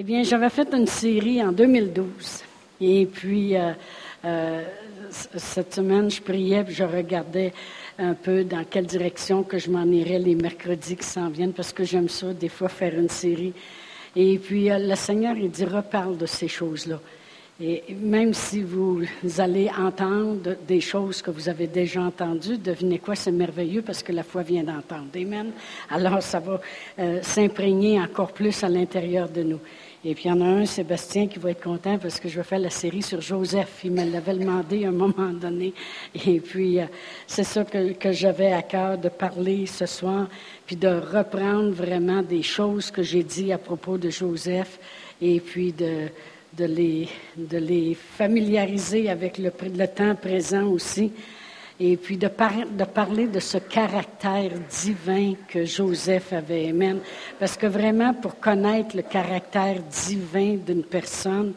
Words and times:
Eh 0.00 0.04
bien, 0.04 0.22
j'avais 0.22 0.48
fait 0.48 0.72
une 0.74 0.86
série 0.86 1.42
en 1.42 1.50
2012. 1.50 2.44
Et 2.80 3.04
puis, 3.06 3.56
euh, 3.56 3.72
euh, 4.24 4.62
cette 5.10 5.74
semaine, 5.74 6.08
je 6.08 6.22
priais, 6.22 6.62
puis 6.62 6.72
je 6.72 6.84
regardais 6.84 7.52
un 7.98 8.14
peu 8.14 8.44
dans 8.44 8.62
quelle 8.62 8.86
direction 8.86 9.42
que 9.42 9.58
je 9.58 9.68
m'en 9.68 9.82
irais 9.86 10.20
les 10.20 10.36
mercredis 10.36 10.94
qui 10.94 11.04
s'en 11.04 11.30
viennent, 11.30 11.52
parce 11.52 11.72
que 11.72 11.82
j'aime 11.82 12.08
ça, 12.08 12.32
des 12.32 12.48
fois, 12.48 12.68
faire 12.68 12.96
une 12.96 13.08
série. 13.08 13.52
Et 14.14 14.38
puis, 14.38 14.70
euh, 14.70 14.78
le 14.78 14.94
Seigneur, 14.94 15.36
il 15.36 15.50
dit, 15.50 15.64
reparle 15.64 16.16
de 16.16 16.26
ces 16.26 16.46
choses-là. 16.46 17.00
Et 17.60 17.82
même 18.00 18.34
si 18.34 18.62
vous 18.62 19.02
allez 19.38 19.68
entendre 19.76 20.54
des 20.68 20.80
choses 20.80 21.20
que 21.20 21.32
vous 21.32 21.48
avez 21.48 21.66
déjà 21.66 22.02
entendues, 22.02 22.56
devinez 22.56 23.00
quoi, 23.00 23.16
c'est 23.16 23.32
merveilleux 23.32 23.82
parce 23.82 24.04
que 24.04 24.12
la 24.12 24.22
foi 24.22 24.44
vient 24.44 24.62
d'entendre. 24.62 25.08
Amen. 25.16 25.50
Alors, 25.90 26.22
ça 26.22 26.38
va 26.38 26.60
s'imprégner 27.20 28.00
encore 28.00 28.30
plus 28.30 28.62
à 28.62 28.68
l'intérieur 28.68 29.28
de 29.28 29.42
nous. 29.42 29.58
Et 30.04 30.14
puis, 30.14 30.24
il 30.26 30.28
y 30.28 30.32
en 30.32 30.40
a 30.40 30.44
un, 30.44 30.64
Sébastien, 30.64 31.26
qui 31.26 31.40
va 31.40 31.50
être 31.50 31.62
content 31.62 31.98
parce 31.98 32.20
que 32.20 32.28
je 32.28 32.36
vais 32.36 32.44
faire 32.44 32.60
la 32.60 32.70
série 32.70 33.02
sur 33.02 33.20
Joseph. 33.20 33.80
Il 33.82 33.90
me 33.90 34.04
l'avait 34.04 34.34
demandé 34.34 34.84
à 34.84 34.88
un 34.88 34.92
moment 34.92 35.30
donné. 35.32 35.74
Et 36.24 36.38
puis, 36.38 36.78
euh, 36.78 36.84
c'est 37.26 37.42
ça 37.42 37.64
que, 37.64 37.92
que 37.94 38.12
j'avais 38.12 38.52
à 38.52 38.62
cœur 38.62 38.96
de 38.96 39.08
parler 39.08 39.66
ce 39.66 39.86
soir, 39.86 40.28
puis 40.66 40.76
de 40.76 40.86
reprendre 40.86 41.70
vraiment 41.70 42.22
des 42.22 42.44
choses 42.44 42.92
que 42.92 43.02
j'ai 43.02 43.24
dit 43.24 43.52
à 43.52 43.58
propos 43.58 43.98
de 43.98 44.08
Joseph 44.08 44.78
et 45.20 45.40
puis 45.40 45.72
de, 45.72 46.06
de, 46.56 46.64
les, 46.64 47.08
de 47.36 47.58
les 47.58 47.94
familiariser 47.94 49.10
avec 49.10 49.36
le, 49.36 49.50
le 49.76 49.86
temps 49.88 50.14
présent 50.14 50.66
aussi 50.68 51.10
et 51.80 51.96
puis 51.96 52.16
de, 52.16 52.26
parler 52.28 53.28
de 53.28 53.40
ce 53.40 53.58
caractère 53.58 54.50
divin 54.68 55.34
que 55.46 55.64
Joseph 55.64 56.32
avait. 56.32 56.70
Amen. 56.70 57.00
Parce 57.38 57.56
que 57.56 57.66
vraiment, 57.66 58.14
pour 58.14 58.40
connaître 58.40 58.96
le 58.96 59.02
caractère 59.02 59.80
divin 59.82 60.56
d'une 60.56 60.82
personne, 60.82 61.54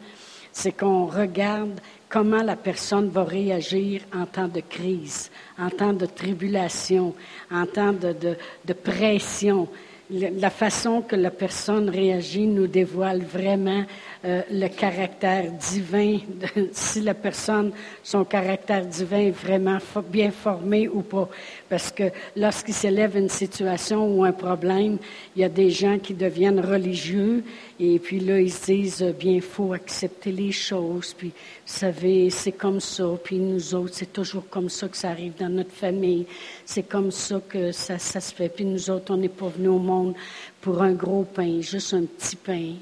c'est 0.52 0.72
qu'on 0.72 1.06
regarde 1.06 1.80
comment 2.08 2.42
la 2.42 2.56
personne 2.56 3.08
va 3.08 3.24
réagir 3.24 4.02
en 4.14 4.26
temps 4.26 4.48
de 4.48 4.60
crise, 4.60 5.30
en 5.58 5.70
temps 5.70 5.94
de 5.94 6.06
tribulation, 6.06 7.14
en 7.50 7.66
temps 7.66 7.92
de 7.92 8.72
pression. 8.74 9.68
La 10.10 10.50
façon 10.50 11.00
que 11.00 11.16
la 11.16 11.30
personne 11.30 11.88
réagit 11.88 12.46
nous 12.46 12.66
dévoile 12.66 13.22
vraiment 13.22 13.84
euh, 14.24 14.42
le 14.50 14.68
caractère 14.68 15.50
divin, 15.50 16.18
si 16.72 17.00
la 17.00 17.14
personne, 17.14 17.72
son 18.02 18.24
caractère 18.24 18.86
divin 18.86 19.18
est 19.18 19.30
vraiment 19.30 19.78
bien 20.08 20.30
formé 20.30 20.88
ou 20.88 21.02
pas. 21.02 21.28
Parce 21.68 21.90
que 21.90 22.04
lorsqu'il 22.36 22.74
s'élève 22.74 23.16
une 23.16 23.28
situation 23.28 24.06
ou 24.06 24.24
un 24.24 24.32
problème, 24.32 24.98
il 25.34 25.42
y 25.42 25.44
a 25.44 25.48
des 25.48 25.70
gens 25.70 25.98
qui 25.98 26.14
deviennent 26.14 26.60
religieux 26.60 27.42
et 27.84 27.98
puis 27.98 28.20
là, 28.20 28.40
ils 28.40 28.52
se 28.52 28.66
disent, 28.66 29.02
euh, 29.02 29.10
bien, 29.10 29.32
il 29.32 29.42
faut 29.42 29.72
accepter 29.72 30.30
les 30.30 30.52
choses, 30.52 31.14
puis, 31.18 31.28
vous 31.28 31.34
savez, 31.64 32.30
c'est 32.30 32.52
comme 32.52 32.78
ça, 32.78 33.04
puis 33.24 33.38
nous 33.38 33.74
autres, 33.74 33.94
c'est 33.94 34.12
toujours 34.12 34.48
comme 34.48 34.68
ça 34.68 34.86
que 34.86 34.96
ça 34.96 35.10
arrive 35.10 35.32
dans 35.36 35.48
notre 35.48 35.72
famille, 35.72 36.26
c'est 36.64 36.84
comme 36.84 37.10
ça 37.10 37.40
que 37.48 37.72
ça, 37.72 37.98
ça 37.98 38.20
se 38.20 38.32
fait, 38.32 38.48
puis 38.48 38.64
nous 38.64 38.88
autres, 38.88 39.12
on 39.12 39.16
n'est 39.16 39.28
pas 39.28 39.48
venus 39.48 39.70
au 39.70 39.78
monde 39.78 40.14
pour 40.60 40.80
un 40.80 40.92
gros 40.92 41.24
pain, 41.24 41.60
juste 41.60 41.92
un 41.94 42.04
petit 42.04 42.36
pain. 42.36 42.74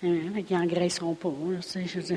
Hein, 0.00 0.30
ils 0.48 0.56
n'engraisseront 0.56 1.14
pas, 1.14 1.32
je 1.74 1.98
veux 1.98 2.16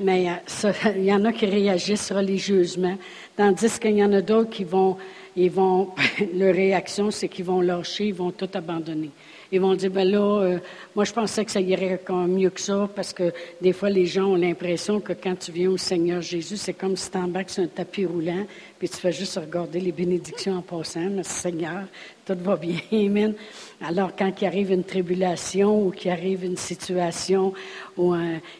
Mais 0.00 0.26
euh, 0.30 0.72
il 0.96 1.04
y 1.04 1.12
en 1.12 1.22
a 1.26 1.32
qui 1.32 1.44
réagissent 1.44 2.10
religieusement, 2.10 2.96
tandis 3.36 3.78
qu'il 3.78 3.96
y 3.96 4.02
en 4.02 4.12
a 4.14 4.22
d'autres 4.22 4.48
qui 4.48 4.64
vont, 4.64 4.96
ils 5.36 5.50
vont, 5.50 5.90
leur 6.34 6.54
réaction, 6.54 7.10
c'est 7.10 7.28
qu'ils 7.28 7.44
vont 7.44 7.60
lâcher, 7.60 8.06
ils 8.06 8.14
vont 8.14 8.30
tout 8.30 8.48
abandonner. 8.54 9.10
Ils 9.52 9.60
vont 9.60 9.74
dire, 9.74 9.90
ben 9.90 10.08
là, 10.08 10.42
euh, 10.42 10.58
moi 10.94 11.04
je 11.04 11.12
pensais 11.12 11.44
que 11.44 11.50
ça 11.50 11.60
irait 11.60 12.00
quand 12.04 12.26
mieux 12.26 12.50
que 12.50 12.60
ça, 12.60 12.88
parce 12.94 13.12
que 13.12 13.32
des 13.60 13.72
fois 13.72 13.90
les 13.90 14.06
gens 14.06 14.26
ont 14.26 14.36
l'impression 14.36 15.00
que 15.00 15.12
quand 15.12 15.36
tu 15.38 15.52
viens 15.52 15.70
au 15.70 15.76
Seigneur 15.76 16.20
Jésus, 16.20 16.56
c'est 16.56 16.74
comme 16.74 16.96
si 16.96 17.10
tu 17.10 17.18
embarques 17.18 17.50
sur 17.50 17.62
un 17.62 17.68
tapis 17.68 18.06
roulant, 18.06 18.46
puis 18.78 18.88
tu 18.88 18.96
fais 18.96 19.12
juste 19.12 19.36
regarder 19.36 19.80
les 19.80 19.92
bénédictions 19.92 20.56
en 20.56 20.62
passant. 20.62 21.08
Merci 21.10 21.40
Seigneur, 21.40 21.84
tout 22.24 22.36
va 22.40 22.56
bien, 22.56 22.78
Amen. 22.92 23.34
Alors 23.80 24.16
quand 24.16 24.32
il 24.40 24.46
arrive 24.46 24.72
une 24.72 24.84
tribulation 24.84 25.86
ou 25.86 25.90
qu'il 25.90 26.10
arrive 26.10 26.44
une 26.44 26.56
situation 26.56 27.52
ou 27.96 28.14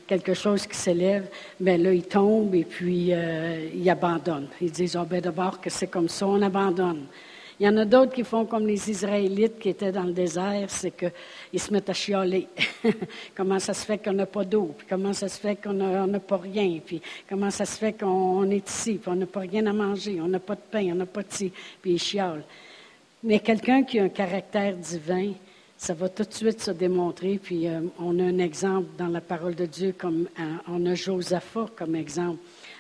quelque 0.07 0.35
chose 0.35 0.67
qui 0.67 0.77
s'élève, 0.77 1.29
ben 1.61 1.83
là, 1.83 1.93
ils 1.93 2.07
tombent 2.07 2.55
et 2.55 2.65
puis 2.65 3.09
euh, 3.11 3.69
ils 3.75 3.89
abandonnent. 3.89 4.49
Ils 4.61 4.71
disent, 4.71 4.97
oh, 5.01 5.07
ben 5.09 5.21
d'abord 5.21 5.61
que 5.61 5.71
c'est 5.71 5.87
comme 5.87 6.09
ça, 6.09 6.27
on 6.27 6.43
abandonne. 6.43 7.07
Il 7.61 7.67
y 7.67 7.69
en 7.69 7.77
a 7.77 7.85
d'autres 7.85 8.13
qui 8.13 8.25
font 8.25 8.45
comme 8.47 8.67
les 8.67 8.91
Israélites 8.91 9.59
qui 9.59 9.69
étaient 9.69 9.93
dans 9.93 10.03
le 10.03 10.13
désert, 10.13 10.69
c'est 10.69 10.91
qu'ils 10.91 11.61
se 11.61 11.73
mettent 11.73 11.89
à 11.89 11.93
chialer. 11.93 12.49
comment 13.37 13.59
ça 13.61 13.75
se 13.75 13.85
fait 13.85 13.99
qu'on 13.99 14.13
n'a 14.13 14.27
pas 14.27 14.45
d'eau, 14.45 14.75
puis 14.77 14.87
comment 14.89 15.13
ça 15.13 15.29
se 15.29 15.39
fait 15.39 15.57
qu'on 15.57 15.73
n'a 15.73 16.21
pas 16.21 16.39
rien, 16.39 16.81
puis 16.85 17.01
comment 17.29 17.51
ça 17.51 17.65
se 17.65 17.79
fait 17.79 17.93
qu'on 17.93 18.51
est 18.51 18.69
ici, 18.69 18.95
puis 18.95 19.11
on 19.11 19.17
n'a 19.17 19.27
pas 19.27 19.41
rien 19.41 19.67
à 19.67 19.73
manger, 19.73 20.21
on 20.21 20.29
n'a 20.29 20.41
pas 20.41 20.57
de 20.57 20.63
pain, 20.71 20.91
on 20.93 20.97
n'a 20.97 21.07
pas 21.07 21.23
de 21.23 21.33
ci, 21.33 21.53
puis 21.81 21.93
ils 21.93 22.01
chialent. 22.01 22.45
Mais 23.23 23.39
quelqu'un 23.39 23.85
qui 23.85 23.99
a 24.01 24.05
un 24.05 24.09
caractère 24.09 24.77
divin, 24.77 25.33
ça 25.77 25.95
va 25.95 26.09
tout 26.09 26.25
de 26.25 26.33
suite 26.33 26.61
se 26.61 26.71
démontrer. 26.71 27.39
Puis 27.43 27.69
euh, 27.69 27.81
on 27.99 28.19
a 28.19 28.23
un 28.23 28.39
exemple 28.39 28.89
dans 28.99 29.09
la 29.09 29.21
parole 29.21 29.55
de 29.55 29.67
Dieu, 29.67 29.95
comme 29.97 30.29
euh, 30.39 30.43
on 30.69 30.85
a 30.87 30.95
Josaphat 30.95 31.67
comme 31.77 31.95
exemple. 31.95 32.39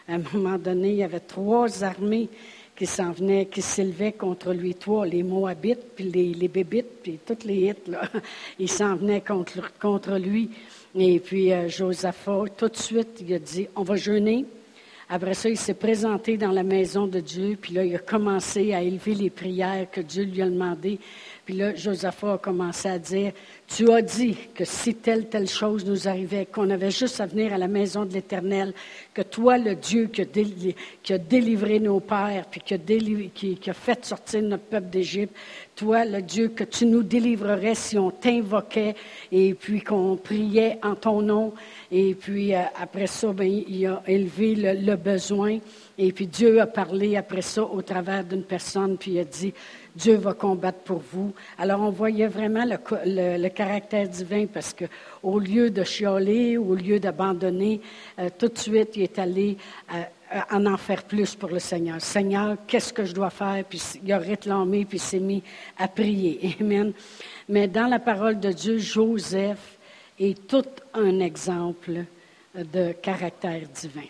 À 0.08 0.14
un 0.14 0.20
moment 0.32 0.58
donné, 0.58 0.90
il 0.90 0.96
y 0.96 1.02
avait 1.02 1.20
trois 1.20 1.82
armées 1.82 2.28
qui 2.76 2.86
s'en 2.86 3.12
venaient, 3.12 3.46
qui 3.46 3.62
s'élevaient 3.62 4.12
contre 4.12 4.52
lui, 4.52 4.74
toi, 4.74 5.06
les 5.06 5.22
Moabites, 5.22 5.94
puis 5.94 6.04
les, 6.04 6.34
les 6.34 6.48
Bébites, 6.48 7.02
puis 7.02 7.18
toutes 7.24 7.44
les 7.44 7.68
hits, 7.68 7.90
là. 7.90 8.02
Ils 8.58 8.70
s'en 8.70 8.96
venaient 8.96 9.22
contre, 9.22 10.18
lui. 10.18 10.50
Et 10.96 11.20
puis 11.20 11.52
euh, 11.52 11.68
tout 12.56 12.68
de 12.68 12.76
suite, 12.76 13.20
il 13.20 13.34
a 13.34 13.38
dit, 13.38 13.68
on 13.74 13.82
va 13.82 13.96
jeûner. 13.96 14.44
Après 15.08 15.34
ça, 15.34 15.48
il 15.48 15.56
s'est 15.56 15.74
présenté 15.74 16.36
dans 16.36 16.50
la 16.50 16.62
maison 16.62 17.06
de 17.06 17.20
Dieu, 17.20 17.58
puis 17.60 17.74
là, 17.74 17.84
il 17.84 17.94
a 17.94 17.98
commencé 17.98 18.72
à 18.72 18.82
élever 18.82 19.14
les 19.14 19.30
prières 19.30 19.90
que 19.90 20.00
Dieu 20.00 20.24
lui 20.24 20.40
a 20.40 20.48
demandées. 20.48 20.98
Puis 21.44 21.55
là, 21.55 21.75
Josaphat 21.75 22.34
a 22.34 22.38
commencé 22.38 22.88
à 22.88 22.99
dire, 22.99 23.32
tu 23.66 23.91
as 23.91 24.00
dit 24.00 24.34
que 24.55 24.65
si 24.65 24.94
telle, 24.94 25.28
telle 25.28 25.49
chose 25.49 25.84
nous 25.84 26.09
arrivait, 26.09 26.47
qu'on 26.47 26.71
avait 26.71 26.91
juste 26.91 27.21
à 27.21 27.27
venir 27.27 27.53
à 27.53 27.59
la 27.59 27.69
maison 27.69 28.06
de 28.06 28.15
l'Éternel, 28.15 28.72
que 29.12 29.21
toi, 29.21 29.59
le 29.59 29.75
Dieu 29.75 30.06
qui 30.06 30.22
a, 31.12 31.19
délivré 31.19 31.81
nos 31.81 32.00
pères, 32.00 32.47
puis 32.50 32.62
qui 32.62 33.71
a, 33.71 33.75
fait 33.75 34.05
sortir 34.06 34.41
notre 34.43 34.65
peuple 34.65 34.88
d'Égypte, 34.88 35.37
toi, 35.77 36.06
le 36.06 36.22
Dieu 36.22 36.49
que 36.49 36.65
tu 36.65 36.87
nous 36.87 37.03
délivrerais 37.03 37.75
si 37.75 37.99
on 37.99 38.11
t'invoquait 38.11 38.94
et 39.31 39.53
puis 39.53 39.82
qu'on 39.82 40.16
priait 40.16 40.78
en 40.82 40.94
ton 40.94 41.21
nom. 41.21 41.53
Et 41.91 42.15
puis 42.15 42.55
euh, 42.55 42.61
après 42.81 43.06
ça, 43.06 43.32
ben, 43.32 43.47
il 43.47 43.87
a 43.87 44.03
élevé 44.06 44.55
le 44.55 44.97
besoin. 44.97 45.59
Et 45.99 46.12
puis 46.12 46.26
Dieu 46.26 46.61
a 46.61 46.66
parlé 46.66 47.16
après 47.16 47.43
ça 47.43 47.65
au 47.65 47.82
travers 47.82 48.25
d'une 48.25 48.43
personne, 48.43 48.97
puis 48.97 49.12
il 49.12 49.19
a 49.21 49.25
dit, 49.25 49.53
Dieu 49.94 50.16
va 50.16 50.34
combattre 50.34 50.81
pour 50.81 51.03
vous. 51.12 51.32
Alors 51.56 51.81
on 51.81 51.91
voyait 51.91 52.27
vraiment 52.27 52.65
le, 52.65 53.49
caractère 53.49 54.09
divin 54.09 54.47
parce 54.47 54.72
que 54.72 54.87
au 55.22 55.38
lieu 55.38 55.71
de 55.71 55.84
chialer, 55.84 56.59
au 56.59 56.75
lieu 56.75 56.99
d'abandonner, 56.99 57.81
euh, 58.19 58.28
tout 58.37 58.49
de 58.49 58.59
suite 58.59 58.97
il 58.97 59.03
est 59.03 59.19
allé 59.19 59.56
euh, 59.93 60.03
en 60.50 60.66
en 60.66 60.77
faire 60.77 61.05
plus 61.05 61.37
pour 61.37 61.50
le 61.50 61.60
Seigneur. 61.60 62.00
Seigneur, 62.00 62.56
qu'est-ce 62.66 62.93
que 62.93 63.05
je 63.05 63.15
dois 63.15 63.31
faire? 63.31 63.65
Puis 63.69 63.81
il 64.03 64.12
a 64.12 64.19
réclamé, 64.19 64.84
puis 64.84 64.99
s'est 64.99 65.21
mis 65.21 65.43
à 65.78 65.87
prier. 65.87 66.56
Amen. 66.61 66.93
Mais 67.49 67.69
dans 67.69 67.87
la 67.87 68.00
parole 68.00 68.41
de 68.41 68.50
Dieu, 68.50 68.78
Joseph 68.78 69.78
est 70.19 70.47
tout 70.49 70.65
un 70.94 71.21
exemple 71.21 72.05
de 72.56 72.93
caractère 72.93 73.62
divin. 73.69 74.09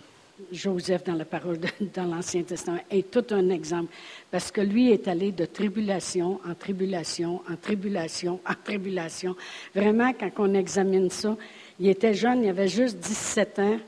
Joseph 0.53 1.05
dans 1.05 1.15
la 1.15 1.25
parole, 1.25 1.59
dans 1.95 2.05
l'Ancien 2.05 2.43
Testament, 2.43 2.81
est 2.91 3.11
tout 3.11 3.25
un 3.31 3.51
exemple, 3.51 3.93
parce 4.31 4.51
que 4.51 4.61
lui 4.61 4.91
est 4.91 5.09
allé 5.09 5.33
de 5.33 5.45
tribulation 5.45 6.41
en 6.49 6.55
tribulation, 6.55 7.43
en 7.51 7.57
tribulation, 7.57 8.41
en 8.49 8.55
tribulation. 8.63 9.37
Vraiment, 9.75 10.13
quand 10.13 10.31
on 10.39 10.55
examine 10.55 11.11
ça, 11.11 11.37
il 11.79 11.89
était 11.89 12.15
jeune, 12.15 12.45
il 12.45 12.49
avait 12.49 12.69
juste 12.69 12.99
17 12.99 13.59
ans, 13.59 13.79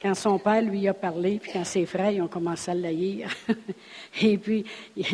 quand 0.00 0.14
son 0.14 0.38
père 0.38 0.62
lui 0.62 0.88
a 0.88 0.94
parlé, 0.94 1.38
puis 1.38 1.52
quand 1.52 1.64
ses 1.64 1.84
frères 1.84 2.24
ont 2.24 2.28
commencé 2.28 2.70
à 2.70 2.74
l'haïr. 2.74 3.28
Et 4.22 4.38
puis, 4.38 4.64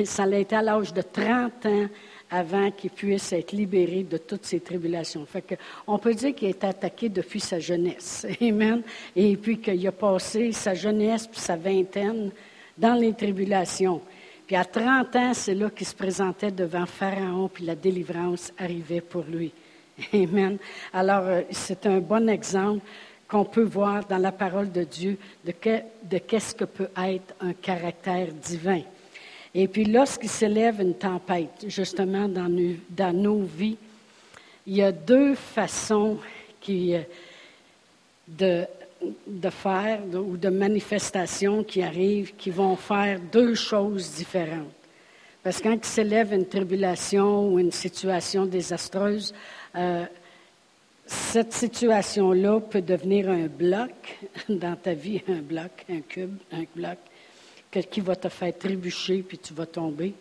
ça 0.05 0.25
a 0.25 0.37
été 0.37 0.55
à 0.55 0.63
l'âge 0.63 0.93
de 0.93 1.03
30 1.03 1.67
ans 1.67 1.87
avant 2.31 2.71
qu'il 2.71 2.91
puisse 2.91 3.33
être 3.33 3.53
libéré 3.53 4.03
de 4.03 4.17
toutes 4.17 4.45
ces 4.45 4.61
tribulations. 4.61 5.27
On 5.87 5.99
peut 5.99 6.15
dire 6.15 6.35
qu'il 6.35 6.49
a 6.49 6.51
été 6.51 6.67
attaqué 6.67 7.09
depuis 7.09 7.41
sa 7.41 7.59
jeunesse. 7.59 8.27
Amen. 8.41 8.83
Et 9.15 9.37
puis 9.37 9.59
qu'il 9.59 9.87
a 9.87 9.93
passé 9.93 10.53
sa 10.53 10.75
jeunesse 10.75 11.27
puis 11.27 11.41
sa 11.41 11.57
vingtaine 11.57 12.31
dans 12.77 12.95
les 12.95 13.13
tribulations. 13.13 14.01
Puis 14.47 14.57
à 14.57 14.65
30 14.65 15.17
ans, 15.17 15.35
c'est 15.35 15.55
là 15.55 15.71
qu'il 15.71 15.87
se 15.87 15.95
présentait 15.95 16.53
devant 16.53 16.87
Pharaon, 16.87 17.49
puis 17.49 17.65
la 17.65 17.75
délivrance 17.75 18.53
arrivait 18.59 19.01
pour 19.01 19.25
lui. 19.25 19.53
Amen. 20.13 20.59
Alors, 20.93 21.25
euh, 21.25 21.43
c'est 21.51 21.87
un 21.87 21.99
bon 21.99 22.29
exemple 22.29 22.85
qu'on 23.29 23.45
peut 23.45 23.65
voir 23.65 24.05
dans 24.05 24.19
la 24.19 24.31
parole 24.31 24.71
de 24.71 24.85
Dieu 24.85 25.19
de 25.45 25.51
qu'est-ce 26.19 26.55
que 26.55 26.65
peut 26.65 26.91
être 26.97 27.35
un 27.41 27.53
caractère 27.55 28.29
divin. 28.33 28.83
Et 29.55 29.69
puis 29.69 29.85
lorsqu'il 29.85 30.29
s'élève 30.29 30.81
une 30.81 30.95
tempête, 30.95 31.65
justement 31.67 32.29
dans 32.29 32.49
nos, 33.13 33.43
vies, 33.43 33.77
il 34.67 34.77
y 34.77 34.83
a 34.83 34.93
deux 34.93 35.35
façons 35.35 36.19
qui, 36.61 36.95
euh, 36.95 37.03
de, 38.27 38.65
de 39.27 39.51
faire 39.51 40.01
ou 40.15 40.37
de 40.37 40.49
manifestations 40.49 41.63
qui 41.63 41.83
arrivent 41.83 42.35
qui 42.37 42.51
vont 42.51 42.77
faire 42.77 43.21
deux 43.21 43.55
choses 43.55 44.13
différentes. 44.13 44.73
Parce 45.43 45.59
que 45.59 45.69
quand 45.69 45.75
il 45.75 45.85
s'élève 45.85 46.33
une 46.33 46.47
tribulation 46.47 47.53
ou 47.53 47.61
une 47.61 47.71
situation 47.71 48.47
désastreuse, 48.47 49.33
euh, 49.77 50.05
cette 51.07 51.53
situation-là 51.53 52.61
peut 52.61 52.83
devenir 52.83 53.31
un 53.31 53.47
bloc 53.47 54.19
dans 54.49 54.75
ta 54.75 54.95
vie, 54.95 55.23
un 55.29 55.43
bloc, 55.43 55.85
un 55.89 56.01
cube, 56.01 56.37
un 56.51 56.65
bloc, 56.75 56.99
qui 57.71 58.01
va 58.01 58.17
te 58.17 58.29
faire 58.29 58.57
trébucher 58.57 59.23
puis 59.23 59.39
tu 59.39 59.53
vas 59.55 59.67
tomber. 59.67 60.15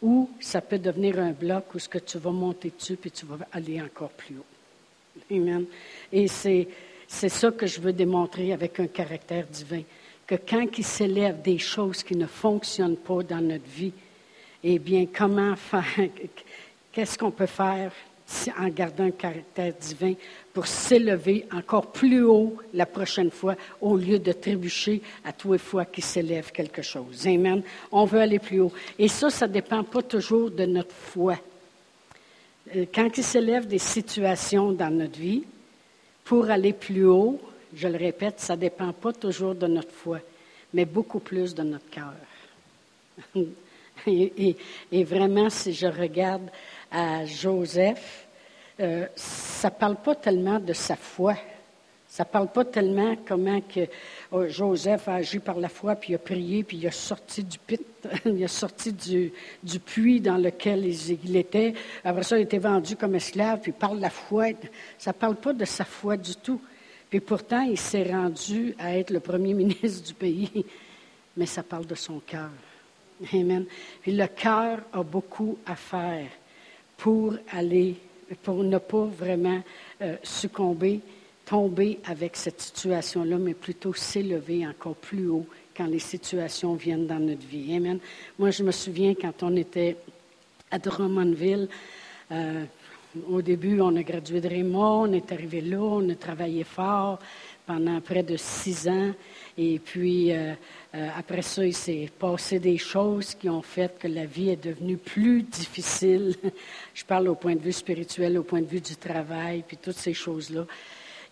Ou 0.00 0.30
ça 0.40 0.60
peut 0.60 0.78
devenir 0.78 1.18
un 1.20 1.30
bloc 1.30 1.74
où 1.74 1.78
ce 1.78 1.88
que 1.88 1.98
tu 1.98 2.18
vas 2.18 2.32
monter 2.32 2.72
dessus 2.76 2.96
puis 2.96 3.10
tu 3.10 3.24
vas 3.24 3.38
aller 3.52 3.80
encore 3.80 4.10
plus 4.10 4.36
haut. 4.36 5.34
Amen. 5.34 5.64
Et 6.12 6.26
c'est, 6.28 6.68
c'est 7.06 7.28
ça 7.28 7.50
que 7.50 7.66
je 7.66 7.80
veux 7.80 7.92
démontrer 7.92 8.52
avec 8.52 8.80
un 8.80 8.86
caractère 8.86 9.46
divin. 9.46 9.82
Que 10.26 10.34
quand 10.34 10.66
il 10.76 10.84
s'élève 10.84 11.42
des 11.42 11.58
choses 11.58 12.02
qui 12.02 12.16
ne 12.16 12.26
fonctionnent 12.26 12.96
pas 12.96 13.22
dans 13.22 13.40
notre 13.40 13.68
vie, 13.68 13.92
eh 14.64 14.78
bien, 14.78 15.06
comment 15.06 15.54
faire, 15.56 15.84
qu'est-ce 16.92 17.18
qu'on 17.18 17.30
peut 17.30 17.46
faire? 17.46 17.92
En 18.58 18.68
gardant 18.68 19.04
un 19.04 19.10
caractère 19.10 19.72
divin 19.74 20.14
pour 20.52 20.66
s'élever 20.66 21.46
encore 21.52 21.92
plus 21.92 22.22
haut 22.22 22.56
la 22.74 22.86
prochaine 22.86 23.30
fois 23.30 23.56
au 23.80 23.96
lieu 23.96 24.18
de 24.18 24.32
trébucher 24.32 25.02
à 25.24 25.32
tous 25.32 25.52
les 25.52 25.58
fois 25.58 25.84
qu'il 25.84 26.04
s'élève 26.04 26.50
quelque 26.52 26.82
chose. 26.82 27.26
Amen. 27.26 27.62
On 27.90 28.04
veut 28.04 28.20
aller 28.20 28.38
plus 28.38 28.60
haut. 28.60 28.72
Et 28.98 29.08
ça, 29.08 29.30
ça 29.30 29.46
ne 29.46 29.52
dépend 29.52 29.84
pas 29.84 30.02
toujours 30.02 30.50
de 30.50 30.64
notre 30.64 30.94
foi. 30.94 31.38
Euh, 32.74 32.86
quand 32.94 33.16
il 33.16 33.24
s'élève 33.24 33.66
des 33.66 33.78
situations 33.78 34.72
dans 34.72 34.90
notre 34.90 35.18
vie, 35.18 35.44
pour 36.24 36.50
aller 36.50 36.72
plus 36.72 37.04
haut, 37.04 37.40
je 37.74 37.88
le 37.88 37.98
répète, 37.98 38.40
ça 38.40 38.54
ne 38.56 38.60
dépend 38.60 38.92
pas 38.92 39.12
toujours 39.12 39.54
de 39.54 39.66
notre 39.66 39.90
foi, 39.90 40.20
mais 40.72 40.84
beaucoup 40.84 41.20
plus 41.20 41.54
de 41.54 41.62
notre 41.62 41.88
cœur. 41.90 42.14
et, 44.06 44.56
et, 44.92 45.04
vraiment, 45.04 45.50
si 45.50 45.72
je 45.72 45.86
regarde 45.86 46.48
à 46.92 47.24
Joseph, 47.24 48.26
euh, 48.80 49.06
ça 49.16 49.68
ne 49.68 49.74
parle 49.74 49.96
pas 49.96 50.14
tellement 50.14 50.60
de 50.60 50.72
sa 50.72 50.96
foi. 50.96 51.34
Ça 52.06 52.24
ne 52.24 52.28
parle 52.28 52.48
pas 52.48 52.64
tellement 52.66 53.16
comment 53.26 53.60
que 53.62 53.88
oh, 54.30 54.46
Joseph 54.46 55.08
a 55.08 55.14
agi 55.14 55.38
par 55.38 55.58
la 55.58 55.70
foi, 55.70 55.94
puis 55.94 56.12
il 56.12 56.16
a 56.16 56.18
prié, 56.18 56.62
puis 56.62 56.76
il 56.76 56.86
a 56.86 56.90
sorti 56.90 57.42
du 57.42 57.58
puits 59.80 60.20
dans 60.20 60.36
lequel 60.36 60.84
il, 60.84 61.36
était. 61.36 61.72
Après 62.04 62.22
ça, 62.22 62.36
il 62.36 62.40
a 62.40 62.42
été 62.42 62.58
vendu 62.58 62.96
comme 62.96 63.14
esclave, 63.14 63.60
puis 63.60 63.72
par 63.72 63.94
la 63.94 64.10
foi. 64.10 64.48
Ça 64.98 65.12
ne 65.12 65.16
parle 65.16 65.36
pas 65.36 65.54
de 65.54 65.64
sa 65.64 65.86
foi 65.86 66.18
du 66.18 66.36
tout. 66.36 66.60
Puis 67.08 67.20
pourtant, 67.20 67.62
il 67.62 67.78
s'est 67.78 68.04
rendu 68.04 68.74
à 68.78 68.98
être 68.98 69.10
le 69.10 69.20
premier 69.20 69.54
ministre 69.54 70.06
du 70.06 70.14
pays. 70.14 70.66
Mais 71.34 71.46
ça 71.46 71.62
parle 71.62 71.86
de 71.86 71.94
son 71.94 72.20
cœur. 72.20 72.50
Amen. 73.32 73.64
Puis 74.02 74.12
le 74.12 74.26
cœur 74.26 74.80
a 74.92 75.02
beaucoup 75.02 75.56
à 75.64 75.76
faire 75.76 76.26
pour 77.02 77.34
aller, 77.50 77.96
pour 78.44 78.62
ne 78.62 78.78
pas 78.78 79.06
vraiment 79.06 79.60
euh, 80.02 80.14
succomber, 80.22 81.00
tomber 81.44 81.98
avec 82.04 82.36
cette 82.36 82.60
situation-là, 82.60 83.38
mais 83.38 83.54
plutôt 83.54 83.92
s'élever 83.92 84.64
encore 84.64 84.94
plus 84.94 85.26
haut 85.26 85.44
quand 85.76 85.86
les 85.86 85.98
situations 85.98 86.74
viennent 86.74 87.08
dans 87.08 87.18
notre 87.18 87.44
vie. 87.44 87.74
Amen. 87.74 87.98
Moi, 88.38 88.52
je 88.52 88.62
me 88.62 88.70
souviens 88.70 89.14
quand 89.20 89.42
on 89.42 89.56
était 89.56 89.96
à 90.70 90.78
Drummondville, 90.78 91.68
euh, 92.30 92.64
au 93.28 93.42
début, 93.42 93.80
on 93.80 93.96
a 93.96 94.02
gradué 94.04 94.40
de 94.40 94.48
Raymond, 94.48 95.08
on 95.08 95.12
est 95.12 95.32
arrivé 95.32 95.60
là, 95.60 95.80
on 95.80 96.08
a 96.08 96.14
travaillé 96.14 96.62
fort 96.62 97.18
pendant 97.66 98.00
près 98.00 98.22
de 98.22 98.36
six 98.36 98.88
ans. 98.88 99.12
Et 99.56 99.78
puis, 99.78 100.32
euh, 100.32 100.54
euh, 100.94 101.08
après 101.16 101.42
ça, 101.42 101.64
il 101.64 101.74
s'est 101.74 102.08
passé 102.18 102.58
des 102.58 102.78
choses 102.78 103.34
qui 103.34 103.48
ont 103.48 103.62
fait 103.62 103.98
que 103.98 104.08
la 104.08 104.24
vie 104.24 104.50
est 104.50 104.64
devenue 104.64 104.96
plus 104.96 105.42
difficile. 105.42 106.34
Je 106.94 107.04
parle 107.04 107.28
au 107.28 107.34
point 107.34 107.54
de 107.54 107.60
vue 107.60 107.72
spirituel, 107.72 108.38
au 108.38 108.42
point 108.42 108.60
de 108.60 108.66
vue 108.66 108.80
du 108.80 108.96
travail, 108.96 109.64
puis 109.66 109.76
toutes 109.76 109.96
ces 109.96 110.14
choses-là. 110.14 110.66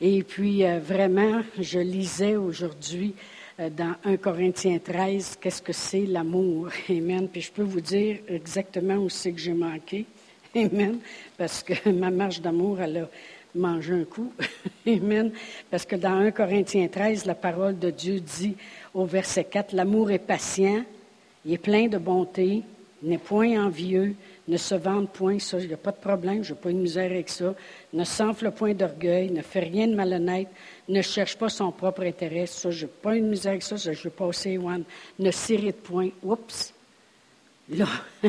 Et 0.01 0.23
puis, 0.23 0.65
euh, 0.65 0.79
vraiment, 0.79 1.43
je 1.59 1.79
lisais 1.79 2.37
aujourd'hui 2.37 3.15
dans 3.59 3.95
1 4.05 4.17
Corinthiens 4.17 4.79
13, 4.79 5.37
qu'est-ce 5.39 5.61
que 5.61 5.75
c'est 5.75 6.07
l'amour? 6.07 6.69
Amen. 6.89 7.29
Puis 7.29 7.43
je 7.43 7.53
peux 7.53 7.63
vous 7.63 7.83
dire 7.83 8.21
exactement 8.27 8.95
où 8.95 9.11
c'est 9.11 9.33
que 9.33 9.41
j'ai 9.41 9.53
manqué. 9.53 10.07
Amen. 10.55 10.99
Parce 11.37 11.63
que 11.63 11.91
ma 11.91 12.11
marche 12.11 12.41
d'amour, 12.41 12.81
elle 12.81 12.97
a 12.97 13.11
manger 13.55 13.95
un 13.95 14.05
coup. 14.05 14.33
Amen. 14.87 15.33
Parce 15.71 15.85
que 15.85 15.97
dans 15.97 16.15
1 16.15 16.31
Corinthiens 16.31 16.89
13, 16.89 17.27
la 17.27 17.35
parole 17.35 17.79
de 17.79 17.91
Dieu 17.91 18.21
dit 18.21 18.57
au 18.95 19.05
verset 19.05 19.45
4, 19.45 19.73
l'amour 19.73 20.11
est 20.11 20.19
patient, 20.19 20.85
il 21.45 21.55
est 21.55 21.59
plein 21.59 21.89
de 21.89 21.99
bonté, 21.99 22.63
n'est 23.03 23.19
point 23.19 23.65
envieux, 23.65 24.15
ne 24.49 24.57
se 24.57 24.75
vante 24.75 25.11
point, 25.11 25.39
ça, 25.39 25.59
il 25.59 25.69
n'y 25.69 25.75
a 25.75 25.79
pas 25.79 25.93
de 25.93 25.97
problème, 25.97 26.43
je 26.43 26.53
n'ai 26.53 26.59
pas 26.59 26.71
de 26.71 26.75
misère 26.75 27.11
avec 27.11 27.29
ça, 27.29 27.55
ne 27.93 28.05
s'enfle 28.05 28.51
point 28.51 28.75
d'orgueil, 28.75 29.31
ne 29.31 29.43
fait 29.43 29.61
rien 29.61 29.87
de 29.87 29.95
malhonnête, 29.95 30.49
ne 30.89 31.01
cherche 31.03 31.39
pas 31.39 31.49
son 31.49 31.71
propre 31.71 32.03
intérêt, 32.03 32.47
ça, 32.47 32.71
je 32.71 32.85
n'ai 32.85 32.91
pas 32.91 33.15
de 33.15 33.21
misère 33.21 33.53
avec 33.53 33.63
ça, 33.63 33.79
ça 33.79 33.93
je 33.93 34.03
vais 34.03 34.11
passer 34.11 34.59
one, 34.59 34.85
ne 35.19 35.31
s'irrite 35.31 35.83
point, 35.83 36.11
oups, 36.23 36.75
Là, 37.73 37.87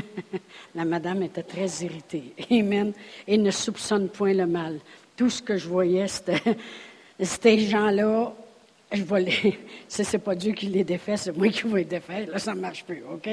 la 0.76 0.86
madame 0.86 1.24
était 1.24 1.42
très 1.42 1.66
irritée. 1.84 2.34
Amen. 2.52 2.94
Et 3.28 3.40
ne 3.40 3.50
soupçonne 3.50 4.10
point 4.10 4.34
le 4.34 4.46
mal 4.46 4.80
tout 5.22 5.30
ce 5.30 5.44
que 5.44 5.56
je 5.56 5.68
voyais, 5.68 6.08
c'était 6.08 6.42
ces 7.20 7.60
gens-là, 7.60 8.34
je 8.92 9.04
vois 9.04 9.20
les, 9.20 9.60
si 9.88 10.04
c'est 10.04 10.18
pas 10.18 10.34
Dieu 10.34 10.54
qui 10.54 10.66
les 10.66 10.84
défait, 10.84 11.16
c'est 11.16 11.38
moi 11.38 11.48
qui 11.50 11.68
vais 11.68 11.82
les 11.82 11.86
défaire. 11.86 12.28
Là, 12.28 12.40
ça 12.40 12.56
ne 12.56 12.60
marche 12.60 12.84
plus, 12.84 13.04
OK? 13.14 13.30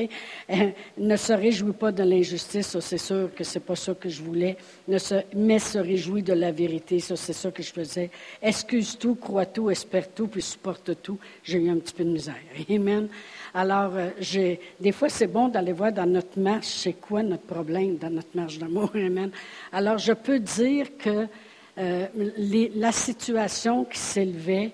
Euh, 0.51 0.55
ne 0.99 1.17
se 1.17 1.33
réjouis 1.33 1.73
pas 1.73 1.91
de 1.91 2.03
l'injustice, 2.03 2.67
ça, 2.67 2.83
c'est 2.83 2.99
sûr 2.99 3.31
que 3.35 3.43
c'est 3.43 3.61
pas 3.61 3.75
ça 3.75 3.95
que 3.95 4.11
je 4.11 4.23
voulais. 4.23 4.59
Mais 5.35 5.59
se 5.59 5.79
réjouis 5.79 6.23
de 6.23 6.35
la 6.35 6.53
vérité, 6.53 7.01
ça, 7.01 7.17
c'est 7.17 7.33
ça 7.33 7.51
que 7.51 7.63
je 7.63 7.73
faisais. 7.73 8.11
Excuse 8.43 8.99
tout, 8.99 9.15
crois 9.15 9.47
tout, 9.47 9.71
espère 9.71 10.11
tout, 10.13 10.29
puis 10.29 10.43
supporte 10.43 11.01
tout. 11.03 11.19
J'ai 11.43 11.59
eu 11.59 11.71
un 11.71 11.77
petit 11.77 11.95
peu 11.95 12.05
de 12.05 12.11
misère. 12.11 12.35
Amen. 12.71 13.09
Alors, 13.55 13.93
euh, 13.97 14.55
des 14.79 14.93
fois, 14.93 15.09
c'est 15.09 15.27
bon 15.27 15.49
d'aller 15.49 15.73
voir 15.73 15.91
dans 15.91 16.07
notre 16.07 16.39
marche, 16.39 16.67
c'est 16.67 17.01
quoi 17.01 17.23
notre 17.23 17.45
problème 17.45 17.97
dans 17.97 18.11
notre 18.11 18.37
marche 18.37 18.59
d'amour. 18.59 18.91
Amen. 18.95 19.31
Alors, 19.73 19.97
je 19.97 20.13
peux 20.13 20.39
dire 20.39 20.89
que 20.99 21.27
euh, 21.79 22.07
la 22.75 22.93
situation 22.93 23.85
qui 23.85 23.99
s'élevait 23.99 24.73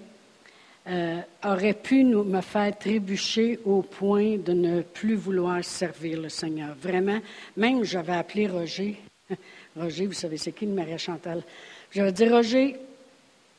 euh, 0.86 1.20
aurait 1.44 1.74
pu 1.74 2.04
nous, 2.04 2.24
me 2.24 2.40
faire 2.40 2.76
trébucher 2.78 3.58
au 3.64 3.82
point 3.82 4.36
de 4.36 4.52
ne 4.52 4.82
plus 4.82 5.14
vouloir 5.14 5.62
servir 5.64 6.20
le 6.20 6.28
Seigneur. 6.28 6.74
Vraiment, 6.80 7.20
même 7.56 7.84
j'avais 7.84 8.12
appelé 8.12 8.46
Roger. 8.46 8.98
Roger, 9.76 10.06
vous 10.06 10.12
savez, 10.12 10.36
c'est 10.36 10.52
qui 10.52 10.66
le 10.66 10.72
Marie 10.72 10.98
Chantal? 10.98 11.42
J'avais 11.90 12.12
dit, 12.12 12.28
Roger, 12.28 12.76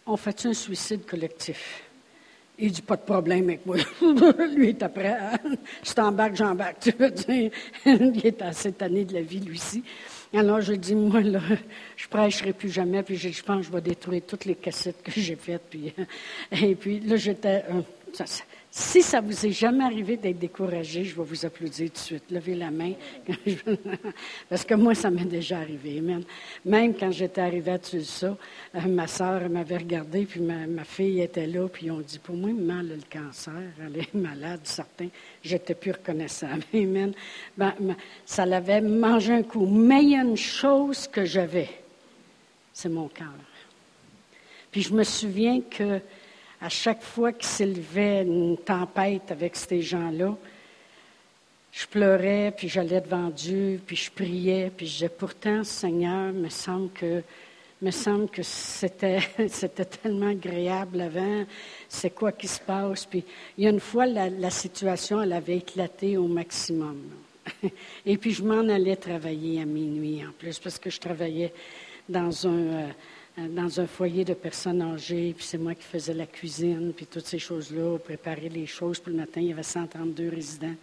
on 0.06 0.18
fait 0.18 0.46
un 0.46 0.54
suicide 0.54 1.06
collectif? 1.06 1.84
Il 2.58 2.72
dit, 2.72 2.82
pas 2.82 2.96
de 2.96 3.02
problème 3.02 3.46
avec 3.46 3.66
moi. 3.66 3.78
lui 4.56 4.70
est 4.70 4.84
après. 4.84 5.10
Hein? 5.10 5.38
Je 5.84 5.94
t'embarque, 5.94 6.36
j'embarque. 6.36 6.80
Tu 6.82 6.92
veux 6.92 7.12
dire, 7.12 7.52
il 7.86 8.26
est 8.26 8.54
cette 8.54 8.82
année 8.82 9.04
de 9.04 9.14
la 9.14 9.22
vie, 9.22 9.40
lui-ci. 9.40 9.84
Alors, 10.36 10.60
je 10.60 10.74
dis, 10.74 10.96
moi, 10.96 11.22
là, 11.22 11.40
je 11.96 12.08
prêcherai 12.08 12.54
plus 12.54 12.70
jamais, 12.70 13.04
puis 13.04 13.16
je, 13.16 13.44
pense 13.44 13.62
que 13.62 13.68
je 13.68 13.72
vais 13.72 13.82
détruire 13.82 14.22
toutes 14.28 14.46
les 14.46 14.56
cassettes 14.56 15.02
que 15.02 15.12
j'ai 15.12 15.36
faites. 15.36 15.64
Puis, 15.70 15.94
et 16.52 16.76
puis, 16.76 17.00
là, 17.00 17.16
j'étais. 17.16 17.64
Euh, 17.70 17.82
si 18.78 19.02
ça 19.02 19.22
vous 19.22 19.46
est 19.46 19.54
jamais 19.54 19.86
arrivé 19.86 20.18
d'être 20.18 20.38
découragé, 20.38 21.06
je 21.06 21.16
vais 21.16 21.24
vous 21.24 21.46
applaudir 21.46 21.88
tout 21.88 21.94
de 21.94 21.98
suite. 21.98 22.24
Levez 22.30 22.56
la 22.56 22.72
main. 22.72 22.92
Parce 24.50 24.66
que 24.66 24.74
moi, 24.74 24.94
ça 24.94 25.10
m'est 25.10 25.24
déjà 25.24 25.60
arrivé. 25.60 26.02
Même 26.66 26.94
quand 26.94 27.10
j'étais 27.10 27.40
arrivée 27.40 27.72
à 27.72 27.80
ça, 27.82 28.36
euh, 28.76 28.82
ma 28.82 29.08
soeur 29.08 29.50
m'avait 29.50 29.78
regardé, 29.78 30.26
puis 30.26 30.42
ma, 30.42 30.84
fille 30.84 31.22
était 31.22 31.48
là, 31.48 31.70
puis 31.70 31.90
on 31.90 32.02
dit, 32.02 32.20
pour 32.20 32.36
moi, 32.36 32.52
maman, 32.52 32.82
le 32.82 33.00
cancer, 33.10 33.54
elle 33.80 33.98
est 33.98 34.14
malade, 34.14 34.60
certain. 34.66 35.08
J'étais 35.42 35.74
plus 35.74 35.92
reconnaissable. 35.92 36.64
Amen. 36.74 37.14
Ben, 37.58 37.74
ça 38.26 38.46
l'avait 38.46 38.82
mangé 38.82 39.32
un 39.32 39.44
coup. 39.44 39.68
Mais 39.68 40.04
il 40.04 40.10
y 40.10 40.16
a 40.18 40.22
une 40.22 40.36
chose 40.36 41.08
que 41.08 41.24
j'avais, 41.24 41.70
c'est 42.74 42.90
mon 42.90 43.08
cœur. 43.08 43.32
Puis 44.70 44.82
je 44.82 44.94
me 44.94 45.06
souviens 45.06 45.62
que 45.62 46.02
à 46.62 46.70
chaque 46.70 47.02
fois 47.02 47.32
qu'il 47.32 47.48
s'élevait 47.48 48.24
une 48.24 48.58
tempête 48.58 49.32
avec 49.32 49.56
ces 49.56 49.82
gens-là, 49.82 50.36
je 51.76 51.86
pleurais, 51.88 52.54
puis 52.56 52.70
j'allais 52.70 53.02
devant 53.02 53.30
Dieu, 53.30 53.82
puis 53.86 53.98
je 53.98 54.10
priais, 54.10 54.72
puis 54.76 54.88
je 54.88 54.94
disais, 54.94 55.10
pourtant, 55.10 55.64
Seigneur, 55.66 56.32
me 56.32 56.48
semble 56.48 56.90
que, 56.92 57.22
me 57.82 57.92
semble 57.92 58.30
que 58.30 58.44
c'était, 58.44 59.20
tellement 60.02 60.30
agréable 60.30 61.02
avant, 61.02 61.44
c'est 61.90 62.12
quoi 62.12 62.32
qui 62.32 62.48
se 62.48 62.62
passe? 62.62 63.06
Puis 63.06 63.26
il 63.58 63.66
y 63.66 63.68
a 63.68 63.72
une 63.72 63.82
fois, 63.82 64.06
la, 64.06 64.50
situation, 64.50 65.22
elle 65.22 65.34
avait 65.34 65.58
éclaté 65.58 66.16
au 66.16 66.28
maximum. 66.28 67.02
Et 68.06 68.18
puis 68.18 68.32
je 68.32 68.44
m'en 68.44 68.70
allais 68.70 68.96
travailler 68.96 69.62
à 69.62 69.66
minuit 69.66 70.26
en 70.26 70.32
plus, 70.32 70.58
parce 70.60 70.80
que 70.80 70.90
je 70.90 71.00
travaillais 71.00 71.54
dans 72.08 72.48
un... 72.48 72.88
Euh, 73.38 73.48
dans 73.50 73.82
un 73.82 73.88
foyer 73.88 74.24
de 74.24 74.34
personnes 74.34 74.82
âgées, 74.82 75.34
puis 75.36 75.46
c'est 75.46 75.58
moi 75.58 75.76
qui 75.76 75.84
faisais 75.84 76.14
la 76.14 76.26
cuisine, 76.26 76.94
puis 76.96 77.06
toutes 77.06 77.26
ces 77.26 77.40
choses-là, 77.40 77.98
préparer 78.00 78.48
les 78.48 78.66
choses. 78.66 79.00
pour 79.00 79.12
le 79.12 79.18
matin, 79.18 79.42
il 79.42 79.48
y 79.48 79.52
avait 79.52 79.64
132 79.64 80.30
résidents. 80.30 80.76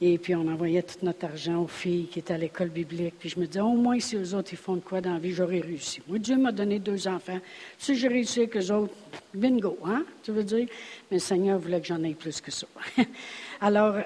Et 0.00 0.18
puis, 0.18 0.34
on 0.34 0.48
envoyait 0.48 0.82
tout 0.82 0.98
notre 1.02 1.26
argent 1.26 1.62
aux 1.62 1.68
filles 1.68 2.06
qui 2.06 2.18
étaient 2.18 2.34
à 2.34 2.38
l'école 2.38 2.70
biblique. 2.70 3.14
Puis, 3.18 3.28
je 3.28 3.38
me 3.38 3.46
disais, 3.46 3.60
au 3.60 3.74
moins, 3.74 4.00
si 4.00 4.16
eux 4.16 4.34
autres, 4.34 4.52
ils 4.52 4.58
font 4.58 4.76
de 4.76 4.80
quoi 4.80 5.00
dans 5.00 5.12
la 5.12 5.18
vie, 5.18 5.32
j'aurais 5.32 5.60
réussi. 5.60 6.00
Moi, 6.08 6.18
Dieu 6.18 6.36
m'a 6.36 6.52
donné 6.52 6.78
deux 6.78 7.06
enfants. 7.06 7.38
Si 7.78 7.94
j'ai 7.94 8.08
réussi 8.08 8.40
avec 8.40 8.56
eux 8.56 8.72
autres, 8.72 8.94
bingo, 9.32 9.78
hein, 9.84 10.04
tu 10.22 10.32
veux 10.32 10.42
dire? 10.42 10.66
Mais 11.10 11.18
le 11.18 11.20
Seigneur 11.20 11.58
voulait 11.58 11.80
que 11.80 11.86
j'en 11.86 12.02
aie 12.02 12.14
plus 12.14 12.40
que 12.40 12.50
ça. 12.50 12.66
Alors, 13.64 13.96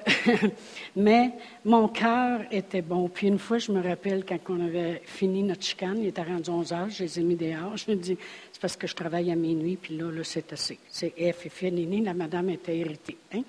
mais 0.95 1.33
mon 1.65 1.89
cœur 1.89 2.43
était 2.49 2.81
bon. 2.81 3.09
Puis, 3.09 3.27
une 3.27 3.37
fois, 3.37 3.57
je 3.57 3.73
me 3.73 3.83
rappelle, 3.83 4.23
quand 4.23 4.39
on 4.47 4.65
avait 4.65 5.01
fini 5.03 5.43
notre 5.43 5.63
chicane, 5.63 5.97
il 5.99 6.07
était 6.07 6.23
rendu 6.23 6.49
11 6.49 6.71
heures, 6.71 6.89
je 6.89 7.03
les 7.03 7.19
ai 7.19 7.23
mis 7.23 7.35
dehors. 7.35 7.75
Je 7.75 7.91
me 7.91 7.97
dis, 7.97 8.17
c'est 8.53 8.61
parce 8.61 8.77
que 8.77 8.87
je 8.87 8.95
travaille 8.95 9.29
à 9.33 9.35
minuit, 9.35 9.75
puis 9.75 9.97
là, 9.97 10.09
là, 10.11 10.23
c'est 10.23 10.53
assez. 10.53 10.79
C'est 10.87 11.09
F 11.09 11.45
et 11.45 11.49
fini, 11.49 12.01
la 12.01 12.13
madame 12.13 12.51
était 12.51 12.77
irritée. 12.77 13.17
Hein? 13.33 13.41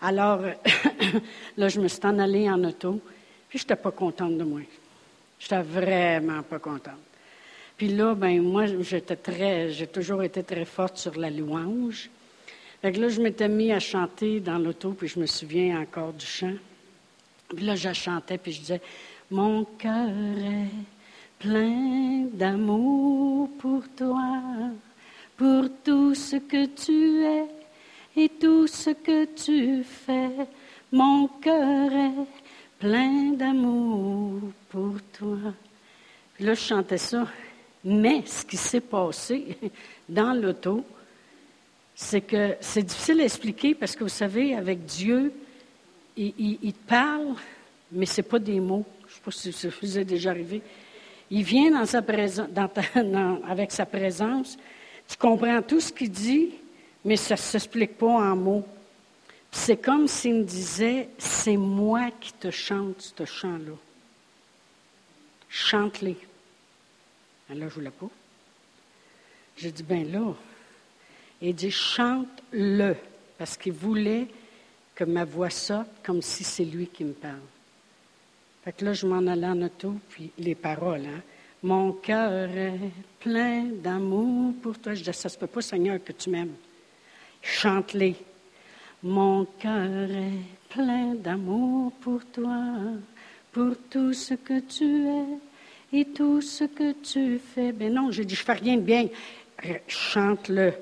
Alors, 0.00 0.40
là, 1.56 1.68
je 1.68 1.80
me 1.80 1.86
suis 1.86 2.04
en 2.04 2.18
allée 2.18 2.50
en 2.50 2.64
auto, 2.64 3.00
puis 3.48 3.60
je 3.60 3.62
n'étais 3.62 3.76
pas 3.76 3.92
contente 3.92 4.36
de 4.36 4.42
moi. 4.42 4.62
Je 5.38 5.54
n'étais 5.54 5.62
vraiment 5.62 6.42
pas 6.42 6.58
contente. 6.58 6.98
Puis 7.76 7.90
là, 7.90 8.16
ben 8.16 8.42
moi, 8.42 8.64
j'étais 8.80 9.14
très, 9.14 9.70
j'ai 9.70 9.86
toujours 9.86 10.24
été 10.24 10.42
très 10.42 10.64
forte 10.64 10.96
sur 10.96 11.16
la 11.16 11.30
louange. 11.30 12.10
Fait 12.84 12.92
là, 12.92 13.08
je 13.08 13.18
m'étais 13.18 13.48
mis 13.48 13.72
à 13.72 13.80
chanter 13.80 14.40
dans 14.40 14.58
l'auto, 14.58 14.90
puis 14.90 15.08
je 15.08 15.18
me 15.18 15.24
souviens 15.24 15.80
encore 15.80 16.12
du 16.12 16.26
chant. 16.26 16.52
Puis 17.48 17.64
là, 17.64 17.76
je 17.76 17.90
chantais, 17.94 18.36
puis 18.36 18.52
je 18.52 18.60
disais, 18.60 18.80
mon 19.30 19.64
cœur 19.64 20.10
est 20.10 20.68
plein 21.38 22.26
d'amour 22.30 23.48
pour 23.58 23.84
toi, 23.96 24.42
pour 25.34 25.64
tout 25.82 26.14
ce 26.14 26.36
que 26.36 26.66
tu 26.66 27.24
es 27.24 27.46
et 28.22 28.28
tout 28.28 28.66
ce 28.66 28.90
que 28.90 29.24
tu 29.34 29.82
fais. 29.82 30.46
Mon 30.92 31.28
cœur 31.40 31.90
est 31.90 32.26
plein 32.78 33.32
d'amour 33.32 34.42
pour 34.68 34.96
toi. 35.18 35.38
là, 36.38 36.52
je 36.52 36.60
chantais 36.60 36.98
ça. 36.98 37.26
Mais 37.82 38.24
ce 38.26 38.44
qui 38.44 38.58
s'est 38.58 38.82
passé 38.82 39.56
dans 40.06 40.34
l'auto, 40.34 40.84
c'est 41.94 42.20
que 42.20 42.56
c'est 42.60 42.82
difficile 42.82 43.20
à 43.20 43.24
expliquer 43.24 43.74
parce 43.74 43.94
que 43.94 44.02
vous 44.02 44.08
savez, 44.08 44.54
avec 44.54 44.84
Dieu, 44.84 45.32
il, 46.16 46.72
te 46.72 46.88
parle, 46.88 47.34
mais 47.92 48.06
ce 48.06 48.20
n'est 48.20 48.26
pas 48.26 48.38
des 48.38 48.60
mots. 48.60 48.84
Je 49.02 49.06
ne 49.06 49.14
sais 49.14 49.20
pas 49.24 49.30
si 49.30 49.52
ça 49.52 49.68
vous 49.80 49.98
est 49.98 50.04
déjà 50.04 50.30
arrivé. 50.30 50.60
Il 51.30 51.44
vient 51.44 51.70
dans 51.70 51.86
sa 51.86 52.02
présence, 52.02 52.48
avec 53.48 53.72
sa 53.72 53.86
présence. 53.86 54.56
Tu 55.08 55.16
comprends 55.16 55.62
tout 55.62 55.80
ce 55.80 55.92
qu'il 55.92 56.10
dit, 56.10 56.50
mais 57.04 57.16
ça 57.16 57.34
ne 57.34 57.38
s'explique 57.38 57.96
pas 57.96 58.06
en 58.06 58.36
mots. 58.36 58.66
C'est 59.52 59.76
comme 59.76 60.08
s'il 60.08 60.34
me 60.34 60.42
disait, 60.42 61.08
c'est 61.16 61.56
moi 61.56 62.10
qui 62.20 62.32
te 62.32 62.50
chante 62.50 63.14
ce 63.16 63.24
chant-là. 63.24 63.76
Chante-les. 65.48 66.16
Là, 67.50 67.54
je 67.54 67.64
ne 67.64 67.68
voulais 67.68 67.90
pas. 67.90 68.08
J'ai 69.56 69.70
dit, 69.70 69.84
ben 69.84 70.10
là. 70.10 70.34
Il 71.42 71.54
dit, 71.54 71.70
chante-le. 71.70 72.96
Parce 73.36 73.56
qu'il 73.56 73.72
voulait 73.72 74.26
que 74.94 75.04
ma 75.04 75.24
voix 75.24 75.50
sorte 75.50 75.90
comme 76.04 76.22
si 76.22 76.44
c'est 76.44 76.64
lui 76.64 76.86
qui 76.86 77.04
me 77.04 77.12
parle. 77.12 77.40
Fait 78.64 78.72
que 78.72 78.84
là, 78.84 78.92
je 78.92 79.06
m'en 79.06 79.26
allais 79.26 79.46
en 79.46 79.60
auto, 79.60 79.94
puis 80.08 80.30
les 80.38 80.54
paroles, 80.54 81.06
hein. 81.06 81.20
Mon 81.62 81.92
cœur 81.92 82.50
est 82.50 82.78
plein 83.20 83.64
d'amour 83.64 84.52
pour 84.62 84.78
toi. 84.78 84.92
Je 84.92 85.02
dis, 85.02 85.12
ça 85.14 85.30
se 85.30 85.38
peut 85.38 85.46
pas, 85.46 85.62
Seigneur, 85.62 85.98
que 86.04 86.12
tu 86.12 86.28
m'aimes. 86.28 86.52
Chante-les. 87.40 88.16
Mon 89.02 89.46
cœur 89.46 90.10
est 90.10 90.42
plein 90.68 91.14
d'amour 91.14 91.92
pour 92.02 92.22
toi, 92.26 92.62
pour 93.50 93.72
tout 93.88 94.12
ce 94.12 94.34
que 94.34 94.60
tu 94.60 95.06
es 95.06 95.98
et 95.98 96.04
tout 96.04 96.42
ce 96.42 96.64
que 96.64 96.92
tu 96.92 97.38
fais. 97.38 97.72
Ben 97.72 97.94
non, 97.94 98.10
j'ai 98.10 98.26
dit, 98.26 98.34
je 98.34 98.44
fais 98.44 98.52
rien 98.52 98.76
de 98.76 98.82
bien. 98.82 99.08
Chante-le. 99.88 100.74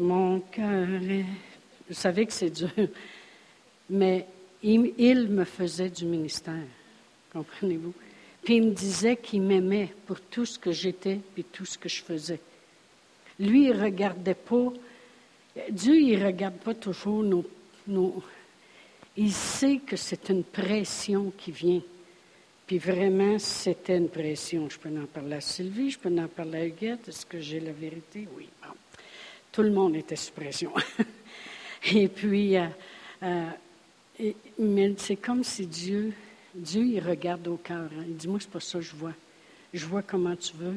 Mon 0.00 0.40
cœur 0.40 0.88
est. 1.10 1.26
Vous 1.86 1.94
savez 1.94 2.24
que 2.24 2.32
c'est 2.32 2.48
dur. 2.48 2.70
Mais 3.90 4.26
il, 4.62 5.28
me 5.28 5.44
faisait 5.44 5.90
du 5.90 6.06
ministère. 6.06 6.64
Comprenez-vous? 7.30 7.92
Puis 8.42 8.56
il 8.56 8.62
me 8.62 8.70
disait 8.70 9.16
qu'il 9.16 9.42
m'aimait 9.42 9.92
pour 10.06 10.18
tout 10.18 10.46
ce 10.46 10.58
que 10.58 10.72
j'étais 10.72 11.20
et 11.36 11.42
tout 11.42 11.66
ce 11.66 11.76
que 11.76 11.90
je 11.90 12.02
faisais. 12.02 12.40
Lui, 13.38 13.64
il 13.64 13.76
ne 13.76 13.82
regardait 13.82 14.34
pas 14.34 14.72
Dieu, 15.70 15.96
il 15.96 16.18
ne 16.18 16.24
regarde 16.24 16.56
pas 16.56 16.72
toujours 16.74 17.22
nos, 17.22 18.22
Il 19.18 19.32
sait 19.32 19.80
que 19.86 19.96
c'est 19.96 20.30
une 20.30 20.44
pression 20.44 21.30
qui 21.36 21.50
vient. 21.50 21.82
Puis 22.66 22.78
vraiment, 22.78 23.38
c'était 23.38 23.98
une 23.98 24.08
pression. 24.08 24.70
Je 24.70 24.78
peux 24.78 24.88
en 24.88 25.04
parler 25.04 25.36
à 25.36 25.40
Sylvie, 25.42 25.90
je 25.90 25.98
peux 25.98 26.08
en 26.08 26.28
parler 26.28 26.58
à 26.58 26.66
Huguette. 26.66 27.08
Est-ce 27.08 27.26
que 27.26 27.38
j'ai 27.38 27.60
la 27.60 27.72
vérité? 27.72 28.26
Oui. 28.34 28.48
Tout 29.52 29.62
le 29.62 29.70
monde 29.70 29.96
était 29.96 30.16
sous 30.16 30.32
pression. 30.32 30.72
et 31.92 32.08
puis, 32.08 32.56
euh, 32.56 32.66
euh, 33.22 33.46
mais 34.58 34.94
c'est 34.96 35.16
comme 35.16 35.42
si 35.42 35.66
Dieu, 35.66 36.12
Dieu, 36.54 36.84
il 36.84 37.00
regarde 37.00 37.46
au 37.48 37.56
cœur. 37.56 37.90
Hein. 37.96 38.04
Il 38.06 38.16
dit, 38.16 38.28
moi, 38.28 38.38
c'est 38.40 38.50
pas 38.50 38.60
ça 38.60 38.78
que 38.78 38.84
je 38.84 38.94
vois. 38.94 39.14
Je 39.72 39.86
vois 39.86 40.02
comment 40.02 40.36
tu 40.36 40.56
veux. 40.56 40.76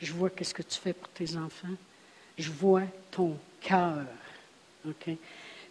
Je 0.00 0.12
vois 0.12 0.30
qu'est-ce 0.30 0.54
que 0.54 0.62
tu 0.62 0.78
fais 0.78 0.92
pour 0.92 1.08
tes 1.10 1.36
enfants. 1.36 1.74
Je 2.38 2.50
vois 2.50 2.82
ton 3.10 3.36
cœur. 3.60 4.04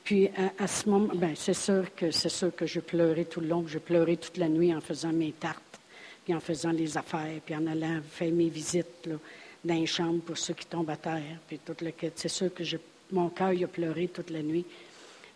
Puis 0.04 0.30
à, 0.58 0.68
ce 0.68 0.90
moment, 0.90 1.14
ben, 1.16 1.34
c'est 1.36 1.54
sûr 1.54 1.94
que 1.96 2.12
c'est 2.12 2.30
sûr 2.30 2.54
que 2.56 2.66
je 2.66 2.80
pleurais 2.80 3.26
tout 3.26 3.40
le 3.40 3.48
long, 3.48 3.66
je 3.68 3.80
pleurais 3.80 4.18
toute 4.18 4.38
la 4.38 4.50
nuit 4.50 4.74
en 4.74 4.82
faisant 4.82 5.14
mes 5.14 5.32
tartes, 5.32 5.80
puis 6.26 6.34
en 6.34 6.40
faisant 6.40 6.72
les 6.72 6.98
affaires, 6.98 7.40
puis 7.46 7.56
en 7.56 7.68
allant 7.68 8.02
faire 8.10 8.32
mes 8.32 8.50
visites 8.50 9.06
là, 9.06 9.16
dans 9.64 9.76
les 9.76 9.86
chambres 9.86 10.22
pour 10.22 10.38
ceux 10.38 10.54
qui 10.54 10.66
tombent 10.66 10.90
à 10.90 10.98
terre, 10.98 11.40
puis 11.48 11.60
le 11.82 11.94
C'est 12.16 12.28
sûr 12.28 12.54
que 12.54 12.64
mon 13.12 13.30
cœur 13.30 13.52
a 13.52 13.68
pleuré 13.68 14.08
toute 14.08 14.30
la 14.30 14.42
nuit, 14.42 14.66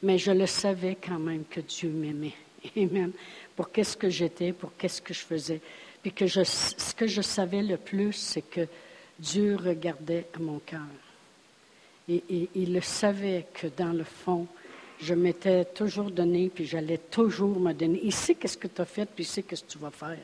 mais 0.04 0.18
je 0.18 0.32
le 0.32 0.46
savais 0.46 0.98
quand 1.02 1.20
même 1.20 1.44
que 1.50 1.62
Dieu 1.62 1.90
m'aimait. 1.90 2.36
Amen. 2.78 3.12
Pour 3.56 3.72
qu'est-ce 3.72 3.98
que 3.98 4.10
j'étais, 4.10 4.54
pour 4.54 4.76
qu'est-ce 4.78 5.02
que 5.02 5.14
je 5.14 5.22
faisais. 5.22 5.62
Puis 6.02 6.12
que 6.12 6.28
je, 6.28 6.44
ce 6.44 6.94
que 6.94 7.08
je 7.08 7.22
savais 7.22 7.64
le 7.64 7.78
plus, 7.78 8.14
c'est 8.14 8.42
que 8.42 8.68
Dieu 9.20 9.56
regardait 9.56 10.28
à 10.36 10.40
mon 10.40 10.60
cœur. 10.60 10.82
Et, 12.10 12.50
il 12.56 12.74
le 12.74 12.82
savait 12.82 13.48
que 13.54 13.68
dans 13.68 13.92
le 13.92 14.04
fond, 14.04 14.48
je 15.02 15.14
m'étais 15.14 15.66
toujours 15.66 16.10
donné, 16.10 16.50
puis 16.54 16.66
j'allais 16.66 16.98
toujours 16.98 17.60
me 17.60 17.74
donner. 17.74 18.00
Il 18.04 18.14
sait 18.14 18.36
qu'est-ce 18.36 18.58
que 18.58 18.68
tu 18.68 18.82
as 18.82 18.86
fait, 18.86 19.06
puis 19.06 19.24
il 19.24 19.28
sait 19.28 19.44
qu'est-ce 19.44 19.64
que 19.64 19.72
tu 19.72 19.78
vas 19.78 19.92
faire. 19.92 20.18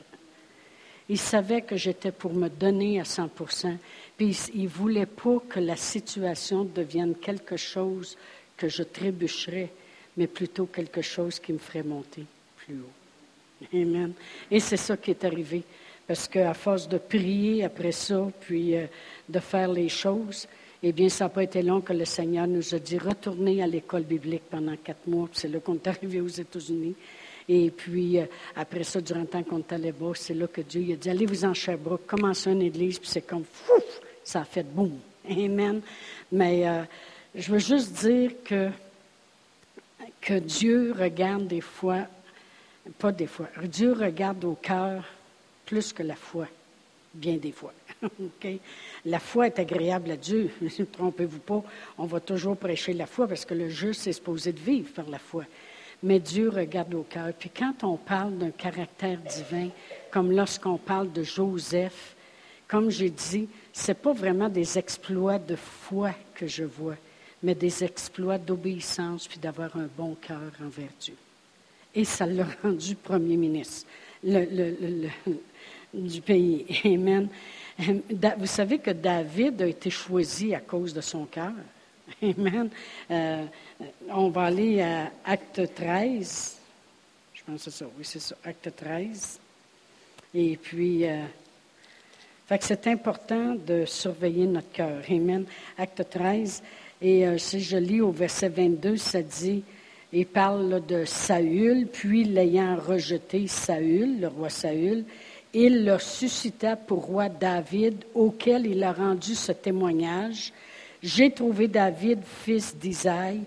Il 1.08 1.18
savait 1.18 1.62
que 1.62 1.76
j'étais 1.76 2.12
pour 2.12 2.32
me 2.32 2.48
donner 2.48 2.98
à 2.98 3.02
100% 3.02 3.76
puis 4.16 4.36
il 4.54 4.64
ne 4.64 4.68
voulait 4.68 5.06
pas 5.06 5.40
que 5.48 5.60
la 5.60 5.76
situation 5.76 6.64
devienne 6.64 7.14
quelque 7.16 7.56
chose 7.56 8.16
que 8.56 8.68
je 8.68 8.82
trébucherais, 8.84 9.70
mais 10.16 10.28
plutôt 10.28 10.66
quelque 10.66 11.02
chose 11.02 11.40
qui 11.40 11.52
me 11.52 11.58
ferait 11.58 11.82
monter 11.82 12.24
plus 12.56 12.76
haut. 12.76 13.66
Amen. 13.76 14.12
Et 14.50 14.60
c'est 14.60 14.76
ça 14.76 14.96
qui 14.96 15.10
est 15.10 15.24
arrivé. 15.24 15.62
Parce 16.06 16.28
qu'à 16.28 16.54
force 16.54 16.88
de 16.88 16.98
prier 16.98 17.64
après 17.64 17.92
ça, 17.92 18.30
puis 18.40 18.76
euh, 18.76 18.86
de 19.28 19.38
faire 19.40 19.72
les 19.72 19.88
choses, 19.88 20.46
eh 20.82 20.92
bien, 20.92 21.08
ça 21.08 21.24
n'a 21.24 21.28
pas 21.30 21.42
été 21.42 21.62
long 21.62 21.80
que 21.80 21.94
le 21.94 22.04
Seigneur 22.04 22.46
nous 22.46 22.74
a 22.74 22.78
dit 22.78 22.98
retournez 22.98 23.62
à 23.62 23.66
l'école 23.66 24.02
biblique 24.02 24.42
pendant 24.50 24.76
quatre 24.76 25.06
mois. 25.06 25.28
C'est 25.32 25.48
là 25.48 25.58
qu'on 25.60 25.76
est 25.76 25.86
arrivé 25.86 26.20
aux 26.20 26.28
États-Unis. 26.28 26.94
Et 27.48 27.70
puis, 27.70 28.18
euh, 28.18 28.26
après 28.56 28.84
ça, 28.84 29.00
durant 29.00 29.20
le 29.20 29.26
temps 29.26 29.42
qu'on 29.42 29.58
est 29.58 29.72
allé 29.72 29.92
bas, 29.92 30.12
c'est 30.14 30.34
là 30.34 30.46
que 30.46 30.62
Dieu 30.62 30.92
a 30.92 30.96
dit 30.96 31.10
allez-vous 31.10 31.44
en 31.44 31.54
Sherbrooke, 31.54 32.06
commencez 32.06 32.50
une 32.50 32.62
église, 32.62 32.98
puis 32.98 33.08
c'est 33.08 33.22
comme 33.22 33.44
fouf, 33.44 34.00
ça 34.22 34.40
a 34.40 34.44
fait 34.44 34.62
boum. 34.62 34.98
Amen. 35.28 35.80
Mais 36.32 36.66
euh, 36.66 36.82
je 37.34 37.52
veux 37.52 37.58
juste 37.58 37.92
dire 37.92 38.32
que, 38.44 38.70
que 40.20 40.38
Dieu 40.38 40.94
regarde 40.98 41.46
des 41.46 41.60
fois, 41.60 42.06
pas 42.98 43.12
des 43.12 43.26
fois, 43.26 43.48
Dieu 43.64 43.92
regarde 43.92 44.44
au 44.44 44.54
cœur 44.54 45.04
plus 45.66 45.92
que 45.92 46.02
la 46.02 46.16
foi, 46.16 46.46
bien 47.12 47.36
des 47.36 47.52
fois. 47.52 47.72
La 49.06 49.18
foi 49.18 49.46
est 49.46 49.58
agréable 49.58 50.10
à 50.10 50.16
Dieu. 50.16 50.50
Ne 50.60 50.84
trompez-vous 50.92 51.38
pas, 51.38 51.62
on 51.98 52.06
va 52.06 52.20
toujours 52.20 52.56
prêcher 52.56 52.92
la 52.92 53.06
foi 53.06 53.26
parce 53.26 53.44
que 53.44 53.54
le 53.54 53.68
juste 53.68 54.06
est 54.06 54.12
supposé 54.12 54.52
de 54.52 54.60
vivre 54.60 54.92
par 54.92 55.08
la 55.08 55.18
foi. 55.18 55.44
Mais 56.04 56.20
Dieu 56.20 56.50
regarde 56.50 56.94
au 56.94 57.02
cœur. 57.02 57.32
Puis 57.32 57.48
quand 57.48 57.82
on 57.82 57.96
parle 57.96 58.36
d'un 58.36 58.50
caractère 58.50 59.16
divin, 59.18 59.70
comme 60.10 60.30
lorsqu'on 60.32 60.76
parle 60.76 61.10
de 61.10 61.22
Joseph, 61.22 62.14
comme 62.68 62.90
j'ai 62.90 63.08
dit, 63.08 63.48
ce 63.72 63.90
n'est 63.90 63.94
pas 63.94 64.12
vraiment 64.12 64.50
des 64.50 64.76
exploits 64.78 65.38
de 65.38 65.56
foi 65.56 66.10
que 66.34 66.46
je 66.46 66.64
vois, 66.64 66.96
mais 67.42 67.54
des 67.54 67.82
exploits 67.82 68.36
d'obéissance 68.36 69.26
puis 69.26 69.38
d'avoir 69.38 69.74
un 69.78 69.88
bon 69.96 70.14
cœur 70.14 70.52
envers 70.62 70.90
Dieu. 71.00 71.16
Et 71.94 72.04
ça 72.04 72.26
l'a 72.26 72.46
rendu 72.62 72.96
premier 72.96 73.38
ministre 73.38 73.86
du 75.94 76.20
pays. 76.20 76.66
Amen. 76.84 77.28
Vous 77.78 78.46
savez 78.46 78.78
que 78.78 78.90
David 78.90 79.62
a 79.62 79.66
été 79.66 79.88
choisi 79.88 80.54
à 80.54 80.60
cause 80.60 80.92
de 80.92 81.00
son 81.00 81.24
cœur. 81.24 81.54
Amen. 82.22 82.70
Euh, 83.10 83.44
on 84.10 84.28
va 84.28 84.44
aller 84.44 84.82
à 84.82 85.10
Acte 85.24 85.74
13. 85.74 86.58
Je 87.32 87.42
pense 87.44 87.64
que 87.64 87.70
c'est 87.70 87.78
ça. 87.78 87.86
Oui, 87.96 88.04
c'est 88.04 88.20
ça. 88.20 88.36
Acte 88.44 88.70
13. 88.76 89.40
Et 90.34 90.56
puis, 90.56 91.06
euh, 91.06 91.22
fait 92.46 92.58
que 92.58 92.64
c'est 92.64 92.86
important 92.88 93.54
de 93.54 93.84
surveiller 93.86 94.46
notre 94.46 94.70
cœur. 94.70 95.02
Amen. 95.08 95.44
Acte 95.78 96.08
13. 96.10 96.62
Et 97.00 97.26
euh, 97.26 97.38
si 97.38 97.60
je 97.60 97.76
lis 97.76 98.00
au 98.00 98.10
verset 98.10 98.48
22, 98.48 98.96
ça 98.96 99.22
dit, 99.22 99.62
il 100.12 100.26
parle 100.26 100.84
de 100.86 101.04
Saül, 101.04 101.86
puis 101.86 102.24
l'ayant 102.24 102.76
rejeté, 102.76 103.48
Saül, 103.48 104.20
le 104.20 104.28
roi 104.28 104.48
Saül, 104.48 105.04
il 105.52 105.84
le 105.84 105.98
suscita 105.98 106.76
pour 106.76 107.06
roi 107.06 107.28
David, 107.28 108.04
auquel 108.14 108.66
il 108.66 108.82
a 108.82 108.92
rendu 108.92 109.34
ce 109.34 109.52
témoignage. 109.52 110.52
J'ai 111.04 111.30
trouvé 111.30 111.68
David, 111.68 112.20
fils 112.24 112.74
d'Isaïe, 112.74 113.42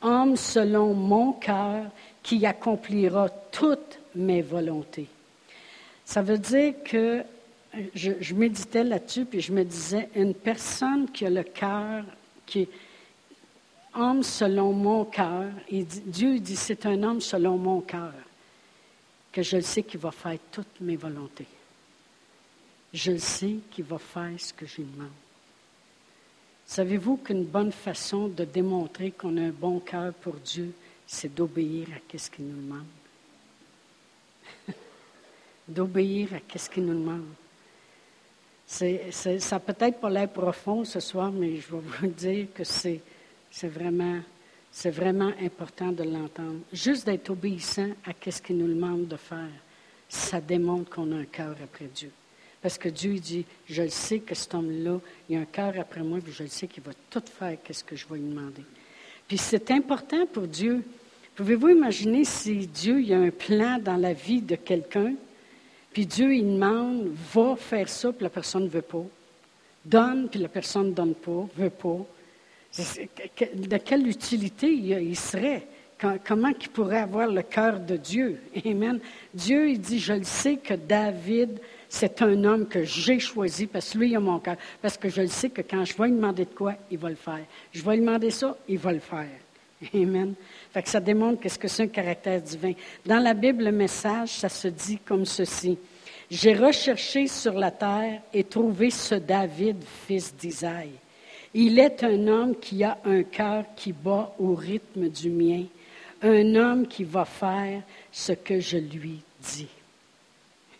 homme 0.00 0.36
selon 0.36 0.94
mon 0.94 1.32
cœur, 1.32 1.86
qui 2.22 2.46
accomplira 2.46 3.28
toutes 3.50 3.98
mes 4.14 4.42
volontés. 4.42 5.08
Ça 6.04 6.22
veut 6.22 6.38
dire 6.38 6.74
que 6.84 7.24
je, 7.96 8.34
méditais 8.34 8.84
là-dessus, 8.84 9.24
puis 9.24 9.40
je 9.40 9.52
me 9.52 9.64
disais, 9.64 10.08
une 10.14 10.34
personne 10.34 11.10
qui 11.10 11.26
a 11.26 11.30
le 11.30 11.42
cœur, 11.42 12.04
qui 12.46 12.60
est 12.60 12.68
homme 13.92 14.22
selon 14.22 14.72
mon 14.72 15.04
cœur, 15.04 15.46
Dieu 15.68 16.38
dit, 16.38 16.54
c'est 16.54 16.86
un 16.86 17.02
homme 17.02 17.20
selon 17.20 17.58
mon 17.58 17.80
cœur, 17.80 18.14
que 19.32 19.42
je 19.42 19.56
le 19.56 19.62
sais 19.62 19.82
qu'il 19.82 19.98
va 19.98 20.12
faire 20.12 20.38
toutes 20.52 20.80
mes 20.80 20.94
volontés. 20.94 21.48
Je 22.94 23.16
sais 23.16 23.56
qu'il 23.72 23.84
va 23.84 23.98
faire 23.98 24.30
ce 24.38 24.52
que 24.52 24.64
je 24.64 24.76
lui 24.76 24.84
demande. 24.84 25.10
Savez-vous 26.70 27.16
qu'une 27.16 27.42
bonne 27.42 27.72
façon 27.72 28.28
de 28.28 28.44
démontrer 28.44 29.10
qu'on 29.10 29.36
a 29.38 29.40
un 29.40 29.50
bon 29.50 29.80
cœur 29.80 30.12
pour 30.14 30.34
Dieu, 30.34 30.72
c'est 31.04 31.34
d'obéir 31.34 31.88
à 31.90 32.16
ce 32.16 32.30
qu'il 32.30 32.46
nous 32.46 32.62
demande? 32.62 32.86
d'obéir 35.66 36.28
à 36.32 36.58
ce 36.58 36.70
qu'il 36.70 36.84
nous 36.84 36.94
demande. 36.94 37.26
ça 38.68 39.58
peut-être 39.58 39.98
pas 39.98 40.10
l'air 40.10 40.28
profond 40.28 40.84
ce 40.84 41.00
soir, 41.00 41.32
mais 41.32 41.56
je 41.56 41.74
vais 41.74 41.82
vous 41.82 42.06
dire 42.16 42.46
que 42.54 42.62
c'est, 42.62 43.02
vraiment, 43.64 44.20
c'est 44.70 44.90
vraiment 44.90 45.32
important 45.42 45.90
de 45.90 46.04
l'entendre. 46.04 46.60
Juste 46.72 47.04
d'être 47.04 47.30
obéissant 47.30 47.90
à 48.06 48.30
ce 48.30 48.40
qu'il 48.40 48.58
nous 48.58 48.72
demande 48.72 49.08
de 49.08 49.16
faire, 49.16 49.50
ça 50.08 50.40
démontre 50.40 50.88
qu'on 50.88 51.10
a 51.10 51.16
un 51.16 51.24
cœur 51.24 51.56
après 51.64 51.86
Dieu. 51.86 52.12
Parce 52.62 52.76
que 52.76 52.88
Dieu 52.88 53.14
dit, 53.14 53.44
je 53.68 53.82
le 53.82 53.88
sais 53.88 54.18
que 54.18 54.34
cet 54.34 54.54
homme-là, 54.54 55.00
il 55.28 55.36
a 55.36 55.40
un 55.40 55.44
cœur 55.46 55.72
après 55.78 56.02
moi, 56.02 56.18
puis 56.22 56.32
je 56.32 56.42
le 56.42 56.48
sais 56.48 56.66
qu'il 56.66 56.82
va 56.82 56.92
tout 57.08 57.22
faire 57.24 57.56
qu'est-ce 57.64 57.84
que 57.84 57.96
je 57.96 58.06
vais 58.06 58.16
lui 58.16 58.28
demander. 58.28 58.62
Puis 59.26 59.38
c'est 59.38 59.70
important 59.70 60.26
pour 60.26 60.46
Dieu. 60.46 60.82
Pouvez-vous 61.36 61.70
imaginer 61.70 62.24
si 62.24 62.66
Dieu 62.66 63.00
il 63.00 63.12
a 63.14 63.18
un 63.18 63.30
plan 63.30 63.78
dans 63.78 63.96
la 63.96 64.12
vie 64.12 64.42
de 64.42 64.56
quelqu'un, 64.56 65.14
puis 65.92 66.04
Dieu 66.04 66.34
il 66.34 66.44
demande, 66.44 67.08
va 67.32 67.56
faire 67.56 67.88
ça, 67.88 68.12
puis 68.12 68.24
la 68.24 68.30
personne 68.30 68.64
ne 68.64 68.68
veut 68.68 68.82
pas. 68.82 69.04
Donne, 69.84 70.28
puis 70.28 70.38
la 70.38 70.48
personne 70.48 70.88
ne 70.88 70.92
donne 70.92 71.14
pas, 71.14 71.48
veut 71.56 71.70
pas. 71.70 72.06
De 72.76 73.76
quelle 73.78 74.06
utilité 74.06 74.68
il 74.70 75.16
serait? 75.16 75.66
Comment 76.26 76.48
il 76.48 76.68
pourrait 76.68 77.00
avoir 77.00 77.28
le 77.28 77.42
cœur 77.42 77.80
de 77.80 77.96
Dieu? 77.96 78.40
Amen. 78.64 79.00
Dieu, 79.32 79.70
il 79.70 79.80
dit, 79.80 79.98
je 79.98 80.12
le 80.12 80.24
sais 80.24 80.56
que 80.56 80.74
David 80.74 81.58
c'est 81.92 82.22
un 82.22 82.44
homme 82.44 82.68
que 82.68 82.84
j'ai 82.84 83.18
choisi 83.18 83.66
parce 83.66 83.92
que 83.92 83.98
lui, 83.98 84.10
il 84.10 84.16
a 84.16 84.20
mon 84.20 84.38
cœur. 84.38 84.56
Parce 84.80 84.96
que 84.96 85.08
je 85.08 85.22
le 85.22 85.26
sais 85.26 85.50
que 85.50 85.60
quand 85.60 85.84
je 85.84 85.96
vais 85.96 86.06
lui 86.06 86.14
demander 86.14 86.44
de 86.44 86.54
quoi, 86.54 86.74
il 86.88 86.96
va 86.96 87.10
le 87.10 87.16
faire. 87.16 87.40
Je 87.72 87.82
vais 87.82 87.96
lui 87.96 88.00
demander 88.00 88.30
ça, 88.30 88.56
il 88.68 88.78
va 88.78 88.92
le 88.92 89.00
faire. 89.00 89.26
Amen. 89.94 90.34
Fait 90.72 90.82
que 90.84 90.88
ça 90.88 91.00
démontre 91.00 91.40
qu'est-ce 91.40 91.58
que 91.58 91.66
c'est 91.66 91.82
un 91.82 91.88
caractère 91.88 92.40
divin. 92.40 92.74
Dans 93.04 93.18
la 93.18 93.34
Bible, 93.34 93.64
le 93.64 93.72
message, 93.72 94.28
ça 94.28 94.48
se 94.48 94.68
dit 94.68 94.98
comme 95.04 95.26
ceci. 95.26 95.76
J'ai 96.30 96.54
recherché 96.54 97.26
sur 97.26 97.54
la 97.54 97.72
terre 97.72 98.22
et 98.32 98.44
trouvé 98.44 98.90
ce 98.90 99.16
David, 99.16 99.78
fils 100.06 100.32
d'Isaïe. 100.32 100.92
Il 101.52 101.76
est 101.80 102.04
un 102.04 102.28
homme 102.28 102.54
qui 102.60 102.84
a 102.84 102.98
un 103.04 103.24
cœur 103.24 103.64
qui 103.74 103.92
bat 103.92 104.32
au 104.38 104.54
rythme 104.54 105.08
du 105.08 105.28
mien, 105.28 105.64
un 106.22 106.54
homme 106.54 106.86
qui 106.86 107.02
va 107.02 107.24
faire 107.24 107.82
ce 108.12 108.30
que 108.30 108.60
je 108.60 108.76
lui 108.76 109.20
dis. 109.42 109.66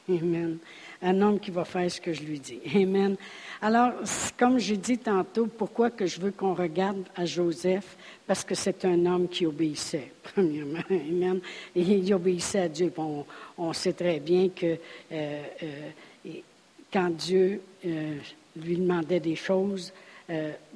Amen 0.08 0.58
un 1.02 1.22
homme 1.22 1.40
qui 1.40 1.50
va 1.50 1.64
faire 1.64 1.90
ce 1.90 2.00
que 2.00 2.12
je 2.12 2.22
lui 2.22 2.38
dis. 2.38 2.60
Amen. 2.74 3.16
Alors, 3.62 3.92
comme 4.38 4.58
j'ai 4.58 4.76
dit 4.76 4.98
tantôt, 4.98 5.46
pourquoi 5.46 5.90
que 5.90 6.06
je 6.06 6.20
veux 6.20 6.30
qu'on 6.30 6.54
regarde 6.54 7.04
à 7.16 7.24
Joseph? 7.24 7.96
Parce 8.26 8.44
que 8.44 8.54
c'est 8.54 8.84
un 8.84 9.06
homme 9.06 9.28
qui 9.28 9.46
obéissait, 9.46 10.12
premièrement. 10.22 10.82
Amen. 10.90 11.40
Et 11.74 11.82
il 11.82 12.14
obéissait 12.14 12.60
à 12.60 12.68
Dieu. 12.68 12.92
on, 13.58 13.72
sait 13.72 13.92
très 13.92 14.20
bien 14.20 14.48
que 14.48 14.76
euh, 15.12 15.42
euh, 15.62 16.30
quand 16.92 17.10
Dieu 17.10 17.60
euh, 17.84 18.16
lui 18.56 18.76
demandait 18.76 19.20
des 19.20 19.36
choses, 19.36 19.92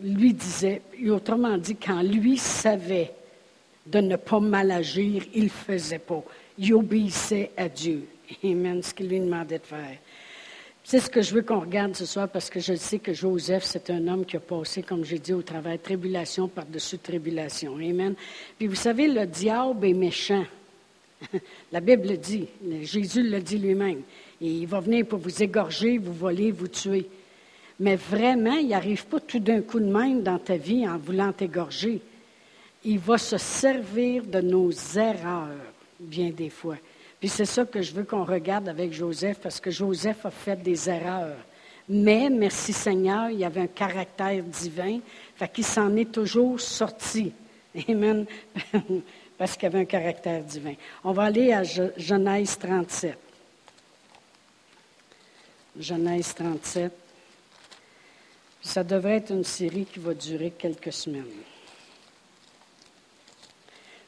lui 0.03 0.35
disait, 0.35 0.83
autrement 1.09 1.57
dit, 1.57 1.77
quand 1.77 2.03
lui 2.03 2.37
savait 2.37 3.13
de 3.87 4.01
ne 4.01 4.17
pas 4.17 4.41
mal 4.41 4.73
agir, 4.73 5.23
il 5.33 5.45
ne 5.45 5.49
faisait 5.49 6.01
pas. 6.01 6.25
Il 6.59 6.75
obéissait 6.75 7.53
à 7.57 7.69
Dieu. 7.69 8.03
Amen, 8.45 8.83
ce 8.83 8.95
qu'il 8.95 9.09
lui 9.09 9.21
demandait 9.21 9.59
de 9.59 9.65
faire. 9.65 9.99
C'est 10.87 11.01
ce 11.01 11.09
que 11.09 11.23
je 11.23 11.35
veux 11.35 11.43
qu'on 11.43 11.61
regarde 11.61 11.97
ce 11.97 12.05
soir 12.05 12.29
parce 12.29 12.51
que 12.51 12.61
je 12.61 12.75
sais 12.75 12.99
que 12.99 13.15
Joseph, 13.15 13.65
c'est 13.65 13.89
un 13.89 14.07
homme 14.07 14.27
qui 14.27 14.37
a 14.37 14.41
passé, 14.41 14.83
comme 14.83 15.03
j'ai 15.03 15.19
dit, 15.19 15.33
au 15.33 15.41
travail, 15.41 15.79
tribulation 15.79 16.47
par-dessus 16.47 16.99
tribulation. 16.99 17.77
Amen. 17.77 18.15
Puis 18.59 18.67
vous 18.67 18.75
savez, 18.75 19.09
le 19.09 19.27
diable 19.27 19.87
est 19.87 19.95
méchant. 19.95 20.45
La 21.73 21.81
Bible 21.81 22.09
le 22.09 22.17
dit, 22.19 22.47
Jésus 22.83 23.23
le 23.23 23.41
dit 23.41 23.57
lui-même. 23.57 24.03
Et 24.43 24.47
il 24.47 24.67
va 24.67 24.81
venir 24.81 25.07
pour 25.07 25.21
vous 25.21 25.43
égorger, 25.43 25.97
vous 25.97 26.13
voler, 26.13 26.51
vous 26.51 26.69
tuer. 26.69 27.07
Mais 27.81 27.97
vraiment, 27.97 28.57
il 28.57 28.69
n'arrive 28.69 29.07
pas 29.07 29.21
tout 29.21 29.39
d'un 29.39 29.63
coup 29.63 29.81
de 29.81 29.91
même 29.91 30.23
dans 30.23 30.39
ta 30.39 30.59
vie 30.59 30.87
en 30.87 30.99
voulant 30.99 31.33
t'égorger. 31.33 32.01
Il 32.85 32.99
va 32.99 33.17
se 33.17 33.39
servir 33.39 34.25
de 34.25 34.43
nos 34.43 34.71
erreurs, 34.71 35.49
bien 35.99 36.29
des 36.29 36.51
fois. 36.51 36.77
Puis 37.25 37.31
c'est 37.31 37.47
ça 37.47 37.65
que 37.65 37.81
je 37.81 37.95
veux 37.95 38.05
qu'on 38.05 38.23
regarde 38.23 38.69
avec 38.69 38.93
Joseph, 38.93 39.39
parce 39.39 39.59
que 39.59 39.71
Joseph 39.71 40.27
a 40.27 40.31
fait 40.31 40.63
des 40.63 40.91
erreurs. 40.91 41.39
Mais, 41.89 42.29
merci 42.29 42.75
Seigneur, 42.75 43.31
il 43.31 43.43
avait 43.43 43.63
un 43.63 43.67
caractère 43.67 44.43
divin, 44.43 45.01
fait 45.35 45.51
qu'il 45.51 45.65
s'en 45.65 45.97
est 45.97 46.13
toujours 46.13 46.61
sorti. 46.61 47.33
Amen. 47.89 48.27
parce 49.39 49.57
qu'il 49.57 49.69
avait 49.69 49.79
un 49.79 49.85
caractère 49.87 50.45
divin. 50.45 50.75
On 51.03 51.13
va 51.13 51.23
aller 51.23 51.51
à 51.55 51.63
Genèse 51.63 52.59
37. 52.59 53.17
Genèse 55.81 56.35
37. 56.35 56.93
Ça 58.61 58.85
devrait 58.85 59.17
être 59.17 59.31
une 59.31 59.45
série 59.45 59.87
qui 59.87 59.99
va 59.99 60.13
durer 60.13 60.51
quelques 60.51 60.93
semaines. 60.93 61.25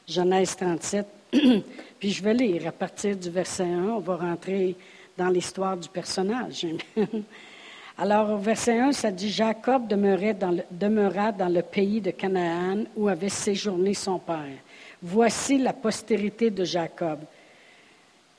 Genèse 0.07 0.55
37. 0.55 1.07
Puis 1.99 2.11
je 2.11 2.23
vais 2.23 2.33
lire 2.33 2.67
à 2.67 2.71
partir 2.71 3.15
du 3.15 3.29
verset 3.29 3.63
1, 3.63 3.83
on 3.89 3.99
va 3.99 4.17
rentrer 4.17 4.75
dans 5.17 5.29
l'histoire 5.29 5.75
du 5.75 5.89
personnage. 5.89 6.67
Alors 7.97 8.29
au 8.29 8.37
verset 8.37 8.79
1, 8.79 8.91
ça 8.91 9.09
dit 9.09 9.31
Jacob 9.31 9.87
demeura 9.87 11.31
dans 11.31 11.49
le 11.49 11.61
pays 11.63 11.99
de 11.99 12.11
Canaan 12.11 12.83
où 12.95 13.07
avait 13.07 13.29
séjourné 13.29 13.95
son 13.95 14.19
père. 14.19 14.59
Voici 15.01 15.57
la 15.57 15.73
postérité 15.73 16.51
de 16.51 16.63
Jacob. 16.63 17.19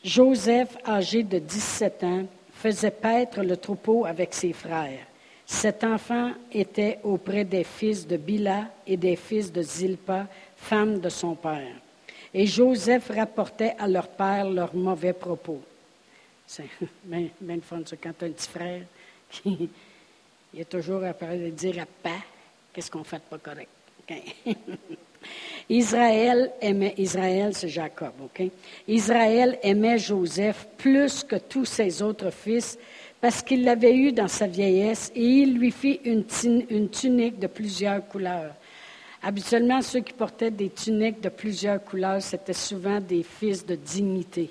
Joseph, 0.04 0.76
âgé 0.86 1.24
de 1.24 1.40
17 1.40 2.04
ans, 2.04 2.24
faisait 2.54 2.92
paître 2.92 3.42
le 3.42 3.56
troupeau 3.56 4.04
avec 4.04 4.32
ses 4.32 4.52
frères. 4.52 5.00
Cet 5.44 5.82
enfant 5.82 6.30
était 6.52 7.00
auprès 7.02 7.44
des 7.44 7.64
fils 7.64 8.06
de 8.06 8.16
Bila 8.16 8.66
et 8.86 8.96
des 8.96 9.16
fils 9.16 9.52
de 9.52 9.62
Zilpa, 9.62 10.26
femme 10.56 11.00
de 11.00 11.08
son 11.08 11.34
père. 11.34 11.74
Et 12.34 12.46
Joseph 12.46 13.10
rapportait 13.10 13.74
à 13.78 13.88
leur 13.88 14.08
père 14.08 14.48
leurs 14.48 14.74
mauvais 14.74 15.12
propos. 15.12 15.60
C'est 16.46 16.68
bien 17.04 17.60
fun, 17.62 17.82
quand 18.02 18.12
tu 18.18 18.24
as 18.24 18.28
un 18.28 18.30
petit 18.30 18.48
frère 18.48 18.82
qui 19.30 19.70
il 20.54 20.60
est 20.60 20.64
toujours 20.68 21.04
après 21.04 21.36
de 21.38 21.50
dire 21.50 21.82
à 21.82 21.86
pas 21.86 22.22
qu'est-ce 22.72 22.90
qu'on 22.90 23.04
fait 23.04 23.22
pas 23.22 23.38
correct. 23.38 23.68
Israël 25.68 26.50
aimait, 26.62 26.94
Israël, 26.96 27.50
c'est 27.54 27.68
Jacob, 27.68 28.12
OK? 28.24 28.42
Israël 28.86 29.58
aimait 29.62 29.98
Joseph 29.98 30.66
plus 30.78 31.22
que 31.24 31.36
tous 31.36 31.66
ses 31.66 32.00
autres 32.00 32.30
fils 32.30 32.78
parce 33.20 33.42
qu'il 33.42 33.64
l'avait 33.64 33.94
eu 33.94 34.12
dans 34.12 34.28
sa 34.28 34.46
vieillesse 34.46 35.12
et 35.14 35.22
il 35.22 35.58
lui 35.58 35.70
fit 35.70 36.00
une 36.04 36.24
tunique 36.88 37.38
de 37.38 37.48
plusieurs 37.48 38.06
couleurs. 38.08 38.54
Habituellement, 39.22 39.82
ceux 39.82 40.00
qui 40.00 40.12
portaient 40.12 40.50
des 40.50 40.70
tuniques 40.70 41.20
de 41.20 41.28
plusieurs 41.28 41.82
couleurs, 41.82 42.22
c'était 42.22 42.52
souvent 42.52 43.00
des 43.00 43.22
fils 43.22 43.66
de 43.66 43.74
dignité. 43.74 44.50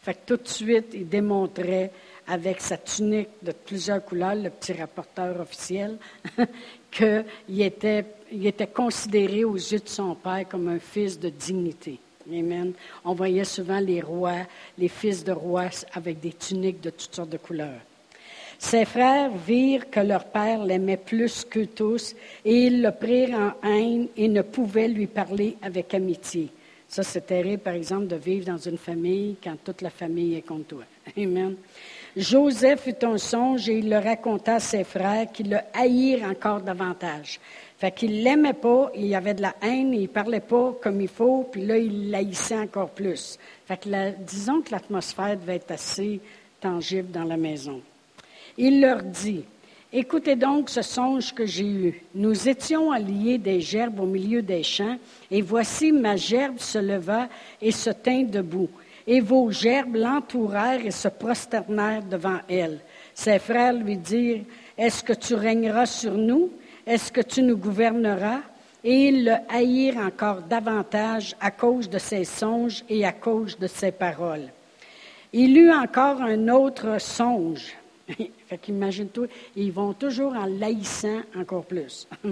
Fait 0.00 0.14
que 0.14 0.20
tout 0.26 0.36
de 0.36 0.48
suite, 0.48 0.90
il 0.94 1.08
démontrait 1.08 1.90
avec 2.28 2.60
sa 2.60 2.76
tunique 2.76 3.28
de 3.42 3.52
plusieurs 3.52 4.04
couleurs, 4.04 4.34
le 4.34 4.50
petit 4.50 4.72
rapporteur 4.74 5.40
officiel, 5.40 5.98
qu'il 6.90 7.24
était, 7.60 8.04
considéré 8.72 9.44
aux 9.44 9.56
yeux 9.56 9.80
de 9.80 9.88
son 9.88 10.14
père 10.14 10.46
comme 10.48 10.68
un 10.68 10.78
fils 10.78 11.18
de 11.18 11.30
dignité. 11.30 11.98
Amen. 12.30 12.74
On 13.04 13.14
voyait 13.14 13.44
souvent 13.44 13.80
les 13.80 14.02
rois, 14.02 14.46
les 14.76 14.88
fils 14.88 15.24
de 15.24 15.32
rois 15.32 15.70
avec 15.94 16.20
des 16.20 16.32
tuniques 16.32 16.82
de 16.82 16.90
toutes 16.90 17.14
sortes 17.14 17.30
de 17.30 17.38
couleurs. 17.38 17.80
Ses 18.58 18.84
frères 18.84 19.30
virent 19.30 19.88
que 19.88 20.00
leur 20.00 20.24
père 20.24 20.64
l'aimait 20.64 20.96
plus 20.96 21.44
qu'eux 21.44 21.68
tous 21.68 22.14
et 22.44 22.66
ils 22.66 22.82
le 22.82 22.90
prirent 22.90 23.54
en 23.62 23.68
haine 23.68 24.08
et 24.16 24.28
ne 24.28 24.42
pouvaient 24.42 24.88
lui 24.88 25.06
parler 25.06 25.56
avec 25.62 25.94
amitié. 25.94 26.50
Ça, 26.88 27.02
c'est 27.02 27.26
terrible, 27.26 27.62
par 27.62 27.74
exemple, 27.74 28.06
de 28.06 28.16
vivre 28.16 28.46
dans 28.46 28.58
une 28.58 28.78
famille 28.78 29.36
quand 29.42 29.56
toute 29.62 29.82
la 29.82 29.90
famille 29.90 30.34
est 30.34 30.42
contre 30.42 30.68
toi. 30.68 30.84
Amen. 31.16 31.54
Joseph 32.16 32.86
eut 32.86 33.04
un 33.04 33.18
songe 33.18 33.68
et 33.68 33.78
il 33.78 33.90
le 33.90 33.98
raconta 33.98 34.54
à 34.54 34.60
ses 34.60 34.84
frères 34.84 35.30
qui 35.30 35.44
le 35.44 35.58
haïrent 35.74 36.28
encore 36.28 36.60
davantage. 36.60 37.38
Fait 37.78 37.92
qu'il 37.92 38.24
l'aimait 38.24 38.54
pas, 38.54 38.90
il 38.96 39.06
y 39.06 39.14
avait 39.14 39.34
de 39.34 39.42
la 39.42 39.54
haine, 39.62 39.92
il 39.92 40.08
parlait 40.08 40.40
pas 40.40 40.74
comme 40.82 41.00
il 41.00 41.08
faut, 41.08 41.48
puis 41.52 41.64
là, 41.64 41.76
il 41.76 42.10
l'haïssait 42.10 42.58
encore 42.58 42.90
plus. 42.90 43.38
Fait 43.66 43.76
que 43.76 44.10
disons 44.24 44.62
que 44.62 44.72
l'atmosphère 44.72 45.36
devait 45.36 45.56
être 45.56 45.70
assez 45.70 46.20
tangible 46.60 47.12
dans 47.12 47.24
la 47.24 47.36
maison. 47.36 47.80
Il 48.60 48.80
leur 48.80 49.04
dit, 49.04 49.44
Écoutez 49.92 50.36
donc 50.36 50.68
ce 50.68 50.82
songe 50.82 51.32
que 51.32 51.46
j'ai 51.46 51.64
eu. 51.64 52.02
Nous 52.14 52.48
étions 52.48 52.90
alliés 52.90 53.38
des 53.38 53.60
gerbes 53.60 54.00
au 54.00 54.06
milieu 54.06 54.42
des 54.42 54.62
champs, 54.62 54.98
et 55.30 55.40
voici 55.40 55.92
ma 55.92 56.16
gerbe 56.16 56.58
se 56.58 56.78
leva 56.78 57.28
et 57.62 57.70
se 57.70 57.88
tint 57.88 58.24
debout. 58.24 58.68
Et 59.06 59.20
vos 59.20 59.50
gerbes 59.50 59.94
l'entourèrent 59.94 60.84
et 60.84 60.90
se 60.90 61.08
prosternèrent 61.08 62.02
devant 62.02 62.40
elle. 62.50 62.80
Ses 63.14 63.38
frères 63.38 63.72
lui 63.72 63.96
dirent, 63.96 64.42
Est-ce 64.76 65.02
que 65.02 65.14
tu 65.14 65.34
régneras 65.34 65.86
sur 65.86 66.12
nous? 66.12 66.50
Est-ce 66.84 67.10
que 67.10 67.22
tu 67.22 67.42
nous 67.42 67.56
gouverneras? 67.56 68.40
Et 68.84 69.08
ils 69.08 69.24
le 69.24 69.36
haïrent 69.48 70.04
encore 70.04 70.42
davantage 70.42 71.34
à 71.40 71.50
cause 71.50 71.88
de 71.88 71.98
ses 71.98 72.24
songes 72.24 72.84
et 72.88 73.06
à 73.06 73.12
cause 73.12 73.58
de 73.58 73.68
ses 73.68 73.92
paroles. 73.92 74.50
Il 75.32 75.56
eut 75.56 75.72
encore 75.72 76.20
un 76.20 76.48
autre 76.48 77.00
songe. 77.00 77.74
Fait 78.46 78.58
qu'imagine-toi, 78.58 79.26
ils 79.56 79.72
vont 79.72 79.92
toujours 79.92 80.34
en 80.34 80.46
laïssant 80.46 81.20
encore 81.36 81.64
plus. 81.64 82.08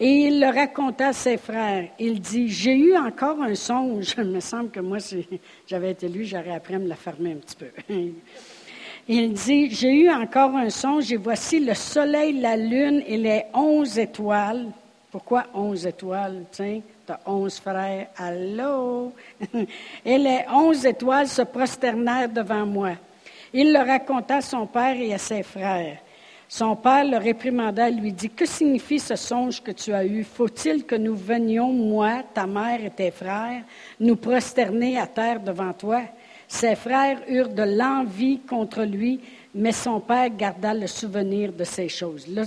Et 0.00 0.28
il 0.28 0.40
le 0.40 0.46
raconta 0.46 1.08
à 1.08 1.12
ses 1.12 1.36
frères. 1.36 1.88
Il 1.98 2.20
dit, 2.20 2.48
j'ai 2.48 2.76
eu 2.76 2.96
encore 2.96 3.42
un 3.42 3.56
songe. 3.56 4.14
Il 4.18 4.24
me 4.26 4.40
semble 4.40 4.70
que 4.70 4.78
moi, 4.78 5.00
si 5.00 5.26
j'avais 5.66 5.90
été 5.90 6.08
lui, 6.08 6.24
j'aurais 6.24 6.54
appris 6.54 6.76
à 6.76 6.78
me 6.78 6.86
la 6.86 6.94
fermer 6.94 7.32
un 7.32 7.36
petit 7.36 7.56
peu. 7.56 7.70
Il 9.08 9.32
dit, 9.32 9.70
j'ai 9.70 10.02
eu 10.02 10.10
encore 10.10 10.54
un 10.54 10.70
songe 10.70 11.10
et 11.12 11.16
voici 11.16 11.60
le 11.60 11.74
soleil, 11.74 12.40
la 12.40 12.56
lune 12.56 13.02
et 13.06 13.16
les 13.16 13.42
onze 13.54 13.98
étoiles. 13.98 14.66
Pourquoi 15.10 15.46
onze 15.54 15.86
étoiles? 15.86 16.44
Tiens, 16.52 16.80
tu 17.06 17.12
as 17.12 17.20
onze 17.26 17.58
frères. 17.58 18.08
Allô? 18.16 19.12
et 20.04 20.18
les 20.18 20.40
onze 20.52 20.84
étoiles 20.84 21.26
se 21.26 21.42
prosternèrent 21.42 22.28
devant 22.28 22.66
moi. 22.66 22.90
Il 23.52 23.72
le 23.72 23.78
raconta 23.78 24.36
à 24.36 24.40
son 24.40 24.66
père 24.66 24.96
et 24.96 25.14
à 25.14 25.18
ses 25.18 25.42
frères. 25.42 25.98
Son 26.50 26.76
père 26.76 27.04
le 27.04 27.18
réprimanda 27.18 27.88
et 27.88 27.92
lui 27.92 28.12
dit, 28.12 28.30
Que 28.30 28.46
signifie 28.46 28.98
ce 28.98 29.16
songe 29.16 29.62
que 29.62 29.70
tu 29.70 29.92
as 29.92 30.04
eu? 30.04 30.24
Faut-il 30.24 30.84
que 30.84 30.94
nous 30.94 31.14
venions, 31.14 31.72
moi, 31.72 32.22
ta 32.32 32.46
mère 32.46 32.82
et 32.82 32.90
tes 32.90 33.10
frères, 33.10 33.62
nous 34.00 34.16
prosterner 34.16 34.98
à 34.98 35.06
terre 35.06 35.40
devant 35.40 35.74
toi? 35.74 36.02
Ses 36.46 36.74
frères 36.74 37.20
eurent 37.28 37.50
de 37.50 37.64
l'envie 37.64 38.40
contre 38.40 38.82
lui, 38.82 39.20
mais 39.54 39.72
son 39.72 40.00
père 40.00 40.30
garda 40.30 40.72
le 40.72 40.86
souvenir 40.86 41.52
de 41.52 41.64
ces 41.64 41.90
choses. 41.90 42.26
Là, 42.26 42.44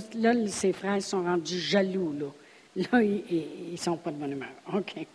ses 0.48 0.72
frères 0.72 1.00
sont 1.00 1.22
rendus 1.22 1.60
jaloux. 1.60 2.32
Là 2.76 3.02
ils 3.02 3.72
ne 3.72 3.76
sont 3.76 3.96
pas 3.96 4.10
de 4.10 4.16
bonne 4.16 4.32
humeur. 4.32 4.48
OK. 4.72 5.06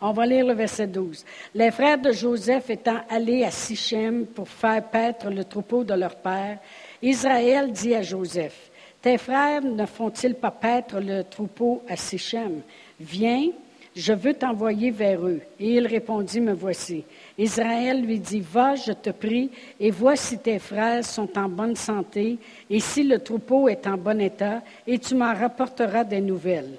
On 0.00 0.12
va 0.12 0.26
lire 0.26 0.46
le 0.46 0.54
verset 0.54 0.86
12. 0.86 1.24
Les 1.54 1.70
frères 1.70 1.98
de 1.98 2.12
Joseph 2.12 2.70
étant 2.70 3.00
allés 3.08 3.44
à 3.44 3.50
Sichem 3.50 4.26
pour 4.26 4.48
faire 4.48 4.82
paître 4.84 5.30
le 5.30 5.44
troupeau 5.44 5.84
de 5.84 5.94
leur 5.94 6.16
père, 6.16 6.58
Israël 7.00 7.72
dit 7.72 7.94
à 7.94 8.02
Joseph, 8.02 8.70
Tes 9.00 9.18
frères 9.18 9.62
ne 9.62 9.86
font-ils 9.86 10.34
pas 10.34 10.50
paître 10.50 11.00
le 11.00 11.22
troupeau 11.22 11.82
à 11.88 11.96
Sichem? 11.96 12.60
Viens, 13.00 13.48
je 13.94 14.12
veux 14.12 14.34
t'envoyer 14.34 14.90
vers 14.90 15.26
eux. 15.26 15.40
Et 15.60 15.74
il 15.74 15.86
répondit, 15.86 16.40
Me 16.40 16.52
voici. 16.52 17.04
Israël 17.36 18.04
lui 18.04 18.18
dit, 18.18 18.40
Va, 18.40 18.74
je 18.74 18.92
te 18.92 19.10
prie, 19.10 19.50
et 19.78 19.90
vois 19.90 20.16
si 20.16 20.38
tes 20.38 20.58
frères 20.58 21.04
sont 21.04 21.38
en 21.38 21.48
bonne 21.48 21.76
santé, 21.76 22.38
et 22.70 22.80
si 22.80 23.02
le 23.02 23.18
troupeau 23.18 23.68
est 23.68 23.86
en 23.86 23.96
bon 23.96 24.20
état, 24.20 24.62
et 24.86 24.98
tu 24.98 25.14
m'en 25.14 25.34
rapporteras 25.34 26.04
des 26.04 26.20
nouvelles. 26.20 26.78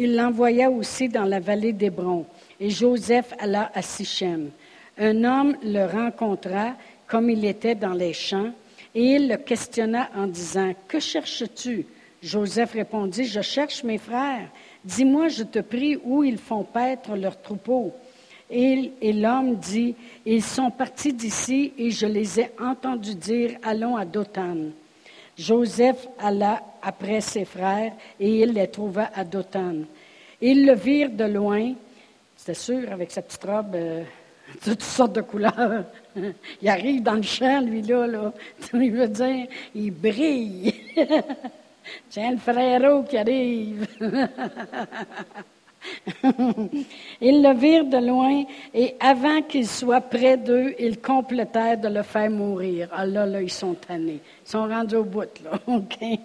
Il 0.00 0.14
l'envoya 0.14 0.70
aussi 0.70 1.08
dans 1.08 1.24
la 1.24 1.40
vallée 1.40 1.72
d'Hébron, 1.72 2.24
et 2.60 2.70
Joseph 2.70 3.34
alla 3.40 3.72
à 3.74 3.82
Sichem. 3.82 4.50
Un 4.96 5.24
homme 5.24 5.56
le 5.64 5.86
rencontra 5.86 6.76
comme 7.08 7.28
il 7.30 7.44
était 7.44 7.74
dans 7.74 7.94
les 7.94 8.12
champs, 8.12 8.52
et 8.94 9.02
il 9.16 9.28
le 9.28 9.36
questionna 9.38 10.08
en 10.16 10.28
disant, 10.28 10.72
Que 10.86 11.00
cherches-tu? 11.00 11.84
Joseph 12.22 12.74
répondit, 12.74 13.24
Je 13.24 13.40
cherche 13.40 13.82
mes 13.82 13.98
frères. 13.98 14.48
Dis-moi, 14.84 15.26
je 15.26 15.42
te 15.42 15.58
prie, 15.58 15.98
où 16.04 16.22
ils 16.22 16.38
font 16.38 16.62
paître 16.62 17.16
leur 17.16 17.42
troupeau. 17.42 17.92
Et, 18.48 18.92
et 19.02 19.12
l'homme 19.12 19.56
dit, 19.56 19.96
Ils 20.24 20.44
sont 20.44 20.70
partis 20.70 21.12
d'ici 21.12 21.72
et 21.76 21.90
je 21.90 22.06
les 22.06 22.38
ai 22.38 22.50
entendus 22.60 23.16
dire, 23.16 23.58
Allons 23.64 23.96
à 23.96 24.04
Dothan. 24.04 24.70
Joseph 25.38 26.08
alla 26.18 26.60
après 26.82 27.20
ses 27.20 27.44
frères 27.44 27.92
et 28.18 28.40
il 28.40 28.52
les 28.52 28.68
trouva 28.68 29.10
à 29.14 29.22
Dothan. 29.24 29.84
Ils 30.40 30.66
le 30.66 30.74
virent 30.74 31.10
de 31.10 31.24
loin, 31.24 31.74
c'était 32.36 32.54
sûr, 32.54 32.92
avec 32.92 33.10
sa 33.12 33.22
petite 33.22 33.44
robe 33.44 33.74
euh, 33.74 34.02
de 34.54 34.58
toutes 34.72 34.82
sortes 34.82 35.14
de 35.14 35.20
couleurs. 35.20 35.84
il 36.62 36.68
arrive 36.68 37.02
dans 37.02 37.14
le 37.14 37.22
champ, 37.22 37.60
lui-là, 37.60 38.06
là. 38.06 38.32
Il 38.74 38.90
veut 38.92 39.08
dire, 39.08 39.46
il 39.74 39.90
brille. 39.92 40.74
Tiens, 42.10 42.32
le 42.32 42.38
frérot 42.38 43.04
qui 43.04 43.16
arrive. 43.16 43.86
ils 47.20 47.42
le 47.42 47.54
virent 47.54 47.84
de 47.84 47.98
loin 47.98 48.44
et 48.74 48.94
avant 49.00 49.42
qu'il 49.42 49.66
soit 49.66 50.00
près 50.00 50.36
d'eux, 50.36 50.74
ils 50.78 51.00
complétèrent 51.00 51.78
de 51.78 51.88
le 51.88 52.02
faire 52.02 52.30
mourir. 52.30 52.88
Ah 52.92 53.06
là, 53.06 53.26
là, 53.26 53.40
ils 53.40 53.50
sont 53.50 53.74
tannés. 53.74 54.20
Ils 54.44 54.50
sont 54.50 54.66
rendus 54.66 54.96
au 54.96 55.04
bout, 55.04 55.28
là. 55.44 55.58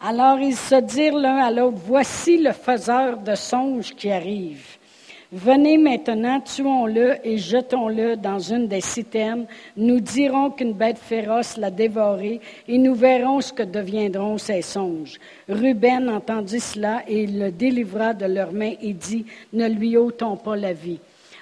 Alors 0.00 0.38
ils 0.38 0.56
se 0.56 0.80
dirent 0.80 1.16
l'un 1.16 1.38
à 1.38 1.50
l'autre, 1.50 1.78
voici 1.86 2.38
le 2.38 2.52
faiseur 2.52 3.18
de 3.18 3.34
songes 3.34 3.94
qui 3.94 4.10
arrive. 4.10 4.76
Venez 5.34 5.78
maintenant, 5.78 6.40
tuons-le 6.40 7.16
et 7.26 7.38
jetons-le 7.38 8.14
dans 8.14 8.38
une 8.38 8.68
des 8.68 8.80
citernes. 8.80 9.46
Nous 9.76 9.98
dirons 9.98 10.52
qu'une 10.52 10.74
bête 10.74 10.96
féroce 10.96 11.56
l'a 11.56 11.72
dévoré 11.72 12.40
et 12.68 12.78
nous 12.78 12.94
verrons 12.94 13.40
ce 13.40 13.52
que 13.52 13.64
deviendront 13.64 14.38
ses 14.38 14.62
songes. 14.62 15.18
Ruben 15.48 16.08
entendit 16.08 16.60
cela 16.60 17.02
et 17.08 17.24
il 17.24 17.40
le 17.40 17.50
délivra 17.50 18.14
de 18.14 18.26
leurs 18.26 18.52
mains 18.52 18.74
et 18.80 18.92
dit, 18.92 19.26
ne 19.52 19.66
lui 19.66 19.96
ôtons 19.96 20.36
pas 20.36 20.54
la 20.54 20.72
vie. 20.72 21.00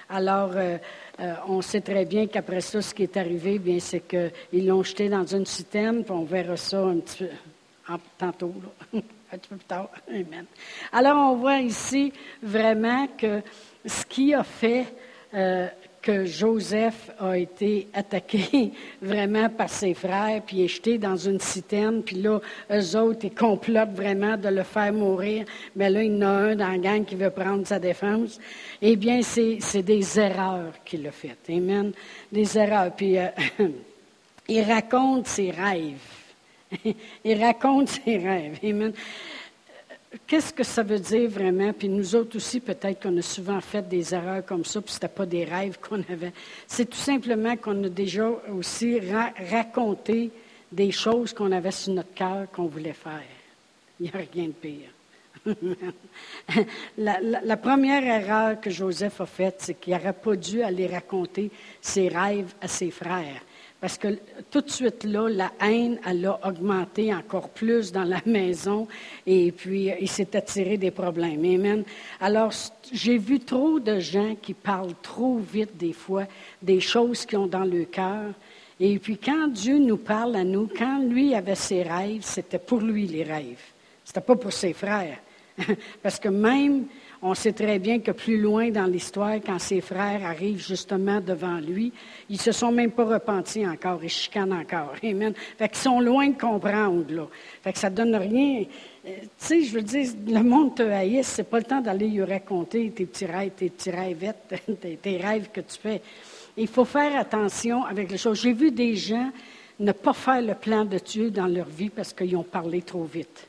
Alors, 0.09 0.53
euh, 0.55 0.79
euh, 1.19 1.33
on 1.47 1.61
sait 1.61 1.81
très 1.81 2.05
bien 2.05 2.25
qu'après 2.25 2.61
ça, 2.61 2.81
ce 2.81 2.95
qui 2.95 3.03
est 3.03 3.15
arrivé, 3.15 3.59
bien, 3.59 3.77
c'est 3.79 4.07
qu'ils 4.07 4.65
l'ont 4.65 4.81
jeté 4.81 5.07
dans 5.07 5.27
une 5.27 5.45
citerne, 5.45 6.03
on 6.09 6.23
verra 6.23 6.57
ça 6.57 6.79
un 6.79 6.97
petit 6.97 7.25
peu 7.25 7.97
tantôt, 8.17 8.55
un 8.95 9.01
petit 9.37 9.49
peu 9.49 9.55
plus 9.55 9.65
tard. 9.65 9.87
Alors, 10.91 11.31
on 11.31 11.35
voit 11.35 11.59
ici 11.59 12.11
vraiment 12.41 13.05
que 13.15 13.43
ce 13.85 14.05
qui 14.05 14.33
a 14.33 14.43
fait 14.43 14.85
euh, 15.33 15.67
que 16.01 16.25
Joseph 16.25 17.11
a 17.19 17.37
été 17.37 17.87
attaqué 17.93 18.73
vraiment 19.01 19.49
par 19.49 19.69
ses 19.69 19.93
frères, 19.93 20.41
puis 20.45 20.65
est 20.65 20.67
jeté 20.67 20.97
dans 20.97 21.15
une 21.15 21.39
citerne, 21.39 22.03
puis 22.03 22.17
là, 22.17 22.39
eux 22.71 22.97
autres, 22.97 23.21
ils 23.23 23.33
complotent 23.33 23.95
vraiment 23.95 24.35
de 24.35 24.49
le 24.49 24.63
faire 24.63 24.91
mourir, 24.91 25.45
mais 25.75 25.89
là, 25.89 26.03
il 26.03 26.13
y 26.13 26.17
en 26.17 26.21
a 26.21 26.27
un 26.27 26.55
dans 26.55 26.67
la 26.67 26.77
gang 26.77 27.05
qui 27.05 27.15
veut 27.15 27.29
prendre 27.29 27.65
sa 27.65 27.79
défense. 27.79 28.37
Eh 28.81 28.97
bien, 28.97 29.21
c'est 29.21 29.81
des 29.81 30.19
erreurs 30.19 30.73
qu'il 30.83 31.07
a 31.07 31.11
faites. 31.11 31.49
Amen. 31.49 31.93
Des 32.31 32.57
erreurs. 32.57 32.91
Puis, 32.95 33.17
euh, 33.17 33.29
il 34.49 34.61
raconte 34.63 35.27
ses 35.27 35.51
rêves. 35.51 36.83
il 37.23 37.41
raconte 37.41 37.87
ses 37.87 38.17
rêves. 38.17 38.59
Amen 38.61 38.93
qu'est-ce 40.27 40.53
que 40.53 40.63
ça 40.63 40.83
veut 40.83 40.99
dire 40.99 41.29
vraiment? 41.29 41.73
Puis 41.73 41.89
nous 41.89 42.15
autres 42.15 42.37
aussi, 42.37 42.59
peut-être 42.59 43.01
qu'on 43.01 43.17
a 43.17 43.21
souvent 43.21 43.59
fait 43.61 43.87
des 43.87 44.13
erreurs 44.13 44.45
comme 44.45 44.65
ça, 44.65 44.81
puis 44.81 44.91
ce 44.91 44.97
n'était 44.97 45.07
pas 45.07 45.25
des 45.25 45.43
rêves 45.43 45.77
qu'on 45.89 46.01
avait. 46.09 46.33
C'est 46.67 46.89
tout 46.89 46.97
simplement 46.97 47.55
qu'on 47.57 47.83
a 47.83 47.89
déjà 47.89 48.29
aussi 48.53 48.99
raconté 49.51 50.31
des 50.71 50.91
choses 50.91 51.33
qu'on 51.33 51.51
avait 51.51 51.71
sur 51.71 51.93
notre 51.93 52.13
cœur 52.13 52.49
qu'on 52.51 52.65
voulait 52.65 52.93
faire. 52.93 53.21
Il 53.99 54.05
n'y 54.05 54.11
a 54.11 54.25
rien 54.33 54.47
de 54.47 54.53
pire. 54.53 54.89
la, 56.97 57.19
la, 57.19 57.57
première 57.57 58.03
erreur 58.03 58.61
que 58.61 58.69
Joseph 58.69 59.19
a 59.19 59.25
faite, 59.25 59.55
c'est 59.59 59.73
qu'il 59.73 59.93
n'aurait 59.93 60.13
pas 60.13 60.35
dû 60.35 60.63
aller 60.63 60.87
raconter 60.87 61.51
ses 61.81 62.07
rêves 62.07 62.53
à 62.61 62.67
ses 62.67 62.91
frères. 62.91 63.41
Parce 63.83 63.97
que 63.97 64.17
tout 64.49 64.61
de 64.61 64.69
suite 64.69 65.03
là, 65.03 65.27
la 65.27 65.51
haine, 65.59 65.99
elle 66.05 66.25
a 66.25 66.39
augmenté 66.47 67.13
encore 67.13 67.49
plus 67.49 67.91
dans 67.91 68.05
la 68.05 68.21
maison 68.25 68.87
et 69.27 69.51
puis 69.51 69.91
il 69.99 70.07
s'est 70.07 70.37
attiré 70.37 70.77
des 70.77 70.89
problèmes. 70.89 71.43
Amen. 71.43 71.83
Alors, 72.21 72.53
j'ai 72.93 73.17
vu 73.17 73.41
trop 73.41 73.81
de 73.81 73.99
gens 73.99 74.37
qui 74.41 74.53
parlent 74.53 74.95
trop 75.01 75.37
vite 75.37 75.75
des 75.75 75.91
fois 75.91 76.23
des 76.61 76.79
choses 76.79 77.25
qu'ils 77.25 77.39
ont 77.39 77.45
dans 77.45 77.65
le 77.65 77.83
cœur. 77.83 78.31
Et 78.79 78.97
puis 78.99 79.17
quand 79.17 79.49
Dieu 79.49 79.79
nous 79.79 79.97
parle 79.97 80.37
à 80.37 80.45
nous, 80.45 80.69
quand 80.77 80.99
lui 80.99 81.35
avait 81.35 81.53
ses 81.53 81.83
rêves, 81.83 82.21
c'était 82.21 82.59
pour 82.59 82.79
lui 82.79 83.05
les 83.05 83.23
rêves. 83.23 83.65
C'était 84.05 84.21
pas 84.21 84.37
pour 84.37 84.53
ses 84.53 84.71
frères. 84.71 85.17
Parce 86.01 86.21
que 86.21 86.29
même 86.29 86.85
on 87.25 87.33
sait 87.33 87.53
très 87.53 87.79
bien 87.79 87.99
que 87.99 88.11
plus 88.11 88.37
loin 88.37 88.69
dans 88.69 88.85
l'histoire, 88.85 89.35
quand 89.35 89.57
ses 89.57 89.79
frères 89.79 90.25
arrivent 90.25 90.61
justement 90.61 91.21
devant 91.21 91.57
lui, 91.57 91.93
ils 92.29 92.39
se 92.39 92.51
sont 92.51 92.71
même 92.71 92.91
pas 92.91 93.05
repentis 93.05 93.65
encore, 93.65 94.03
ils 94.03 94.09
chicanent 94.09 94.51
encore. 94.51 94.93
Amen. 95.03 95.33
Fait 95.57 95.69
qu'ils 95.69 95.77
sont 95.77 96.01
loin 96.01 96.27
de 96.27 96.37
comprendre, 96.37 97.05
là. 97.09 97.27
Fait 97.61 97.71
que 97.71 97.79
ça 97.79 97.89
donne 97.89 98.13
rien. 98.17 98.65
Euh, 99.05 99.09
tu 99.21 99.27
sais, 99.37 99.61
je 99.63 99.73
veux 99.73 99.81
dire, 99.81 100.09
le 100.27 100.43
monde 100.43 100.75
te 100.75 100.83
haïsse, 100.83 101.27
c'est 101.27 101.49
pas 101.49 101.59
le 101.59 101.63
temps 101.63 101.79
d'aller 101.79 102.09
lui 102.09 102.23
raconter 102.23 102.91
tes 102.91 103.05
petits 103.05 103.25
rêves, 103.25 103.51
tes 103.55 103.69
petits 103.69 103.91
rêvettes, 103.91 104.61
tes 105.01 105.17
rêves 105.17 105.47
que 105.53 105.61
tu 105.61 105.79
fais. 105.81 106.01
Il 106.57 106.67
faut 106.67 106.85
faire 106.85 107.17
attention 107.17 107.85
avec 107.85 108.11
les 108.11 108.17
choses. 108.17 108.41
J'ai 108.41 108.53
vu 108.53 108.69
des 108.69 108.97
gens 108.97 109.31
ne 109.79 109.93
pas 109.93 110.13
faire 110.13 110.41
le 110.41 110.55
plan 110.55 110.83
de 110.83 110.97
Dieu 110.97 111.31
dans 111.31 111.47
leur 111.47 111.67
vie 111.67 111.89
parce 111.89 112.11
qu'ils 112.11 112.35
ont 112.35 112.43
parlé 112.43 112.81
trop 112.81 113.05
vite. 113.05 113.47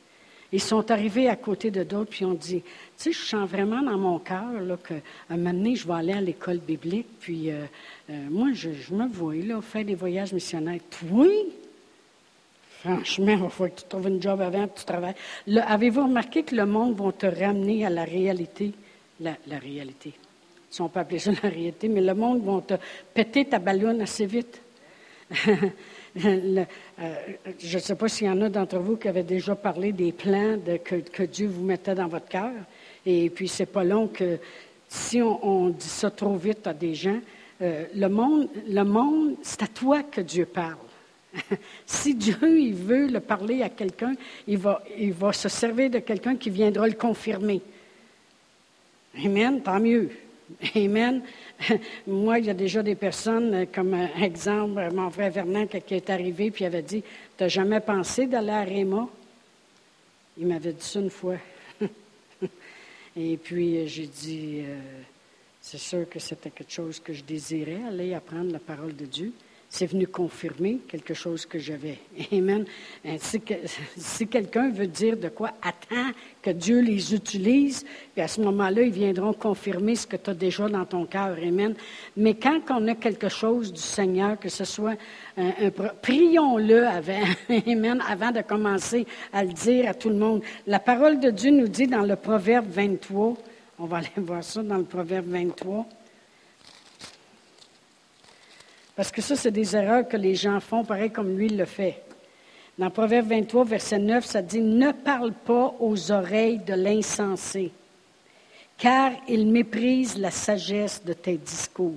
Ils 0.55 0.61
sont 0.61 0.89
arrivés 0.93 1.29
à 1.29 1.35
côté 1.35 1.73
de 1.73 1.83
d'autres, 1.83 2.11
puis 2.11 2.25
ont 2.25 2.33
dit, 2.33 2.63
tu 2.63 2.69
sais, 2.95 3.13
je 3.13 3.19
sens 3.19 3.51
vraiment 3.51 3.83
dans 3.83 3.99
mon 3.99 4.21
cœur 4.21 4.53
qu'à 4.87 4.95
un 5.29 5.37
moment 5.37 5.53
donné, 5.53 5.75
je 5.75 5.85
vais 5.85 5.95
aller 5.95 6.13
à 6.13 6.21
l'école 6.21 6.59
biblique, 6.59 7.09
puis 7.19 7.51
euh, 7.51 7.65
euh, 8.09 8.13
moi, 8.31 8.51
je, 8.53 8.69
me 8.95 9.09
vois 9.09 9.35
là, 9.35 9.61
faire 9.61 9.85
des 9.85 9.97
voyages 9.97 10.33
missionnaires. 10.33 10.79
Oui! 11.11 11.33
Franchement, 12.85 13.37
il 13.43 13.51
faut 13.51 13.65
que 13.65 13.81
tu 13.81 13.85
trouves 13.89 14.07
une 14.07 14.23
job 14.23 14.41
avant, 14.41 14.69
que 14.69 14.79
tu 14.79 14.85
travailles. 14.85 15.17
Avez-vous 15.49 16.05
remarqué 16.05 16.45
que 16.45 16.55
le 16.55 16.67
monde 16.67 16.95
va 16.95 17.11
te 17.11 17.27
ramener 17.27 17.85
à 17.85 17.91
la 17.91 18.05
réalité? 18.05 18.71
La, 19.19 19.35
réalité. 19.61 20.13
Si 20.71 20.81
on 20.81 20.89
peut 20.89 21.01
appeler 21.01 21.19
ça 21.19 21.33
la 21.43 21.49
réalité, 21.49 21.89
mais 21.89 22.01
le 22.01 22.15
monde 22.15 22.45
va 22.45 22.61
te 22.61 22.75
péter 23.13 23.45
ta 23.47 23.59
ballonne 23.59 24.01
assez 24.03 24.27
vite. 24.27 24.61
Euh, 26.17 27.15
je 27.59 27.75
ne 27.75 27.83
sais 27.83 27.97
pas 27.97 28.09
s'il 28.09 28.29
y 28.29 28.31
en 28.31 28.41
a 28.43 28.49
d'entre 28.49 28.79
vous 28.79 28.97
qui 28.97 29.09
avaient 29.09 29.25
déjà 29.25 29.57
parlé 29.57 29.91
des 29.93 30.13
plans 30.13 30.57
que, 30.85 31.23
Dieu 31.25 31.49
vous 31.49 31.65
mettait 31.65 31.97
dans 31.97 32.07
votre 32.07 32.29
cœur. 32.29 32.53
Et 33.05 33.29
puis, 33.31 33.49
c'est 33.49 33.67
pas 33.67 33.83
long 33.83 34.07
que 34.07 34.39
si 34.89 35.21
on, 35.21 35.71
dit 35.71 35.89
ça 35.89 36.13
trop 36.13 36.37
vite 36.37 36.69
à 36.69 36.73
des 36.73 36.95
gens, 36.95 37.19
euh, 37.63 37.87
le 37.97 38.09
monde, 38.09 38.49
le 38.69 38.83
monde 38.85 39.35
c'est 39.43 39.65
à 39.65 39.67
toi 39.67 40.05
que 40.05 40.21
Dieu 40.21 40.47
parle. 40.47 40.77
si 41.87 42.15
Dieu 42.15 42.61
il 42.61 42.75
veut 42.75 43.09
le 43.09 43.19
parler 43.19 43.63
à 43.63 43.69
quelqu'un, 43.69 44.15
il 44.47 44.59
va, 44.59 44.85
il 44.97 45.13
va 45.13 45.33
se 45.33 45.49
servir 45.49 45.91
de 45.91 45.99
quelqu'un 45.99 46.37
qui 46.37 46.51
viendra 46.51 46.87
le 46.87 46.95
confirmer. 46.95 47.61
Amen, 49.25 49.61
tant 49.63 49.81
mieux. 49.81 50.11
Amen. 50.77 51.23
Moi, 52.07 52.39
il 52.39 52.47
y 52.47 52.51
a 52.51 52.55
déjà 52.55 52.83
des 52.83 52.95
personnes, 52.95 53.55
euh, 53.55 53.65
comme 53.73 53.95
euh, 53.95 54.07
exemple, 54.21 54.79
euh, 54.79 54.91
mon 54.91 55.11
frère 55.11 55.31
Vernon, 55.31 55.67
qui 55.67 55.95
est 55.95 56.11
arrivé, 56.11 56.51
puis 56.51 56.65
avait 56.65 56.83
dit 56.83 57.03
Tu 57.03 57.43
n'as 57.43 57.49
jamais 57.49 57.81
pensé 57.81 58.27
d'aller 58.27 58.51
à 58.51 58.63
Réma 58.63 59.09
Il 60.39 60.47
m'avait 60.47 60.73
dit 60.73 60.85
ça 60.85 61.01
une 61.01 61.11
fois. 61.11 61.37
Et 63.17 63.37
puis, 63.37 63.89
j'ai 63.89 64.07
dit 64.07 64.65
C'est 65.61 65.79
sûr 65.79 66.09
que 66.09 66.19
c'était 66.19 66.51
quelque 66.51 66.73
chose 66.73 67.01
que 67.01 67.13
je 67.13 67.23
désirais, 67.23 67.81
aller 67.89 68.15
apprendre 68.15 68.53
la 68.53 68.59
parole 68.59 68.95
de 68.95 69.07
Dieu 69.07 69.33
c'est 69.75 69.87
venu 69.87 70.07
confirmer 70.07 70.79
quelque 70.87 71.15
chose 71.15 71.47
que 71.47 71.59
j'avais. 71.59 71.99
Amen. 72.33 72.65
Euh, 73.05 73.17
si, 73.97 74.29
quelqu'un 74.29 74.71
veut 74.71 74.87
dire 74.87 75.17
de 75.17 75.29
quoi, 75.29 75.51
attends 75.61 76.13
que 76.41 76.51
Dieu 76.51 76.81
les 76.81 77.13
utilise, 77.13 77.85
puis 78.13 78.23
à 78.23 78.29
ce 78.29 78.41
moment-là, 78.43 78.83
ils 78.83 78.93
viendront 78.93 79.33
confirmer 79.33 79.97
ce 79.97 80.07
que 80.07 80.15
tu 80.15 80.31
as 80.31 80.35
déjà 80.35 80.69
dans 80.69 80.85
ton 80.85 81.07
cœur. 81.07 81.37
Amen. 81.43 81.75
Mais 82.17 82.35
quand 82.35 82.61
on 82.71 82.87
a 82.87 82.95
quelque 82.95 83.29
chose 83.29 83.73
du 83.73 83.81
Seigneur, 83.81 84.39
que 84.39 84.49
ce 84.49 84.65
soit 84.65 84.95
un, 85.37 85.51
prions-le 86.01 86.87
avant, 86.87 87.25
Amen, 87.67 88.01
avant 88.09 88.31
de 88.31 88.43
commencer 88.43 89.05
à 89.33 89.43
le 89.43 89.53
dire 89.53 89.89
à 89.89 89.95
tout 89.95 90.09
le 90.09 90.17
monde. 90.17 90.43
La 90.69 90.79
parole 90.79 91.19
de 91.19 91.31
Dieu 91.31 91.51
nous 91.51 91.67
dit 91.67 91.89
dans 91.89 92.03
le 92.03 92.15
Proverbe 92.15 92.69
23, 92.69 93.35
on 93.81 93.87
va 93.87 93.97
aller 93.97 94.09
voir 94.19 94.45
ça 94.45 94.63
dans 94.63 94.79
le 94.79 94.85
Proverbe 94.85 95.27
23. 95.27 95.85
Parce 98.97 99.11
que 99.11 99.23
ça, 99.23 99.35
c'est 99.35 99.51
des 99.51 99.75
erreurs 99.75 100.07
que 100.07 100.17
les 100.17 100.35
gens 100.35 100.61
font, 100.61 100.85
pareil 100.85 101.11
comme 101.11 101.37
lui 101.37 101.49
le 101.49 101.65
fait. 101.65 102.03
Dans 102.79 102.91
Proverbe 102.91 103.29
23, 103.29 103.65
verset 103.65 103.99
9, 103.99 104.25
ça 104.25 104.43
dit 104.43 104.61
Ne 104.61 104.93
parle 104.93 105.33
pas 105.33 105.75
aux 105.81 106.11
oreilles 106.11 106.59
de 106.59 106.75
l'insensé, 106.75 107.71
car 108.79 109.13
il 109.29 109.47
méprise 109.47 110.19
la 110.19 110.31
sagesse 110.31 111.05
de 111.05 111.13
tes 111.13 111.37
discours. 111.37 111.95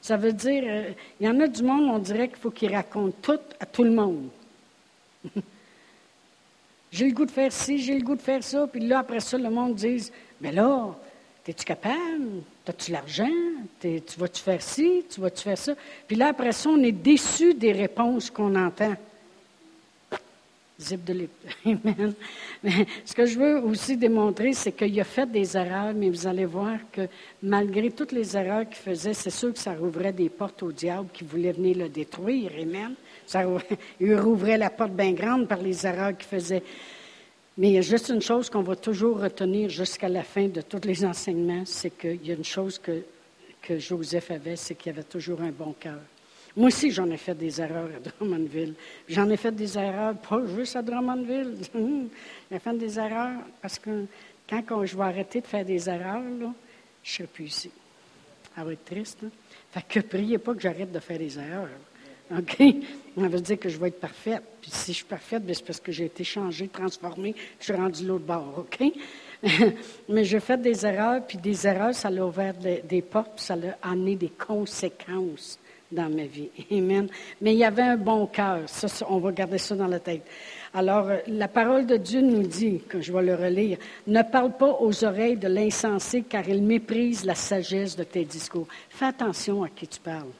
Ça 0.00 0.16
veut 0.16 0.32
dire, 0.32 0.64
euh, 0.66 0.90
il 1.18 1.26
y 1.26 1.28
en 1.28 1.40
a 1.40 1.46
du 1.46 1.62
monde, 1.62 1.84
on 1.84 1.98
dirait 1.98 2.28
qu'il 2.28 2.36
faut 2.36 2.50
qu'il 2.50 2.74
raconte 2.74 3.22
tout 3.22 3.40
à 3.58 3.64
tout 3.64 3.84
le 3.84 3.90
monde. 3.90 4.28
j'ai 6.92 7.06
le 7.06 7.14
goût 7.14 7.24
de 7.24 7.30
faire 7.30 7.50
ci, 7.50 7.78
j'ai 7.78 7.98
le 7.98 8.04
goût 8.04 8.16
de 8.16 8.20
faire 8.20 8.44
ça, 8.44 8.66
puis 8.66 8.86
là, 8.86 8.98
après 8.98 9.20
ça, 9.20 9.38
le 9.38 9.48
monde 9.48 9.74
dit 9.74 10.10
Mais 10.42 10.52
là, 10.52 10.94
es-tu 11.46 11.64
capable? 11.64 12.42
As-tu 12.66 12.92
l'argent? 12.92 13.30
Tu 13.80 14.00
vas-tu 14.16 14.42
faire 14.42 14.62
ci? 14.62 15.04
Tu 15.10 15.20
vas-tu 15.20 15.42
faire 15.42 15.58
ça? 15.58 15.74
Puis 16.06 16.16
là, 16.16 16.28
après 16.28 16.52
ça, 16.52 16.70
on 16.70 16.82
est 16.82 16.92
déçu 16.92 17.54
des 17.54 17.72
réponses 17.72 18.30
qu'on 18.30 18.54
entend. 18.54 18.94
Zip 20.80 21.04
de. 21.04 21.28
Amen. 21.66 22.14
Mais 22.62 22.86
ce 23.04 23.14
que 23.14 23.26
je 23.26 23.38
veux 23.38 23.60
aussi 23.60 23.96
démontrer, 23.96 24.54
c'est 24.54 24.72
qu'il 24.72 24.98
a 25.00 25.04
fait 25.04 25.30
des 25.30 25.56
erreurs, 25.56 25.94
mais 25.94 26.10
vous 26.10 26.26
allez 26.26 26.46
voir 26.46 26.78
que 26.90 27.02
malgré 27.42 27.90
toutes 27.90 28.10
les 28.10 28.36
erreurs 28.36 28.68
qu'il 28.68 28.78
faisait, 28.78 29.14
c'est 29.14 29.30
sûr 29.30 29.52
que 29.52 29.58
ça 29.58 29.74
rouvrait 29.74 30.12
des 30.12 30.28
portes 30.28 30.62
au 30.64 30.72
diable 30.72 31.08
qui 31.12 31.24
voulait 31.24 31.52
venir 31.52 31.78
le 31.78 31.88
détruire. 31.88 32.50
Amen. 32.60 32.94
Ça, 33.26 33.44
il 34.00 34.16
rouvrait 34.16 34.58
la 34.58 34.70
porte 34.70 34.92
bien 34.92 35.12
grande 35.12 35.46
par 35.46 35.58
les 35.58 35.86
erreurs 35.86 36.16
qu'il 36.16 36.26
faisait. 36.26 36.62
Mais 37.56 37.68
il 37.68 37.74
y 37.74 37.78
a 37.78 37.82
juste 37.82 38.08
une 38.08 38.20
chose 38.20 38.50
qu'on 38.50 38.62
va 38.62 38.74
toujours 38.74 39.20
retenir 39.20 39.70
jusqu'à 39.70 40.08
la 40.08 40.24
fin 40.24 40.48
de 40.48 40.60
tous 40.60 40.80
les 40.84 41.04
enseignements, 41.04 41.64
c'est 41.64 41.90
qu'il 41.90 42.26
y 42.26 42.32
a 42.32 42.34
une 42.34 42.44
chose 42.44 42.78
que, 42.80 43.02
Joseph 43.78 44.30
avait, 44.32 44.56
c'est 44.56 44.74
qu'il 44.74 44.90
avait 44.90 45.04
toujours 45.04 45.40
un 45.40 45.52
bon 45.52 45.72
cœur. 45.78 46.00
Moi 46.56 46.68
aussi, 46.68 46.90
j'en 46.90 47.08
ai 47.10 47.16
fait 47.16 47.34
des 47.34 47.60
erreurs 47.60 47.88
à 47.96 48.00
Drummondville. 48.00 48.74
J'en 49.08 49.28
ai 49.30 49.36
fait 49.36 49.52
des 49.52 49.78
erreurs, 49.78 50.16
pas 50.16 50.42
juste 50.56 50.76
à 50.76 50.82
Drummondville. 50.82 51.56
J'ai 52.50 52.58
fait 52.58 52.78
des 52.78 52.98
erreurs 52.98 53.40
parce 53.62 53.78
que 53.78 54.06
quand 54.48 54.84
je 54.84 54.96
vais 54.96 55.02
arrêter 55.02 55.40
de 55.40 55.46
faire 55.46 55.64
des 55.64 55.88
erreurs, 55.88 56.22
je 56.22 56.44
ne 56.44 56.52
serai 57.02 57.26
plus 57.26 57.46
ici. 57.46 57.70
Ça 58.54 58.62
va 58.62 58.72
être 58.72 58.84
triste. 58.84 59.18
Hein? 59.24 59.30
Fait 59.72 59.84
que 59.88 60.06
priez 60.06 60.38
pas 60.38 60.54
que 60.54 60.60
j'arrête 60.60 60.92
de 60.92 61.00
faire 61.00 61.18
des 61.18 61.38
erreurs. 61.38 61.68
OK? 62.30 62.56
Ça 63.16 63.28
veut 63.28 63.40
dire 63.40 63.58
que 63.58 63.68
je 63.68 63.78
vais 63.78 63.88
être 63.88 64.00
parfaite. 64.00 64.42
Puis 64.60 64.70
si 64.72 64.92
je 64.92 64.96
suis 64.98 65.04
parfaite, 65.04 65.44
ben, 65.44 65.54
c'est 65.54 65.64
parce 65.64 65.80
que 65.80 65.92
j'ai 65.92 66.06
été 66.06 66.24
changée, 66.24 66.68
transformée, 66.68 67.34
je 67.60 67.64
suis 67.64 67.72
rendue 67.72 68.04
l'autre 68.04 68.24
bord. 68.24 68.54
OK? 68.58 68.92
Mais 70.08 70.24
j'ai 70.24 70.40
fait 70.40 70.60
des 70.60 70.84
erreurs, 70.86 71.22
puis 71.26 71.38
des 71.38 71.66
erreurs, 71.66 71.94
ça 71.94 72.08
a 72.08 72.12
ouvert 72.12 72.54
des, 72.54 73.02
portes, 73.02 73.38
ça 73.40 73.54
a 73.54 73.90
amené 73.90 74.16
des 74.16 74.30
conséquences 74.30 75.58
dans 75.92 76.08
ma 76.08 76.24
vie. 76.24 76.48
Amen. 76.72 77.08
Mais 77.40 77.52
il 77.52 77.58
y 77.58 77.64
avait 77.64 77.82
un 77.82 77.96
bon 77.96 78.26
cœur. 78.26 78.62
Ça, 78.66 78.88
on 79.08 79.18
va 79.18 79.30
garder 79.32 79.58
ça 79.58 79.76
dans 79.76 79.86
la 79.86 80.00
tête. 80.00 80.22
Alors, 80.72 81.08
euh, 81.08 81.18
la 81.28 81.46
parole 81.46 81.86
de 81.86 81.96
Dieu 81.96 82.20
nous 82.20 82.42
dit, 82.42 82.80
que 82.88 83.00
je 83.00 83.12
vais 83.12 83.22
le 83.22 83.34
relire, 83.36 83.78
ne 84.08 84.22
parle 84.22 84.56
pas 84.56 84.78
aux 84.80 85.04
oreilles 85.04 85.36
de 85.36 85.46
l'insensé, 85.46 86.22
car 86.22 86.48
il 86.48 86.62
méprise 86.62 87.24
la 87.24 87.36
sagesse 87.36 87.94
de 87.94 88.02
tes 88.02 88.24
discours. 88.24 88.66
Fais 88.88 89.06
attention 89.06 89.62
à 89.62 89.68
qui 89.68 89.86
tu 89.86 90.00
parles. 90.00 90.32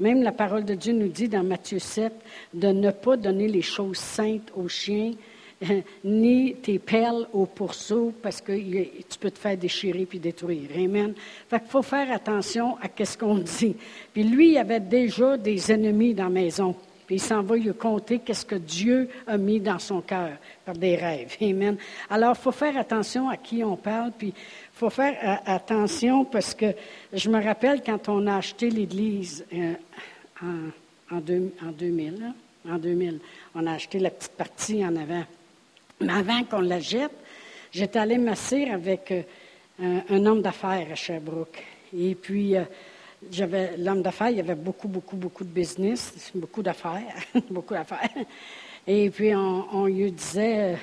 Même 0.00 0.22
la 0.22 0.32
parole 0.32 0.64
de 0.64 0.74
Dieu 0.74 0.92
nous 0.92 1.08
dit 1.08 1.28
dans 1.28 1.42
Matthieu 1.42 1.78
7 1.78 2.12
de 2.54 2.68
ne 2.68 2.90
pas 2.90 3.16
donner 3.16 3.48
les 3.48 3.62
choses 3.62 3.98
saintes 3.98 4.52
aux 4.56 4.68
chiens, 4.68 5.12
ni 6.04 6.54
tes 6.56 6.78
perles 6.78 7.28
aux 7.32 7.46
pourceaux, 7.46 8.12
parce 8.22 8.40
que 8.40 8.52
tu 8.52 9.18
peux 9.20 9.30
te 9.30 9.38
faire 9.38 9.56
déchirer 9.56 10.06
puis 10.06 10.18
détruire. 10.18 10.70
Amen. 10.76 11.14
Fait 11.48 11.60
qu'il 11.60 11.68
faut 11.68 11.82
faire 11.82 12.10
attention 12.10 12.76
à 12.78 13.04
ce 13.04 13.16
qu'on 13.16 13.38
dit. 13.60 13.76
Puis 14.12 14.24
lui, 14.24 14.52
il 14.52 14.58
avait 14.58 14.80
déjà 14.80 15.36
des 15.36 15.70
ennemis 15.70 16.14
dans 16.14 16.24
la 16.24 16.30
maison. 16.30 16.74
Il 17.12 17.20
s'en 17.20 17.42
va 17.42 17.56
lui 17.56 17.74
compter 17.74 18.20
qu'est-ce 18.20 18.46
que 18.46 18.54
Dieu 18.54 19.06
a 19.26 19.36
mis 19.36 19.60
dans 19.60 19.78
son 19.78 20.00
cœur 20.00 20.30
par 20.64 20.74
des 20.74 20.96
rêves. 20.96 21.36
Amen. 21.42 21.76
Alors, 22.08 22.34
il 22.34 22.40
faut 22.40 22.52
faire 22.52 22.78
attention 22.78 23.28
à 23.28 23.36
qui 23.36 23.62
on 23.62 23.76
parle, 23.76 24.12
puis 24.16 24.32
faut 24.72 24.88
faire 24.88 25.14
euh, 25.22 25.52
attention 25.52 26.24
parce 26.24 26.54
que 26.54 26.74
je 27.12 27.28
me 27.28 27.42
rappelle 27.44 27.82
quand 27.84 28.08
on 28.08 28.26
a 28.26 28.36
acheté 28.36 28.70
l'église 28.70 29.44
euh, 29.52 29.74
en, 31.10 31.20
2000, 31.20 32.32
en 32.66 32.78
2000, 32.78 33.20
on 33.54 33.66
a 33.66 33.72
acheté 33.72 33.98
la 33.98 34.08
petite 34.08 34.32
partie 34.32 34.82
en 34.82 34.96
avant. 34.96 35.24
Mais 36.00 36.14
avant 36.14 36.44
qu'on 36.44 36.62
la 36.62 36.80
jette, 36.80 37.12
j'étais 37.70 37.98
allée 37.98 38.16
m'asseoir 38.16 38.72
avec 38.72 39.12
euh, 39.12 40.00
un, 40.08 40.24
homme 40.24 40.40
d'affaires 40.40 40.88
à 40.90 40.94
Sherbrooke. 40.94 41.62
Et 41.94 42.14
puis, 42.14 42.54
j'avais 43.30 43.76
l'homme 43.76 44.02
d'affaires, 44.02 44.30
il 44.30 44.36
y 44.36 44.40
avait 44.40 44.54
beaucoup, 44.54 44.88
beaucoup, 44.88 45.16
beaucoup 45.16 45.44
de 45.44 45.50
business, 45.50 46.30
beaucoup 46.34 46.62
d'affaires, 46.62 47.14
beaucoup 47.50 47.74
d'affaires. 47.74 48.10
Et 48.86 49.10
puis 49.10 49.34
on, 49.34 49.86
lui 49.86 50.10
disait, 50.10 50.76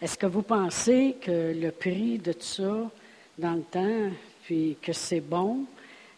est-ce 0.00 0.16
que 0.16 0.26
vous 0.26 0.42
pensez 0.42 1.16
que 1.20 1.52
le 1.54 1.70
prix 1.70 2.18
de 2.18 2.32
tout 2.32 2.42
ça 2.42 2.90
dans 3.38 3.52
le 3.52 3.62
temps, 3.62 4.10
puis 4.44 4.76
que 4.80 4.92
c'est 4.92 5.20
bon? 5.20 5.66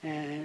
Euh, 0.05 0.45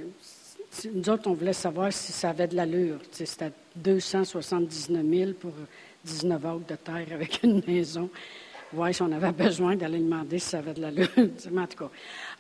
nous 0.94 1.10
autres, 1.10 1.30
on 1.30 1.34
voulait 1.34 1.54
savoir 1.54 1.92
si 1.92 2.12
ça 2.12 2.30
avait 2.30 2.48
de 2.48 2.56
l'allure. 2.56 3.00
C'était 3.12 3.52
279 3.76 5.06
000 5.06 5.32
pour 5.34 5.52
19 6.04 6.46
acres 6.46 6.68
de 6.68 6.76
terre 6.76 7.08
avec 7.14 7.44
une 7.44 7.62
maison. 7.68 8.10
Voir 8.74 8.94
si 8.94 9.02
on 9.02 9.12
avait 9.12 9.32
besoin 9.32 9.76
d'aller 9.76 10.00
demander 10.00 10.40
si 10.40 10.50
ça 10.50 10.60
avait 10.60 10.74
de 10.74 10.82
l'allure. 10.82 11.10
en 11.18 11.68
tout 11.68 11.78
cas, 11.78 11.90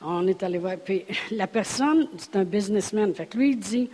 on 0.02 0.26
est 0.28 0.41
allé 0.44 0.58
voir. 0.58 0.78
Puis 0.78 1.04
la 1.32 1.48
personne, 1.48 2.08
c'est 2.17 2.36
un 2.38 2.46
businessman. 2.46 3.13
Fait 3.13 3.26
que 3.26 3.38
lui, 3.38 3.52
il 3.52 3.60
dit, 3.60 3.89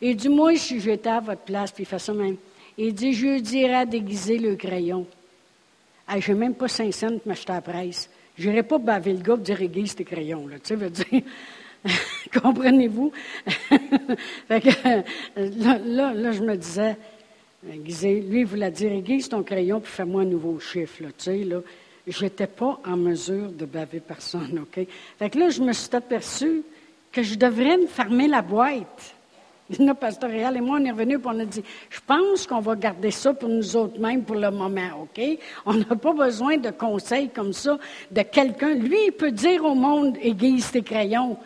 et 0.00 0.14
du 0.14 0.28
moins, 0.28 0.56
si 0.56 0.80
j'étais 0.80 1.10
à 1.10 1.20
votre 1.20 1.42
place, 1.42 1.70
puis 1.70 1.84
il 1.84 1.86
fait 1.86 1.98
ça 1.98 2.12
même. 2.12 2.36
Il 2.78 2.94
dit, 2.94 3.12
je 3.12 3.38
dirais 3.40 3.86
déguiser 3.86 4.38
le 4.38 4.56
crayon. 4.56 5.06
je 6.18 6.32
n'ai 6.32 6.38
même 6.38 6.54
pas 6.54 6.68
5 6.68 6.92
cents 6.92 7.18
pour 7.18 7.28
m'acheter 7.28 7.52
à 7.52 7.56
la 7.56 7.60
presse. 7.60 8.08
Je 8.38 8.48
n'irai 8.48 8.62
pas 8.62 8.78
baver 8.78 9.12
le 9.12 9.18
gars 9.18 9.34
pour 9.34 9.44
dire 9.44 9.60
aiguise 9.60 9.94
tes 9.94 10.04
crayons. 10.04 10.48
Tu 10.48 10.58
sais, 10.64 10.74
veux 10.74 10.90
dire, 10.90 11.22
comprenez-vous? 12.42 13.12
fait 14.48 14.60
que, 14.60 14.70
là, 15.36 16.12
là, 16.14 16.32
je 16.32 16.42
me 16.42 16.56
disais, 16.56 16.96
lui, 17.62 18.40
il 18.40 18.46
voulait 18.46 18.70
dire, 18.70 18.92
aiguise 18.92 19.28
ton 19.28 19.42
crayon 19.42 19.80
puis 19.80 19.92
fais-moi 19.92 20.22
un 20.22 20.26
nouveau 20.26 20.58
chiffre. 20.58 21.04
Tu 21.04 21.12
sais, 21.18 21.44
là. 21.44 21.58
Je 22.06 22.24
n'étais 22.24 22.46
pas 22.46 22.80
en 22.84 22.96
mesure 22.96 23.50
de 23.50 23.64
baver 23.64 24.00
personne, 24.00 24.60
OK? 24.62 24.84
Fait 25.18 25.30
que 25.30 25.38
là, 25.38 25.50
je 25.50 25.62
me 25.62 25.72
suis 25.72 25.94
aperçue 25.94 26.62
que 27.12 27.22
je 27.22 27.34
devrais 27.34 27.76
me 27.76 27.86
fermer 27.86 28.26
la 28.26 28.42
boîte. 28.42 29.14
Pasteur 29.72 29.96
pastoral 29.96 30.56
et 30.56 30.60
moi, 30.60 30.78
on 30.80 30.84
est 30.84 30.90
revenus 30.90 31.18
et 31.18 31.22
on 31.24 31.38
a 31.38 31.44
dit, 31.44 31.62
je 31.88 32.00
pense 32.06 32.46
qu'on 32.46 32.60
va 32.60 32.74
garder 32.74 33.10
ça 33.10 33.32
pour 33.32 33.48
nous 33.48 33.76
autres 33.76 33.98
mêmes 34.00 34.22
pour 34.22 34.36
le 34.36 34.50
moment, 34.50 35.02
OK? 35.02 35.22
On 35.64 35.74
n'a 35.74 35.96
pas 35.96 36.12
besoin 36.12 36.56
de 36.58 36.70
conseils 36.70 37.30
comme 37.30 37.52
ça 37.52 37.78
de 38.10 38.22
quelqu'un. 38.22 38.74
Lui, 38.74 39.06
il 39.06 39.12
peut 39.12 39.30
dire 39.30 39.64
au 39.64 39.74
monde, 39.74 40.18
aiguise 40.20 40.70
tes 40.70 40.82
crayons. 40.82 41.38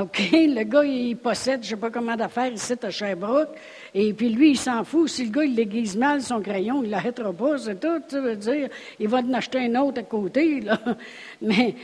OK, 0.00 0.30
le 0.32 0.62
gars, 0.62 0.84
il 0.84 1.16
possède, 1.16 1.62
je 1.62 1.66
ne 1.66 1.70
sais 1.70 1.80
pas 1.80 1.90
comment 1.90 2.16
d'affaires 2.16 2.50
ici 2.50 2.72
à 2.82 2.90
Sherbrooke, 2.90 3.50
et 3.94 4.12
puis 4.14 4.30
lui, 4.30 4.52
il 4.52 4.58
s'en 4.58 4.84
fout. 4.84 5.08
Si 5.08 5.26
le 5.26 5.30
gars, 5.30 5.44
il 5.44 5.54
l'aiguise 5.54 5.96
mal, 5.96 6.22
son 6.22 6.40
crayon, 6.40 6.82
il 6.82 6.90
l'arrêtera 6.90 7.32
pas, 7.32 7.58
c'est 7.58 7.78
tout. 7.78 8.00
Ça 8.08 8.20
veut 8.20 8.36
dire, 8.36 8.68
il 8.98 9.08
va 9.08 9.18
en 9.18 9.32
acheter 9.34 9.58
un 9.58 9.74
autre 9.82 10.00
à 10.00 10.04
côté, 10.04 10.60
là. 10.60 10.78
Mais 11.42 11.74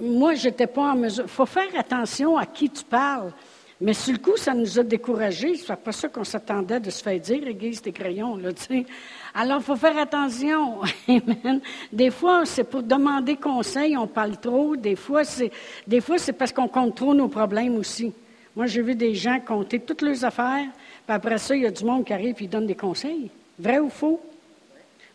moi, 0.00 0.34
je 0.34 0.48
n'étais 0.48 0.66
pas 0.66 0.92
en 0.92 0.96
mesure. 0.96 1.28
Faut 1.28 1.46
faire 1.46 1.68
attention 1.78 2.36
à 2.36 2.46
qui 2.46 2.68
tu 2.68 2.82
parles. 2.84 3.32
Mais 3.80 3.94
sur 3.94 4.12
le 4.12 4.18
coup, 4.18 4.36
ça 4.36 4.54
nous 4.54 4.78
a 4.78 4.82
découragés. 4.82 5.56
C'est 5.56 5.74
pas 5.76 5.92
ça 5.92 6.08
qu'on 6.08 6.24
s'attendait 6.24 6.80
de 6.80 6.90
se 6.90 7.02
faire 7.02 7.18
dire, 7.18 7.46
aiguise 7.46 7.80
tes 7.80 7.92
crayons, 7.92 8.36
là, 8.36 8.52
tu 8.52 8.62
sais. 8.62 8.86
Alors, 9.34 9.58
il 9.60 9.64
faut 9.64 9.76
faire 9.76 9.98
attention. 9.98 10.80
Amen. 11.08 11.60
Des 11.92 12.10
fois, 12.10 12.44
c'est 12.44 12.64
pour 12.64 12.82
demander 12.82 13.36
conseil, 13.36 13.96
on 13.96 14.06
parle 14.08 14.36
trop. 14.38 14.74
Des 14.76 14.96
fois, 14.96 15.24
c'est, 15.24 15.50
des 15.86 16.00
fois, 16.00 16.18
c'est 16.18 16.32
parce 16.32 16.52
qu'on 16.52 16.68
compte 16.68 16.96
trop 16.96 17.14
nos 17.14 17.28
problèmes 17.28 17.76
aussi. 17.76 18.12
Moi, 18.54 18.66
j'ai 18.66 18.82
vu 18.82 18.94
des 18.94 19.14
gens 19.14 19.40
compter 19.40 19.80
toutes 19.80 20.02
leurs 20.02 20.24
affaires, 20.24 20.66
puis 21.06 21.14
après 21.14 21.38
ça, 21.38 21.54
il 21.56 21.62
y 21.62 21.66
a 21.66 21.70
du 21.70 21.84
monde 21.84 22.04
qui 22.04 22.12
arrive 22.12 22.36
et 22.40 22.46
donne 22.46 22.66
des 22.66 22.74
conseils. 22.74 23.30
Vrai 23.58 23.78
ou 23.78 23.88
faux? 23.88 24.20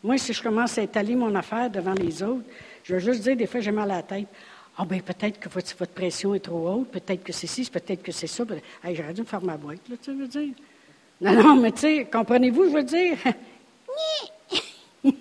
Moi, 0.03 0.17
si 0.17 0.33
je 0.33 0.41
commence 0.43 0.77
à 0.77 0.83
étaler 0.83 1.15
mon 1.15 1.33
affaire 1.35 1.69
devant 1.69 1.93
les 1.93 2.21
autres, 2.21 2.45
je 2.83 2.93
veux 2.93 2.99
juste 2.99 3.21
dire, 3.23 3.35
des 3.35 3.47
fois, 3.47 3.59
j'ai 3.59 3.71
mal 3.71 3.91
à 3.91 3.97
la 3.97 4.03
tête. 4.03 4.27
Ah, 4.77 4.85
bien, 4.85 4.99
peut-être 4.99 5.39
que 5.39 5.49
votre, 5.49 5.91
pression 5.91 6.35
est 6.35 6.39
trop 6.39 6.69
haute, 6.69 6.91
peut-être 6.91 7.23
que 7.23 7.33
c'est 7.33 7.47
ci, 7.47 7.65
peut-être 7.69 8.03
que 8.03 8.11
c'est 8.11 8.27
ça. 8.27 8.43
Hey, 8.83 8.95
J'aurais 8.95 9.13
dû 9.13 9.21
me 9.21 9.25
faire 9.25 9.41
ma 9.41 9.57
boîte, 9.57 9.89
là, 9.89 9.95
tu 10.01 10.13
veux 10.13 10.27
dire. 10.27 10.53
Non, 11.19 11.33
non, 11.33 11.55
mais 11.55 11.71
tu 11.71 11.79
sais, 11.79 12.07
comprenez-vous, 12.11 12.65
je 12.65 12.69
veux 12.69 12.83
dire? 12.83 13.17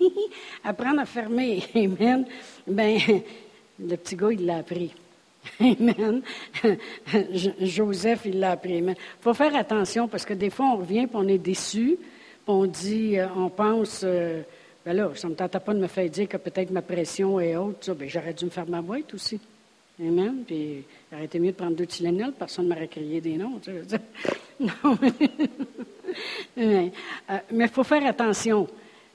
Apprendre 0.63 0.99
à 1.01 1.05
fermer. 1.05 1.63
Amen. 1.75 2.25
Ben, 2.67 2.99
le 3.79 3.95
petit 3.95 4.15
gars, 4.15 4.31
il 4.31 4.45
l'a 4.45 4.57
appris. 4.57 4.93
Amen. 5.59 6.21
Joseph, 7.61 8.21
il 8.25 8.39
l'a 8.39 8.51
appris. 8.51 8.77
Il 8.77 8.95
faut 9.21 9.33
faire 9.33 9.55
attention 9.55 10.07
parce 10.07 10.25
que 10.25 10.33
des 10.33 10.49
fois, 10.49 10.67
on 10.73 10.77
revient 10.77 11.03
et 11.03 11.09
on 11.13 11.27
est 11.27 11.37
déçu. 11.37 11.97
on 12.47 12.65
dit, 12.65 13.17
euh, 13.17 13.27
on 13.35 13.49
pense, 13.49 14.01
euh, 14.03 14.41
ben 14.85 14.93
là, 14.93 15.09
ça 15.15 15.27
ne 15.27 15.33
me 15.33 15.37
tentait 15.37 15.59
pas 15.59 15.73
de 15.73 15.79
me 15.79 15.87
faire 15.87 16.09
dire 16.09 16.27
que 16.27 16.37
peut-être 16.37 16.71
ma 16.71 16.81
pression 16.81 17.39
est 17.39 17.55
haute. 17.55 17.89
Ben, 17.97 18.07
j'aurais 18.07 18.33
dû 18.33 18.45
me 18.45 18.49
faire 18.49 18.67
ma 18.67 18.81
boîte 18.81 19.13
aussi. 19.13 19.39
Amen. 19.99 20.43
Puis, 20.45 20.83
aurait 21.11 21.25
été 21.25 21.39
mieux 21.39 21.51
de 21.51 21.57
prendre 21.57 21.75
deux 21.75 21.87
Tylenol, 21.87 22.31
personne 22.33 22.65
ne 22.65 22.73
m'aurait 22.73 22.87
crié 22.87 23.21
des 23.21 23.37
noms. 23.37 23.59
Non, 24.59 24.97
mais 24.99 25.11
euh, 26.57 26.89
il 27.51 27.67
faut 27.67 27.83
faire 27.83 28.03
attention. 28.07 28.67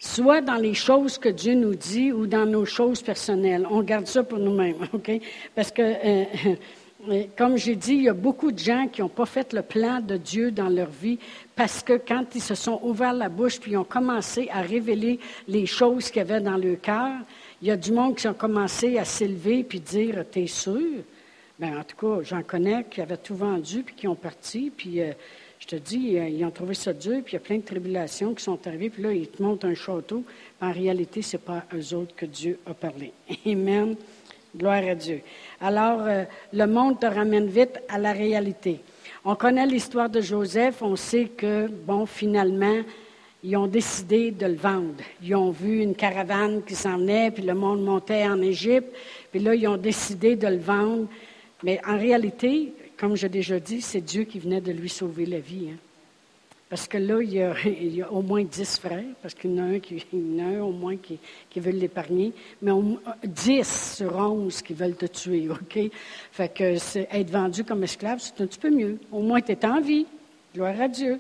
Soit 0.05 0.41
dans 0.41 0.57
les 0.57 0.75
choses 0.75 1.17
que 1.17 1.29
Dieu 1.29 1.55
nous 1.55 1.77
dit 1.77 2.11
ou 2.11 2.27
dans 2.27 2.45
nos 2.45 2.65
choses 2.65 3.01
personnelles. 3.03 3.65
On 3.71 3.83
garde 3.83 4.09
ça 4.09 4.25
pour 4.25 4.41
nous-mêmes, 4.41 4.79
OK? 4.93 5.13
Parce 5.55 5.71
que, 5.71 5.81
euh, 5.81 6.25
euh, 7.09 7.23
comme 7.39 7.57
j'ai 7.57 7.77
dit, 7.77 7.95
il 7.95 8.03
y 8.03 8.09
a 8.09 8.13
beaucoup 8.13 8.51
de 8.51 8.59
gens 8.59 8.89
qui 8.89 9.01
n'ont 9.01 9.09
pas 9.09 9.27
fait 9.27 9.53
le 9.53 9.63
plan 9.63 10.01
de 10.01 10.17
Dieu 10.17 10.51
dans 10.51 10.69
leur 10.69 10.91
vie 10.91 11.21
parce 11.55 11.85
que 11.85 11.93
quand 11.93 12.25
ils 12.35 12.43
se 12.43 12.57
sont 12.57 12.81
ouverts 12.83 13.13
la 13.13 13.29
bouche 13.29 13.61
puis 13.61 13.77
ont 13.77 13.85
commencé 13.85 14.49
à 14.53 14.63
révéler 14.63 15.21
les 15.47 15.67
choses 15.67 16.11
qu'il 16.11 16.17
y 16.17 16.21
avait 16.23 16.41
dans 16.41 16.57
leur 16.57 16.81
cœur, 16.81 17.13
il 17.63 17.69
y 17.69 17.71
a 17.71 17.77
du 17.77 17.93
monde 17.93 18.17
qui 18.17 18.27
ont 18.27 18.35
commencé 18.35 18.99
à 18.99 19.05
s'élever 19.05 19.63
puis 19.63 19.79
dire 19.79 20.25
T'es 20.29 20.49
sûr 20.49 20.81
Bien, 21.61 21.79
en 21.79 21.85
tout 21.85 21.97
cas, 21.97 22.23
j'en 22.25 22.43
connais 22.43 22.85
qui 22.91 23.01
avaient 23.01 23.19
tout 23.19 23.37
vendu 23.37 23.85
puis 23.85 23.95
qui 23.95 24.09
ont 24.09 24.17
parti. 24.17 24.73
Puis 24.77 25.01
je 25.63 25.69
te 25.69 25.77
dis, 25.77 26.19
euh, 26.19 26.29
ils 26.29 26.45
ont 26.45 26.51
trouvé 26.51 26.75
ça 26.75 26.93
dur, 26.93 27.23
puis 27.23 27.31
il 27.31 27.33
y 27.35 27.37
a 27.37 27.41
plein 27.41 27.59
de 27.59 27.63
tribulations 27.63 28.35
qui 28.35 28.43
sont 28.43 28.59
arrivées, 28.67 28.91
puis 28.91 29.01
là, 29.01 29.13
ils 29.13 29.29
te 29.29 29.41
montrent 29.41 29.67
un 29.67 29.77
château. 29.77 30.25
En 30.61 30.73
réalité, 30.73 31.23
ce 31.23 31.37
n'est 31.37 31.43
pas 31.43 31.63
eux 31.73 31.95
autres 31.95 32.17
que 32.17 32.27
Dieu 32.27 32.59
a 32.67 32.75
parlé. 32.75 33.13
Amen. 33.47 33.95
Gloire 34.57 34.83
à 34.83 34.97
Dieu. 34.97 35.21
Alors, 35.61 36.01
euh, 36.03 36.25
le 36.53 36.67
monde 36.67 36.99
te 36.99 37.07
ramène 37.07 37.47
vite 37.47 37.79
à 37.89 37.99
la 37.99 38.13
réalité. 38.13 38.81
On 39.25 39.37
connaît 39.37 39.65
l'histoire 39.65 40.11
de 40.11 40.21
Joseph. 40.21 40.83
On 40.83 40.97
sait 40.97 41.27
que, 41.27 41.69
bon, 41.69 42.07
finalement, 42.07 42.81
ils 43.45 43.57
ont 43.57 43.69
décidé 43.69 44.33
de 44.33 44.47
le 44.47 44.57
vendre. 44.57 45.05
Ils 45.23 45.37
ont 45.37 45.53
vu 45.53 45.81
une 45.81 45.95
caravane 45.95 46.65
qui 46.65 46.75
s'en 46.75 46.99
venait, 46.99 47.31
puis 47.31 47.45
le 47.45 47.55
monde 47.55 47.85
montait 47.85 48.27
en 48.27 48.43
Égypte. 48.43 48.93
Puis 49.31 49.39
là, 49.39 49.55
ils 49.55 49.69
ont 49.69 49.77
décidé 49.77 50.35
de 50.35 50.49
le 50.49 50.59
vendre. 50.59 51.07
Mais 51.63 51.81
en 51.87 51.97
réalité, 51.97 52.73
comme 53.03 53.17
j'ai 53.17 53.29
déjà 53.29 53.59
dit, 53.59 53.83
c'est 53.83 54.01
Dieu 54.01 54.23
qui 54.23 54.39
venait 54.39 54.61
de 54.61 54.71
lui 54.71 54.89
sauver 54.89 55.27
la 55.27 55.41
vie. 55.41 55.71
Hein. 55.73 55.77
Parce 56.71 56.87
que 56.87 56.99
là, 56.99 57.21
il 57.21 57.33
y, 57.33 58.01
a, 58.01 58.13
au 58.13 58.23
moins 58.23 58.45
dix 58.45 58.79
frères, 58.79 59.03
parce 59.21 59.35
qu'il 59.35 59.51
y 59.51 59.61
en 59.61 59.65
a 59.65 59.67
un, 59.67 59.81
qui, 59.81 59.97
il 60.13 60.37
y 60.37 60.41
en 60.41 60.61
a 60.61 60.63
au 60.63 60.71
moins 60.71 60.97
qui, 60.97 61.19
qui 61.51 61.59
veut 61.59 61.73
l'épargner, 61.73 62.33
mais 62.63 62.71
dix 63.25 63.97
sur 63.97 64.15
onze 64.15 64.63
qui 64.63 64.73
veulent 64.73 64.95
te 64.95 65.07
tuer, 65.07 65.49
OK? 65.51 65.81
Fait 66.31 66.55
que 66.55 66.77
être 67.13 67.29
vendu 67.29 67.65
comme 67.65 67.83
esclave, 67.83 68.21
c'est 68.21 68.41
un 68.41 68.47
petit 68.47 68.61
peu 68.61 68.71
mieux. 68.71 69.01
Au 69.11 69.19
moins, 69.19 69.41
tu 69.41 69.51
es 69.51 69.67
en 69.67 69.81
vie. 69.81 70.07
Gloire 70.55 70.81
à 70.81 70.87
Dieu. 70.87 71.19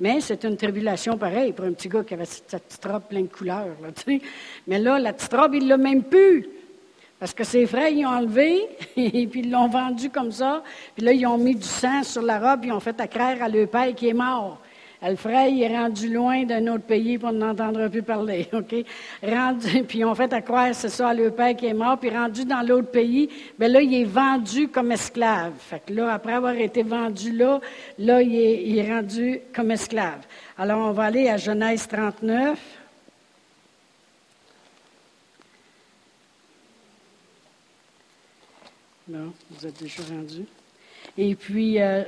Mais 0.00 0.20
c'est 0.20 0.44
une 0.44 0.58
tribulation 0.58 1.16
pareille 1.16 1.54
pour 1.54 1.64
un 1.64 1.72
petit 1.72 1.88
gars 1.88 2.04
qui 2.04 2.12
avait 2.12 2.26
cette 2.26 2.64
petite 2.64 2.84
robe 2.84 3.04
pleine 3.08 3.28
de 3.28 3.32
couleurs. 3.32 3.76
Mais 4.66 4.78
là, 4.78 4.98
la 4.98 5.14
petite 5.14 5.32
robe, 5.32 5.54
il 5.54 5.68
l'a 5.68 5.78
même 5.78 6.02
plus. 6.02 6.57
Parce 7.18 7.34
que 7.34 7.42
ses 7.42 7.66
frères, 7.66 7.88
ils 7.88 8.06
ont 8.06 8.10
enlevé, 8.10 8.68
et 8.96 9.26
puis 9.26 9.40
ils 9.40 9.50
l'ont 9.50 9.68
vendu 9.68 10.08
comme 10.10 10.30
ça. 10.30 10.62
Puis 10.94 11.04
là, 11.04 11.12
ils 11.12 11.26
ont 11.26 11.38
mis 11.38 11.54
du 11.54 11.66
sang 11.66 12.02
sur 12.02 12.22
la 12.22 12.38
robe, 12.38 12.64
ils 12.64 12.72
ont 12.72 12.80
fait 12.80 13.00
accraire 13.00 13.42
à 13.42 13.48
leur 13.48 13.68
père 13.68 13.94
qui 13.94 14.08
est 14.08 14.14
mort. 14.14 14.58
Le 15.00 15.14
frère, 15.14 15.46
il 15.46 15.62
est 15.62 15.76
rendu 15.76 16.12
loin 16.12 16.44
d'un 16.44 16.66
autre 16.66 16.82
pays, 16.82 17.18
pour 17.18 17.30
n'entendre 17.30 17.86
plus 17.86 18.02
parler, 18.02 18.48
OK? 18.52 18.74
Rendu, 19.22 19.84
puis 19.88 19.98
ils 19.98 20.04
ont 20.04 20.14
fait 20.14 20.32
accroire, 20.32 20.70
c'est 20.72 20.88
ça, 20.88 21.08
à 21.08 21.14
leur 21.14 21.32
père 21.34 21.54
qui 21.54 21.66
est 21.66 21.74
mort, 21.74 21.98
puis 21.98 22.10
rendu 22.10 22.44
dans 22.44 22.66
l'autre 22.66 22.90
pays, 22.90 23.28
bien 23.58 23.68
là, 23.68 23.80
il 23.80 23.94
est 23.94 24.04
vendu 24.04 24.68
comme 24.68 24.90
esclave. 24.90 25.52
Fait 25.58 25.82
que 25.86 25.92
là, 25.92 26.12
après 26.12 26.32
avoir 26.32 26.54
été 26.54 26.82
vendu 26.82 27.32
là, 27.32 27.60
là, 27.98 28.22
il 28.22 28.78
est 28.78 28.92
rendu 28.92 29.40
comme 29.54 29.70
esclave. 29.70 30.26
Alors, 30.56 30.88
on 30.88 30.92
va 30.92 31.04
aller 31.04 31.28
à 31.28 31.36
Genèse 31.36 31.86
39. 31.86 32.77
Non, 39.08 39.32
vous 39.50 39.66
êtes 39.66 39.82
déjà 39.82 40.02
rendu. 40.02 40.44
Et 41.16 41.34
puis, 41.34 41.80
euh, 41.80 42.04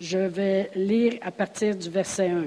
je 0.00 0.18
vais 0.18 0.70
lire 0.74 1.14
à 1.22 1.30
partir 1.30 1.74
du 1.74 1.88
verset 1.88 2.28
1. 2.28 2.46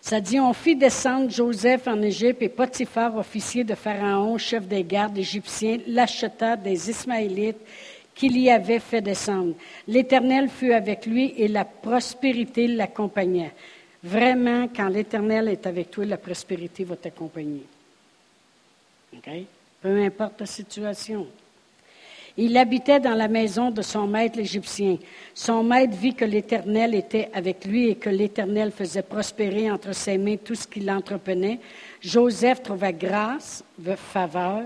Ça 0.00 0.20
dit, 0.20 0.40
on 0.40 0.54
fit 0.54 0.74
descendre 0.74 1.30
Joseph 1.30 1.86
en 1.86 2.00
Égypte 2.00 2.40
et 2.40 2.48
Potiphar, 2.48 3.14
officier 3.16 3.64
de 3.64 3.74
Pharaon, 3.74 4.38
chef 4.38 4.66
des 4.66 4.82
gardes 4.82 5.18
égyptiens, 5.18 5.78
l'acheta 5.86 6.56
des 6.56 6.88
Ismaélites 6.88 7.60
qu'il 8.14 8.38
y 8.38 8.50
avait 8.50 8.78
fait 8.78 9.02
descendre. 9.02 9.54
L'Éternel 9.86 10.48
fut 10.48 10.72
avec 10.72 11.04
lui 11.04 11.34
et 11.36 11.48
la 11.48 11.66
prospérité 11.66 12.66
l'accompagnait. 12.66 13.52
Vraiment, 14.02 14.66
quand 14.74 14.88
l'Éternel 14.88 15.48
est 15.48 15.66
avec 15.66 15.90
toi, 15.90 16.06
la 16.06 16.16
prospérité 16.16 16.84
va 16.84 16.96
t'accompagner. 16.96 17.62
OK? 19.14 19.30
Peu 19.82 20.02
importe 20.02 20.40
la 20.40 20.46
situation. 20.46 21.26
Il 22.42 22.56
habitait 22.56 23.00
dans 23.00 23.14
la 23.14 23.28
maison 23.28 23.70
de 23.70 23.82
son 23.82 24.06
maître 24.06 24.38
l'Égyptien. 24.38 24.96
Son 25.34 25.62
maître 25.62 25.94
vit 25.94 26.14
que 26.14 26.24
l'Éternel 26.24 26.94
était 26.94 27.28
avec 27.34 27.66
lui 27.66 27.90
et 27.90 27.96
que 27.96 28.08
l'Éternel 28.08 28.70
faisait 28.70 29.02
prospérer 29.02 29.70
entre 29.70 29.94
ses 29.94 30.16
mains 30.16 30.38
tout 30.42 30.54
ce 30.54 30.66
qu'il 30.66 30.90
entreprenait. 30.90 31.60
Joseph 32.00 32.62
trouva 32.62 32.92
grâce, 32.92 33.62
faveur, 33.94 34.62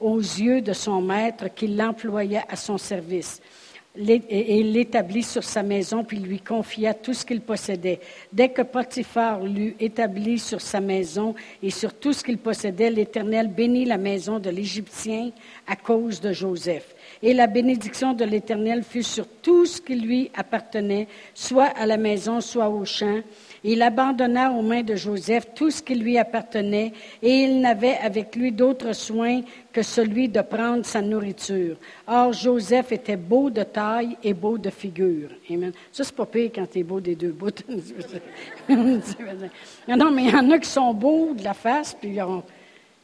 aux 0.00 0.18
yeux 0.18 0.62
de 0.62 0.72
son 0.72 1.00
maître 1.00 1.46
qui 1.54 1.68
l'employa 1.68 2.42
à 2.48 2.56
son 2.56 2.76
service 2.76 3.40
et 3.96 4.60
il 4.60 4.72
l'établit 4.72 5.22
sur 5.22 5.44
sa 5.44 5.62
maison, 5.62 6.02
puis 6.02 6.18
lui 6.18 6.40
confia 6.40 6.94
tout 6.94 7.12
ce 7.12 7.26
qu'il 7.26 7.42
possédait. 7.42 8.00
Dès 8.32 8.48
que 8.48 8.62
Potiphar 8.62 9.40
l'eut 9.40 9.76
établi 9.78 10.38
sur 10.38 10.60
sa 10.60 10.80
maison 10.80 11.34
et 11.62 11.70
sur 11.70 11.92
tout 11.92 12.14
ce 12.14 12.24
qu'il 12.24 12.38
possédait, 12.38 12.90
l'Éternel 12.90 13.48
bénit 13.48 13.84
la 13.84 13.98
maison 13.98 14.38
de 14.38 14.48
l'Égyptien 14.48 15.30
à 15.66 15.76
cause 15.76 16.20
de 16.20 16.32
Joseph. 16.32 16.94
Et 17.22 17.34
la 17.34 17.46
bénédiction 17.46 18.14
de 18.14 18.24
l'Éternel 18.24 18.82
fut 18.82 19.04
sur 19.04 19.26
tout 19.42 19.64
ce 19.64 19.80
qui 19.80 19.94
lui 19.94 20.30
appartenait, 20.34 21.06
soit 21.34 21.72
à 21.76 21.86
la 21.86 21.96
maison, 21.96 22.40
soit 22.40 22.68
au 22.68 22.84
champ. 22.84 23.20
Il 23.62 23.80
abandonna 23.80 24.50
aux 24.50 24.62
mains 24.62 24.82
de 24.82 24.96
Joseph 24.96 25.46
tout 25.54 25.70
ce 25.70 25.82
qui 25.82 25.94
lui 25.94 26.18
appartenait, 26.18 26.92
et 27.22 27.30
il 27.30 27.60
n'avait 27.60 27.96
avec 27.98 28.34
lui 28.34 28.50
d'autre 28.50 28.92
soin 28.92 29.42
que 29.72 29.82
celui 29.82 30.28
de 30.28 30.40
prendre 30.40 30.84
sa 30.84 31.00
nourriture. 31.00 31.76
Or, 32.08 32.32
Joseph 32.32 32.90
était 32.90 33.16
beau 33.16 33.50
de 33.50 33.62
taille 33.62 34.16
et 34.24 34.34
beau 34.34 34.58
de 34.58 34.70
figure. 34.70 35.30
Amen. 35.48 35.72
Ça, 35.92 36.02
c'est 36.02 36.16
pas 36.16 36.26
pire 36.26 36.50
quand 36.52 36.66
tu 36.70 36.80
es 36.80 36.82
beau 36.82 37.00
des 37.00 37.14
deux 37.14 37.30
bouts. 37.30 37.50
non, 38.68 40.10
mais 40.10 40.24
il 40.24 40.30
y 40.30 40.36
en 40.36 40.50
a 40.50 40.58
qui 40.58 40.68
sont 40.68 40.92
beaux 40.92 41.34
de 41.34 41.44
la 41.44 41.54
face, 41.54 41.96
puis 41.98 42.10
ils 42.10 42.22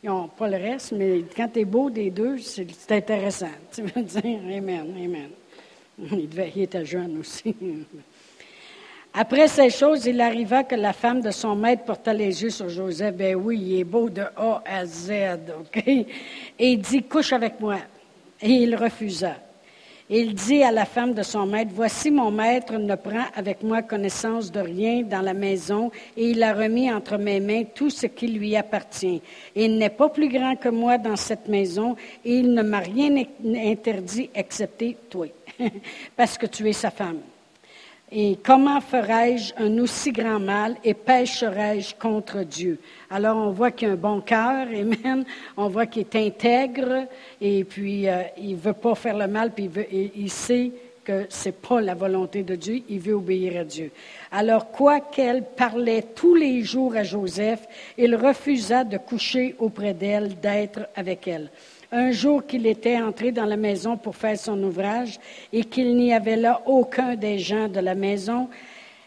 n'ont 0.05 0.29
pas 0.29 0.49
le 0.49 0.57
reste, 0.57 0.93
mais 0.93 1.25
quand 1.37 1.49
tu 1.49 1.61
es 1.61 1.65
beau 1.65 1.91
des 1.91 2.11
deux, 2.11 2.39
c'est 2.39 2.93
intéressant. 2.93 3.49
Tu 3.73 3.83
veux 3.83 4.03
dire, 4.03 4.41
Amen, 4.57 4.95
Amen. 4.97 5.31
Il, 6.13 6.29
devait, 6.29 6.53
était 6.57 6.85
jeune 6.85 7.19
aussi. 7.19 7.55
Après 9.15 9.49
ces 9.49 9.71
choses, 9.71 10.07
il 10.07 10.21
arriva 10.21 10.63
que 10.63 10.77
la 10.77 10.93
femme 10.93 11.21
de 11.21 11.31
son 11.31 11.57
maître 11.57 11.85
porta 11.85 12.13
les 12.13 12.43
yeux 12.43 12.51
sur 12.51 12.69
Joseph. 12.69 13.17
Ben 13.17 13.35
oui, 13.35 13.59
il 13.61 13.81
est 13.81 13.85
beau 13.85 14.09
de 14.09 14.23
A 14.37 14.63
à 14.65 14.85
Z, 14.87 15.11
OK? 15.59 15.83
Et 15.87 16.07
il 16.59 16.79
dit, 16.79 17.03
couche 17.03 17.33
avec 17.33 17.59
moi. 17.59 17.79
Et 18.41 18.51
il 18.51 18.77
refusa. 18.77 19.35
Il 20.11 20.35
dit 20.35 20.63
à 20.63 20.73
la 20.73 20.87
femme 20.87 21.13
de 21.13 21.23
son 21.23 21.45
maître, 21.45 21.71
Voici 21.75 22.11
mon 22.11 22.31
maître 22.31 22.73
ne 22.79 22.95
prend 22.95 23.25
avec 23.35 23.63
moi 23.63 23.83
connaissance 23.83 24.51
de 24.51 24.61
rien 24.61 25.03
dans 25.03 25.21
la 25.21 25.35
maison, 25.35 25.91
et 26.17 26.31
il 26.31 26.43
a 26.43 26.55
remis 26.55 26.91
entre 26.91 27.19
mes 27.19 27.41
mains 27.41 27.65
tout 27.75 27.91
ce 27.91 28.07
qui 28.07 28.29
lui 28.29 28.57
appartient. 28.57 29.21
il 29.55 29.77
n'est 29.77 29.91
pas 29.91 30.09
plus 30.09 30.29
grand 30.29 30.57
que 30.57 30.71
moi 30.71 30.97
dans 30.97 31.17
cette 31.17 31.49
maison, 31.49 31.95
et 32.25 32.37
il 32.37 32.55
ne 32.55 32.63
m'a 32.63 32.79
rien 32.79 33.23
interdit 33.45 34.31
excepté 34.35 34.97
toi, 35.11 35.27
parce 36.17 36.39
que 36.39 36.47
tu 36.47 36.67
es 36.69 36.73
sa 36.73 36.91
femme. 36.91 37.21
Et 38.11 38.39
comment 38.43 38.81
ferais-je 38.81 39.53
un 39.59 39.79
aussi 39.79 40.13
grand 40.13 40.41
mal 40.41 40.77
et 40.83 40.95
pécherais-je 40.95 41.95
contre 41.95 42.43
Dieu? 42.43 42.79
Alors 43.11 43.37
on 43.37 43.51
voit 43.51 43.71
qu'il 43.71 43.89
a 43.89 43.93
un 43.93 43.97
bon 43.97 44.21
cœur, 44.23 44.67
Amen. 44.75 45.25
On 45.57 45.69
voit 45.69 45.87
qu'il 45.87 46.03
est 46.03 46.17
intègre 46.17 47.07
et 47.41 47.65
puis 47.65 48.09
euh, 48.09 48.23
il 48.39 48.53
ne 48.53 48.61
veut 48.61 48.73
pas 48.73 48.95
faire 48.95 49.17
le 49.17 49.27
mal, 49.27 49.53
puis 49.53 49.69
il, 49.93 50.11
il 50.17 50.31
sait 50.31 50.73
que 51.09 51.27
ce 51.31 51.49
n'est 51.49 51.53
pas 51.53 51.81
la 51.81 51.95
volonté 51.95 52.43
de 52.43 52.55
Dieu, 52.55 52.83
il 52.89 53.01
veut 53.01 53.15
obéir 53.15 53.61
à 53.61 53.65
Dieu. 53.65 53.91
Alors, 54.31 54.71
quoiqu'elle 54.71 55.43
parlait 55.43 56.03
tous 56.03 56.35
les 56.35 56.63
jours 56.63 56.95
à 56.97 57.03
Joseph, 57.03 57.67
il 57.97 58.15
refusa 58.15 58.85
de 58.85 58.99
coucher 58.99 59.55
auprès 59.59 59.95
d'elle, 59.95 60.39
d'être 60.39 60.81
avec 60.95 61.27
elle. 61.27 61.51
Un 61.91 62.11
jour 62.11 62.45
qu'il 62.47 62.67
était 62.67 63.01
entré 63.01 63.33
dans 63.33 63.47
la 63.47 63.57
maison 63.57 63.97
pour 63.97 64.15
faire 64.15 64.39
son 64.39 64.63
ouvrage 64.63 65.19
et 65.53 65.65
qu'il 65.65 65.97
n'y 65.97 66.13
avait 66.13 66.37
là 66.37 66.61
aucun 66.67 67.17
des 67.17 67.39
gens 67.39 67.67
de 67.67 67.81
la 67.81 67.95
maison, 67.95 68.49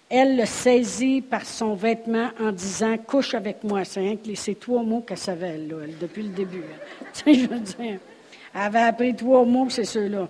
elle 0.09 0.35
le 0.35 0.45
saisit 0.45 1.21
par 1.21 1.45
son 1.45 1.75
vêtement 1.75 2.29
en 2.39 2.51
disant 2.51 2.97
Couche 2.97 3.35
avec 3.35 3.63
moi. 3.63 3.83
C'est 3.85 4.59
trois 4.59 4.81
mots 4.81 5.01
qu'elle 5.01 5.17
savait, 5.17 5.57
là, 5.57 5.75
depuis 5.99 6.23
le 6.23 6.29
début. 6.29 6.63
je 7.25 7.47
veux 7.47 7.59
dire. 7.59 7.99
Elle 8.53 8.61
avait 8.61 8.79
appris 8.79 9.15
trois 9.15 9.45
mots, 9.45 9.69
c'est 9.69 9.85
ceux-là. 9.85 10.27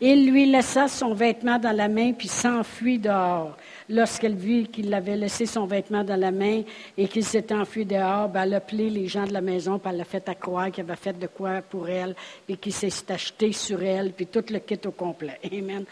Il 0.00 0.30
lui 0.30 0.46
laissa 0.46 0.88
son 0.88 1.12
vêtement 1.12 1.58
dans 1.58 1.76
la 1.76 1.88
main, 1.88 2.12
puis 2.12 2.28
s'enfuit 2.28 2.98
dehors 2.98 3.57
lorsqu'elle 3.88 4.34
vit 4.34 4.66
qu'il 4.66 4.92
avait 4.92 5.16
laissé 5.16 5.46
son 5.46 5.66
vêtement 5.66 6.04
dans 6.04 6.18
la 6.18 6.30
main 6.30 6.62
et 6.96 7.08
qu'il 7.08 7.24
s'était 7.24 7.54
enfui 7.54 7.84
dehors, 7.84 8.28
ben, 8.28 8.42
elle 8.42 8.54
a 8.54 8.56
appelé 8.58 8.90
les 8.90 9.06
gens 9.06 9.24
de 9.24 9.32
la 9.32 9.40
maison, 9.40 9.78
puis 9.78 9.90
elle 9.92 10.00
a 10.00 10.04
fait 10.04 10.28
à 10.28 10.34
croire 10.34 10.70
qu'il 10.70 10.84
avait 10.84 10.96
fait 10.96 11.18
de 11.18 11.26
quoi 11.26 11.62
pour 11.62 11.88
elle, 11.88 12.14
puis 12.46 12.56
qu'il 12.56 12.72
s'est 12.72 12.92
acheté 13.10 13.52
sur 13.52 13.82
elle, 13.82 14.12
puis 14.12 14.26
tout 14.26 14.44
le 14.50 14.58
kit 14.58 14.80
au 14.86 14.92
complet. 14.92 15.38
Amen. 15.52 15.84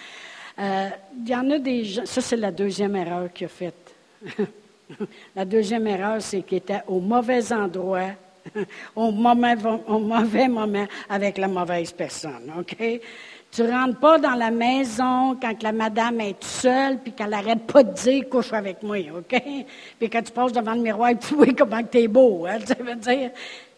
Euh, 0.59 0.88
il 1.22 1.28
y 1.28 1.36
en 1.36 1.51
a 1.51 1.59
des 1.59 1.84
gens, 1.84 2.07
ça 2.07 2.20
c'est 2.20 2.36
la 2.36 2.51
deuxième 2.51 2.97
erreur 2.97 3.32
qu'il 3.32 3.47
a 3.47 3.49
faite. 3.49 3.94
la 5.36 5.44
deuxième 5.44 5.86
erreur, 5.86 6.22
c'est 6.22 6.42
qu'il 6.42 6.59
était 6.59 6.82
au 6.86 7.01
mauvais 7.01 7.53
endroit, 7.53 8.11
au 8.97 9.09
au 9.09 9.99
mauvais 9.99 10.49
moment 10.49 10.86
avec 11.09 11.36
la 11.36 11.49
mauvaise 11.49 11.92
personne. 11.92 12.53
Tu 13.57 13.62
rentres 13.62 13.98
pas 13.98 14.18
dans 14.18 14.34
la 14.34 14.50
maison 14.50 15.34
quand 15.40 15.62
la 15.62 15.72
madame 15.72 16.20
est 16.20 16.44
seule, 16.44 16.98
puis 16.98 17.12
qu'elle 17.12 17.32
arrête 17.32 17.66
pas 17.66 17.82
de 17.82 17.90
dire 17.90 18.28
couche 18.28 18.52
avec 18.52 18.82
moi, 18.82 18.98
OK? 19.16 19.42
Puis 19.98 20.11
quand 20.11 20.20
tu 20.20 20.30
passes 20.30 20.52
devant 20.52 20.74
le 20.74 20.82
miroir, 20.82 21.12
tu 21.18 21.34
vois 21.34 21.54
comment 21.57 21.82
tu 21.82 22.00
es 22.00 22.07
beau, 22.07 22.44
hein? 22.44 22.59
Ça 22.66 22.74
veut 22.74 22.96
dire 22.96 23.30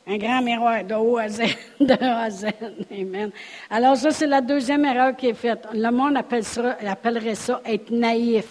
un 0.05 0.17
grand 0.17 0.43
miroir 0.43 0.83
de 0.83 0.95
haut 0.95 1.19
à 1.19 1.29
Z, 1.29 1.43
de 1.81 1.95
Z. 2.29 2.47
Amen. 2.91 3.31
Alors 3.71 3.97
ça, 3.97 4.11
c'est 4.11 4.27
la 4.27 4.41
deuxième 4.41 4.85
erreur 4.85 5.15
qui 5.15 5.29
est 5.29 5.35
faite. 5.35 5.69
Le 5.73 5.91
monde 5.93 6.17
appellerait 6.17 7.37
ça 7.37 7.63
être 7.65 7.89
naïf. 7.93 8.47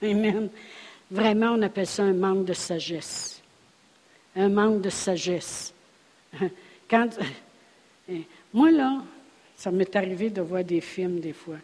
Amen. 0.00 0.48
Vraiment, 1.10 1.54
on 1.56 1.62
appelle 1.62 1.88
ça 1.88 2.04
un 2.04 2.12
manque 2.12 2.44
de 2.44 2.52
sagesse. 2.52 3.42
Un 4.36 4.48
manque 4.48 4.80
de 4.80 4.90
sagesse. 4.90 5.74
Quand, 6.88 7.08
moi, 8.54 8.70
là, 8.70 8.92
ça 9.60 9.70
m'est 9.70 9.94
arrivé 9.94 10.30
de 10.30 10.40
voir 10.40 10.64
des 10.64 10.80
films 10.80 11.20
des 11.20 11.34
fois. 11.34 11.58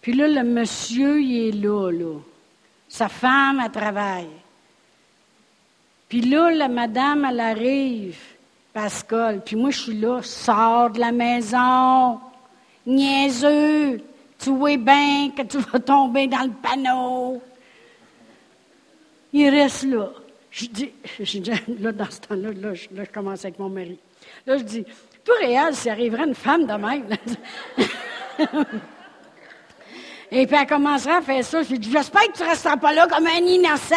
Puis 0.00 0.12
là, 0.12 0.26
le 0.26 0.42
monsieur, 0.42 1.22
il 1.22 1.48
est 1.48 1.52
là, 1.52 1.88
là. 1.92 2.18
Sa 2.88 3.08
femme, 3.08 3.62
elle 3.64 3.70
travaille. 3.70 4.26
Puis 6.08 6.22
là, 6.22 6.50
la 6.50 6.66
madame, 6.66 7.24
elle 7.30 7.38
arrive, 7.38 8.18
Pascal. 8.72 9.40
Puis 9.44 9.54
moi, 9.54 9.70
je 9.70 9.82
suis 9.82 10.00
là, 10.00 10.20
sors 10.20 10.90
de 10.90 10.98
la 10.98 11.12
maison, 11.12 12.18
niaiseux. 12.84 14.00
Tu 14.36 14.50
vois 14.50 14.76
bien 14.76 15.30
que 15.30 15.42
tu 15.42 15.58
vas 15.58 15.78
tomber 15.78 16.26
dans 16.26 16.42
le 16.42 16.54
panneau. 16.60 17.40
Il 19.32 19.48
reste 19.48 19.84
là. 19.84 20.10
Je 20.50 20.66
dis, 20.66 20.90
je 21.20 21.38
dis 21.38 21.50
là, 21.78 21.92
dans 21.92 22.10
ce 22.10 22.20
temps-là, 22.22 22.50
là, 22.50 22.74
je, 22.74 22.88
là, 22.92 23.04
je 23.04 23.10
commence 23.10 23.44
avec 23.44 23.60
mon 23.60 23.68
mari. 23.68 23.96
Là, 24.44 24.58
je 24.58 24.64
dis, 24.64 24.84
tout 25.26 25.32
réel 25.40 25.74
s'il 25.74 25.90
arriverait 25.90 26.24
une 26.24 26.34
femme 26.34 26.66
de 26.66 26.74
même. 26.74 27.08
Et 30.30 30.46
puis 30.46 30.56
elle 30.56 30.66
commencera 30.66 31.18
à 31.18 31.22
faire 31.22 31.44
ça. 31.44 31.62
Je 31.62 31.70
lui 31.70 31.78
dis, 31.78 31.90
j'espère 31.90 32.22
que 32.22 32.32
tu 32.32 32.42
ne 32.42 32.48
resteras 32.48 32.76
pas 32.76 32.92
là 32.92 33.06
comme 33.06 33.26
un 33.26 33.38
innocent. 33.38 33.94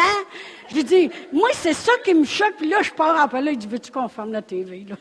Je 0.68 0.76
lui 0.76 0.84
dis, 0.84 1.10
moi, 1.32 1.48
c'est 1.52 1.72
ça 1.72 1.92
qui 2.04 2.14
me 2.14 2.24
choque. 2.24 2.54
Puis 2.58 2.68
là, 2.68 2.82
je 2.82 2.90
pars 2.92 3.20
en 3.20 3.28
pas 3.28 3.40
là. 3.40 3.50
Il 3.50 3.58
dit, 3.58 3.66
veux-tu 3.66 3.90
qu'on 3.90 4.08
la 4.26 4.42
TV? 4.42 4.86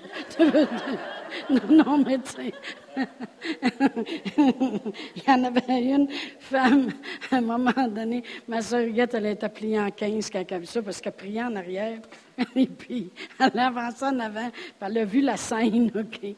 Non, 1.47 1.61
non, 1.69 1.97
mais 1.99 2.17
tu. 2.17 2.51
Il 4.37 5.23
y 5.27 5.29
en 5.29 5.43
avait 5.43 5.83
une 5.83 6.07
femme, 6.39 6.89
à 7.31 7.37
un 7.37 7.41
moment 7.41 7.87
donné, 7.87 8.23
ma 8.47 8.61
soeur 8.61 8.81
Huguette, 8.81 9.13
elle 9.13 9.27
était 9.27 9.49
pliée 9.49 9.79
en 9.79 9.89
15 9.89 10.29
quand 10.29 10.43
elle 10.47 10.55
a 10.55 10.59
vu 10.59 10.65
ça, 10.65 10.81
parce 10.81 11.01
qu'elle 11.01 11.13
priait 11.13 11.43
en 11.43 11.55
arrière. 11.55 11.99
Et 12.55 12.67
puis, 12.67 13.09
elle 13.39 13.59
avançait 13.59 14.05
en 14.05 14.19
avant, 14.19 14.51
elle 14.81 14.97
a 14.97 15.05
vu 15.05 15.21
la 15.21 15.37
scène, 15.37 15.91
OK? 15.95 16.35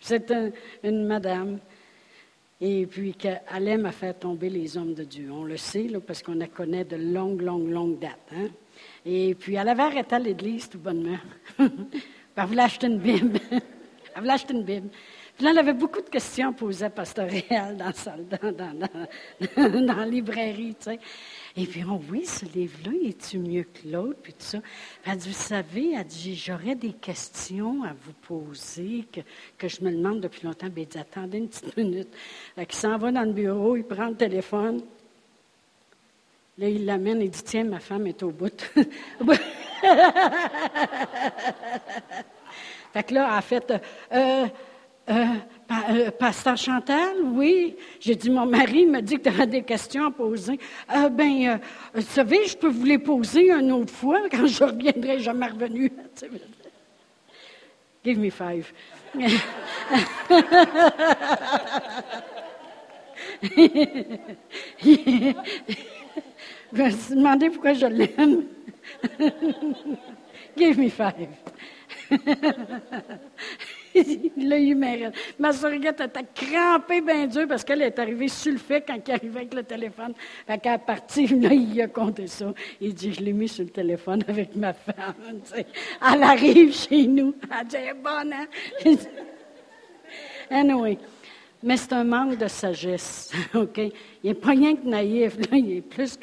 C'était 0.00 0.52
une 0.82 1.06
madame. 1.06 1.58
Et 2.60 2.86
puis, 2.86 3.14
qu'elle 3.14 3.68
aime 3.68 3.86
à 3.86 3.92
faire 3.92 4.18
tomber 4.18 4.50
les 4.50 4.76
hommes 4.76 4.94
de 4.94 5.04
Dieu. 5.04 5.30
On 5.32 5.44
le 5.44 5.56
sait, 5.56 5.88
parce 6.06 6.22
qu'on 6.22 6.34
la 6.34 6.46
connaît 6.46 6.84
de 6.84 6.96
longue, 6.96 7.40
longue, 7.40 7.70
longue 7.70 7.98
date. 7.98 8.18
Hein? 8.34 8.48
Et 9.06 9.34
puis, 9.34 9.54
elle 9.54 9.68
avait 9.68 9.82
arrêté 9.82 10.14
à 10.14 10.18
l'église 10.18 10.68
tout 10.68 10.78
bonnement. 10.78 11.18
elle 11.58 12.46
voulait 12.46 12.62
acheter 12.62 12.86
une 12.86 12.98
Bible. 12.98 13.38
elle 13.50 13.62
voulait 14.20 14.32
acheter 14.32 14.52
une 14.52 14.64
Bible. 14.64 14.90
Puis 15.40 15.46
là, 15.46 15.52
elle 15.52 15.58
avait 15.60 15.72
beaucoup 15.72 16.02
de 16.02 16.08
questions 16.10 16.52
posées 16.52 16.84
à 16.84 16.90
Pasteur 16.90 17.26
Réal 17.26 17.74
dans, 17.74 17.90
dans, 18.52 19.80
dans, 19.86 19.96
la 19.96 20.04
librairie, 20.04 20.76
tu 20.78 20.84
sais. 20.90 21.00
Et 21.56 21.64
puis, 21.64 21.82
on 21.82 21.98
oui, 22.10 22.26
ce 22.26 22.44
livre-là, 22.44 22.92
est-tu 23.08 23.38
mieux 23.38 23.62
que 23.62 23.88
l'autre? 23.88 24.18
Puis 24.22 24.34
tout 24.34 24.44
ça. 24.44 24.58
Elle 25.06 25.16
dit, 25.16 25.30
vous 25.30 25.34
savez, 25.34 25.94
elle 25.94 26.04
dit, 26.04 26.36
j'aurais 26.36 26.74
des 26.74 26.92
questions 26.92 27.84
à 27.84 27.94
vous 27.94 28.12
poser 28.12 29.06
que, 29.10 29.20
que 29.56 29.66
je 29.66 29.82
me 29.82 29.90
demande 29.90 30.20
depuis 30.20 30.46
longtemps. 30.46 30.66
Bien, 30.66 30.84
elle 30.84 30.90
dit, 30.90 30.98
attendez 30.98 31.38
une 31.38 31.48
petite 31.48 31.74
minute. 31.74 32.14
Il 32.58 32.72
s'en 32.72 32.98
va 32.98 33.10
dans 33.10 33.24
le 33.24 33.32
bureau, 33.32 33.76
il 33.76 33.84
prend 33.84 34.08
le 34.08 34.16
téléphone. 34.16 34.82
Là, 36.58 36.68
il 36.68 36.84
l'amène 36.84 37.22
et 37.22 37.28
dit, 37.28 37.42
tiens, 37.42 37.64
ma 37.64 37.80
femme 37.80 38.06
est 38.06 38.22
au 38.22 38.30
bout. 38.30 38.60
fait 42.92 43.02
que 43.04 43.14
là, 43.14 43.38
en 43.38 43.40
fait, 43.40 43.72
euh, 44.12 44.46
euh, 45.10 45.24
euh, 45.90 46.10
Pasteur 46.12 46.56
Chantal, 46.56 47.16
oui. 47.22 47.76
J'ai 48.00 48.14
dit, 48.14 48.30
mon 48.30 48.46
mari 48.46 48.86
me 48.86 49.00
dit 49.00 49.16
que 49.16 49.22
tu 49.22 49.28
avais 49.28 49.46
des 49.46 49.62
questions 49.62 50.06
à 50.06 50.10
poser. 50.10 50.58
Euh, 50.94 51.08
ben, 51.08 51.60
vous 51.94 52.02
savez, 52.02 52.46
je 52.46 52.56
peux 52.56 52.68
vous 52.68 52.84
les 52.84 52.98
poser 52.98 53.50
une 53.50 53.72
autre 53.72 53.92
fois 53.92 54.20
quand 54.30 54.46
je 54.46 54.64
reviendrai 54.64 55.20
jamais 55.20 55.46
revenu. 55.46 55.92
Give 58.04 58.18
me 58.18 58.30
five. 58.30 58.72
Je 66.72 67.14
me 67.14 67.50
pourquoi 67.50 67.74
je 67.74 67.86
l'aime. 67.86 68.44
Give 70.56 70.78
me 70.78 70.88
five. 70.88 71.28
Il 73.94 74.48
l'a 74.48 74.58
eu, 74.58 74.76
Ma 75.38 75.52
surrogate 75.52 76.00
était 76.00 76.24
crampée 76.34 77.00
bien 77.00 77.26
dur 77.26 77.46
parce 77.48 77.64
qu'elle 77.64 77.82
est 77.82 77.98
arrivée 77.98 78.28
sur 78.28 78.52
le 78.52 78.58
fait 78.58 78.84
quand 78.86 78.98
il 79.06 79.12
arrivait 79.12 79.40
avec 79.40 79.54
le 79.54 79.62
téléphone. 79.62 80.12
Fait 80.46 80.58
qu'à 80.58 80.78
partir 80.78 81.30
là, 81.36 81.52
il 81.52 81.80
a 81.80 81.88
compté 81.88 82.26
ça. 82.26 82.52
Il 82.80 82.94
dit, 82.94 83.12
je 83.12 83.20
l'ai 83.20 83.32
mis 83.32 83.48
sur 83.48 83.64
le 83.64 83.70
téléphone 83.70 84.22
avec 84.28 84.54
ma 84.56 84.72
femme. 84.72 85.14
Elle 85.54 86.22
arrive 86.22 86.74
chez 86.74 87.06
nous. 87.06 87.34
Elle 87.50 87.66
dit, 87.66 87.76
bonne, 88.02 88.32
hein? 88.32 88.46
anyway. 90.50 90.98
Mais 91.62 91.76
c'est 91.76 91.92
un 91.92 92.04
manque 92.04 92.38
de 92.38 92.48
sagesse, 92.48 93.30
OK? 93.54 93.76
Il 93.76 93.92
n'est 94.24 94.34
pas 94.34 94.50
rien 94.50 94.74
que 94.74 94.86
naïf, 94.86 95.36
là, 95.36 95.58
il 95.58 95.76
est 95.76 95.80
plus. 95.82 96.18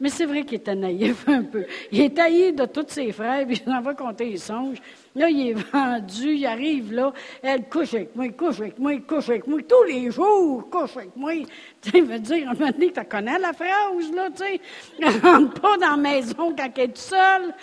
Mais 0.00 0.08
c'est 0.08 0.24
vrai 0.24 0.42
qu'il 0.44 0.56
était 0.58 0.74
naïf 0.74 1.28
un 1.28 1.42
peu. 1.42 1.64
Il 1.92 2.00
est 2.00 2.16
taillé 2.16 2.50
de 2.50 2.64
tous 2.64 2.86
ses 2.88 3.12
frères, 3.12 3.46
puis 3.46 3.62
il 3.64 3.72
en 3.72 3.80
va 3.80 3.94
compter 3.94 4.30
les 4.30 4.36
songes. 4.36 4.78
Là, 5.16 5.28
il 5.28 5.48
est 5.48 5.54
vendu, 5.54 6.34
il 6.34 6.46
arrive 6.46 6.92
là, 6.92 7.12
elle 7.42 7.68
couche 7.68 7.94
avec 7.94 8.14
moi, 8.14 8.28
couche 8.28 8.60
avec 8.60 8.78
moi, 8.78 8.96
couche 9.00 9.28
avec 9.28 9.46
moi, 9.46 9.60
tous 9.68 9.84
les 9.84 10.10
jours, 10.10 10.70
couche 10.70 10.96
avec 10.96 11.16
moi. 11.16 11.32
Tu 11.80 11.90
sais, 11.90 12.00
veut 12.00 12.18
dire, 12.20 12.48
à 12.48 12.52
un 12.52 12.72
tu 12.72 13.04
connais 13.08 13.38
la 13.38 13.52
phrase, 13.52 14.12
là, 14.14 14.28
tu 14.30 14.44
sais. 14.44 14.60
Elle 15.00 15.20
rentre 15.20 15.60
pas 15.60 15.76
dans 15.78 15.90
la 15.90 15.96
maison 15.96 16.54
quand 16.56 16.70
elle 16.76 16.90
est 16.90 16.96
seule. 16.96 17.54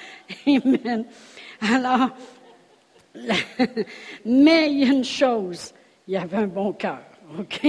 Amen. 0.47 1.05
Alors, 1.61 2.09
mais 4.25 4.71
il 4.71 4.79
y 4.79 4.83
a 4.83 4.93
une 4.93 5.05
chose, 5.05 5.73
il 6.07 6.15
y 6.15 6.17
avait 6.17 6.37
un 6.37 6.47
bon 6.47 6.73
cœur. 6.73 6.99
OK? 7.37 7.67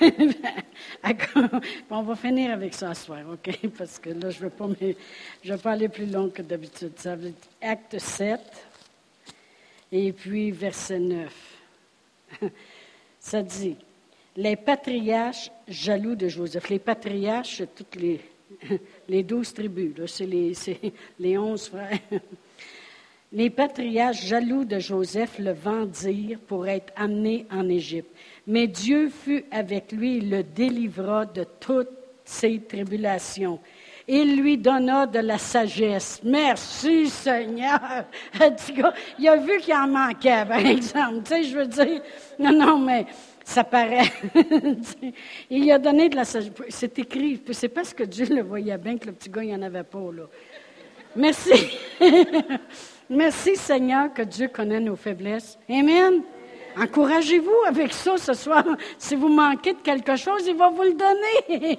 on 1.90 2.02
va 2.02 2.14
finir 2.14 2.52
avec 2.52 2.74
ça 2.74 2.92
ce 2.92 3.06
soir, 3.06 3.20
OK? 3.32 3.58
Parce 3.78 3.98
que 3.98 4.10
là, 4.10 4.28
je 4.30 4.44
ne 4.44 4.50
veux, 4.50 4.96
je 5.42 5.52
veux 5.52 5.58
pas 5.58 5.72
aller 5.72 5.88
plus 5.88 6.06
long 6.06 6.28
que 6.28 6.42
d'habitude. 6.42 6.92
Ça 6.96 7.16
veut 7.16 7.30
dire 7.30 7.34
acte 7.62 7.98
7, 7.98 8.40
et 9.92 10.12
puis 10.12 10.50
verset 10.50 10.98
9. 10.98 11.58
Ça 13.20 13.42
dit, 13.42 13.76
les 14.36 14.56
patriarches 14.56 15.50
jaloux 15.66 16.14
de 16.14 16.28
Joseph. 16.28 16.68
Les 16.68 16.78
patriarches, 16.78 17.62
toutes 17.74 17.96
les, 19.08 19.22
douze 19.22 19.52
tribus, 19.52 19.94
c'est 20.06 20.26
les, 20.26 20.52
les 21.18 21.38
onze 21.38 21.68
frères. 21.68 21.98
Les 23.30 23.50
patriarches 23.50 24.24
jaloux 24.24 24.64
de 24.64 24.78
Joseph 24.78 25.38
le 25.38 25.52
vendirent 25.52 26.38
pour 26.38 26.66
être 26.66 26.90
amené 26.96 27.44
en 27.50 27.68
Égypte. 27.68 28.08
Mais 28.46 28.66
Dieu 28.66 29.10
fut 29.10 29.44
avec 29.50 29.92
lui, 29.92 30.16
il 30.16 30.30
le 30.30 30.42
délivra 30.42 31.26
de 31.26 31.44
toutes 31.60 31.90
ses 32.24 32.58
tribulations. 32.58 33.60
Il 34.10 34.40
lui 34.40 34.56
donna 34.56 35.04
de 35.04 35.18
la 35.18 35.36
sagesse. 35.36 36.20
Merci 36.24 37.08
Seigneur. 37.10 38.04
Il 39.18 39.28
a 39.28 39.36
vu 39.36 39.58
qu'il 39.58 39.74
en 39.74 39.86
manquait, 39.86 40.46
par 40.46 40.64
exemple. 40.64 41.22
Tu 41.24 41.34
sais, 41.34 41.42
je 41.44 41.58
veux 41.58 41.66
dire, 41.66 42.00
non, 42.38 42.52
non, 42.52 42.78
mais 42.78 43.04
ça 43.44 43.64
paraît. 43.64 44.10
il 45.50 45.62
lui 45.62 45.70
a 45.70 45.78
donné 45.78 46.08
de 46.08 46.16
la 46.16 46.24
sagesse. 46.24 46.52
C'est 46.70 46.98
écrit. 46.98 47.42
C'est 47.52 47.68
parce 47.68 47.92
que 47.92 48.04
Dieu 48.04 48.26
le 48.30 48.42
voyait 48.42 48.78
bien 48.78 48.96
que 48.96 49.06
le 49.06 49.12
petit 49.12 49.28
gars, 49.28 49.42
il 49.42 49.48
n'y 49.48 49.54
en 49.54 49.62
avait 49.62 49.84
pas, 49.84 50.10
là. 50.10 50.24
Merci. 51.14 51.78
Merci 53.10 53.56
Seigneur 53.56 54.12
que 54.12 54.22
Dieu 54.22 54.48
connaît 54.48 54.80
nos 54.80 54.96
faiblesses. 54.96 55.58
Amen. 55.68 56.22
Encouragez-vous 56.76 57.64
avec 57.66 57.92
ça 57.92 58.16
ce 58.16 58.34
soir. 58.34 58.64
Si 58.98 59.16
vous 59.16 59.28
manquez 59.28 59.72
de 59.72 59.80
quelque 59.80 60.16
chose, 60.16 60.46
il 60.46 60.56
va 60.56 60.68
vous 60.68 60.82
le 60.82 60.94
donner. 60.94 61.78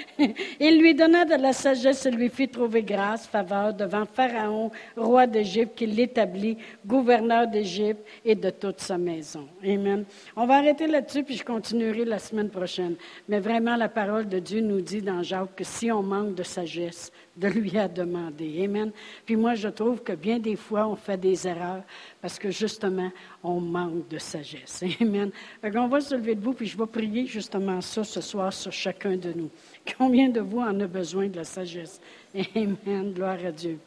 Il 0.60 0.78
lui 0.78 0.94
donna 0.94 1.24
de 1.24 1.34
la 1.34 1.52
sagesse 1.52 2.06
et 2.06 2.10
lui 2.10 2.28
fit 2.28 2.48
trouver 2.48 2.82
grâce, 2.82 3.26
faveur 3.26 3.74
devant 3.74 4.04
Pharaon, 4.06 4.70
roi 4.96 5.26
d'Égypte, 5.26 5.76
qui 5.76 5.86
l'établit 5.86 6.58
gouverneur 6.86 7.46
d'Égypte 7.46 8.04
et 8.24 8.34
de 8.34 8.50
toute 8.50 8.80
sa 8.80 8.98
maison. 8.98 9.46
Amen. 9.64 10.04
On 10.36 10.46
va 10.46 10.56
arrêter 10.56 10.86
là-dessus, 10.86 11.22
puis 11.22 11.36
je 11.36 11.44
continuerai 11.44 12.04
la 12.04 12.18
semaine 12.18 12.50
prochaine. 12.50 12.96
Mais 13.28 13.40
vraiment, 13.40 13.76
la 13.76 13.88
parole 13.88 14.28
de 14.28 14.38
Dieu 14.38 14.60
nous 14.60 14.80
dit 14.80 15.02
dans 15.02 15.22
Jacques 15.22 15.56
que 15.56 15.64
si 15.64 15.90
on 15.90 16.02
manque 16.02 16.34
de 16.34 16.42
sagesse, 16.42 17.10
de 17.36 17.48
lui 17.48 17.78
à 17.78 17.88
demander. 17.88 18.64
Amen. 18.64 18.92
Puis 19.24 19.36
moi, 19.36 19.54
je 19.54 19.68
trouve 19.68 20.02
que 20.02 20.12
bien 20.12 20.38
des 20.38 20.56
fois, 20.56 20.86
on 20.86 20.96
fait 20.96 21.16
des 21.16 21.46
erreurs 21.46 21.82
parce 22.20 22.38
que 22.38 22.50
justement, 22.50 23.10
on 23.42 23.60
manque 23.60 24.08
de 24.08 24.18
sagesse. 24.18 24.84
Amen. 25.00 25.30
on 25.62 25.88
va 25.88 26.00
se 26.00 26.14
lever 26.14 26.34
debout, 26.34 26.52
puis 26.52 26.66
je 26.66 26.76
vais 26.76 26.86
prier 26.86 27.26
justement 27.26 27.80
ça 27.80 28.04
ce 28.04 28.20
soir 28.20 28.52
sur 28.52 28.72
chacun 28.72 29.16
de 29.16 29.32
nous. 29.32 29.50
Combien 29.98 30.28
de 30.28 30.40
vous 30.40 30.60
en 30.60 30.78
a 30.80 30.86
besoin 30.86 31.28
de 31.28 31.36
la 31.36 31.44
sagesse? 31.44 32.00
Amen. 32.54 33.12
Gloire 33.14 33.38
à 33.44 33.52
Dieu. 33.52 33.78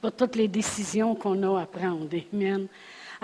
Pour 0.00 0.12
toutes 0.12 0.36
les 0.36 0.48
décisions 0.48 1.14
qu'on 1.14 1.42
a 1.42 1.62
à 1.62 1.66
prendre. 1.66 2.08
Amen. 2.32 2.66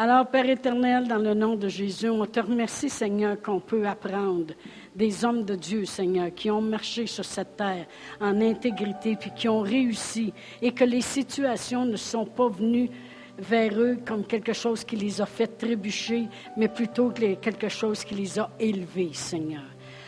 Alors, 0.01 0.26
Père 0.26 0.49
éternel, 0.49 1.09
dans 1.09 1.18
le 1.18 1.34
nom 1.34 1.57
de 1.57 1.66
Jésus, 1.66 2.09
on 2.09 2.24
te 2.24 2.38
remercie, 2.38 2.88
Seigneur, 2.88 3.42
qu'on 3.42 3.59
peut 3.59 3.84
apprendre 3.84 4.55
des 4.94 5.24
hommes 5.24 5.42
de 5.42 5.57
Dieu, 5.57 5.86
Seigneur, 5.86 6.32
qui 6.32 6.53
ont 6.53 6.61
marché 6.61 7.09
sur 7.09 7.24
cette 7.24 7.57
terre 7.57 7.84
en 8.20 8.40
intégrité, 8.40 9.16
puis 9.16 9.32
qui 9.34 9.49
ont 9.49 9.62
réussi, 9.62 10.32
et 10.62 10.70
que 10.70 10.84
les 10.84 11.01
situations 11.01 11.84
ne 11.84 11.96
sont 11.96 12.26
pas 12.26 12.49
venues 12.49 12.90
vers 13.38 13.76
eux 13.76 13.99
comme 14.07 14.24
quelque 14.24 14.53
chose 14.53 14.84
qui 14.84 14.94
les 14.94 15.20
a 15.20 15.26
fait 15.26 15.49
trébucher, 15.49 16.28
mais 16.57 16.68
plutôt 16.68 17.11
que 17.11 17.34
quelque 17.34 17.68
chose 17.68 18.05
qui 18.05 18.14
les 18.14 18.38
a 18.38 18.51
élevés, 18.61 19.11
Seigneur. 19.14 19.64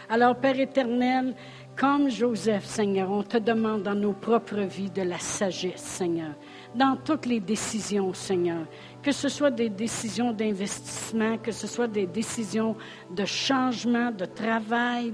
Alors, 0.09 0.36
Père 0.36 0.61
éternel, 0.61 1.34
comme 1.76 2.11
Joseph, 2.11 2.64
Seigneur, 2.64 3.11
on 3.11 3.24
te 3.24 3.38
demande 3.38 3.82
dans 3.82 3.95
nos 3.97 4.12
propres 4.12 4.61
vies 4.61 4.91
de 4.91 5.03
la 5.03 5.18
sagesse, 5.18 5.80
Seigneur, 5.80 6.34
dans 6.75 6.97
toutes 6.97 7.27
les 7.27 7.41
décisions, 7.41 8.14
Seigneur. 8.14 8.66
Que 9.03 9.12
ce 9.12 9.29
soit 9.29 9.51
des 9.51 9.68
décisions 9.68 10.33
d'investissement, 10.33 11.39
que 11.39 11.53
ce 11.53 11.66
soit 11.66 11.89
des 11.89 12.07
décisions 12.07 12.77
de 13.11 13.25
changement 13.25 14.11
de 14.11 14.25
travail, 14.25 15.12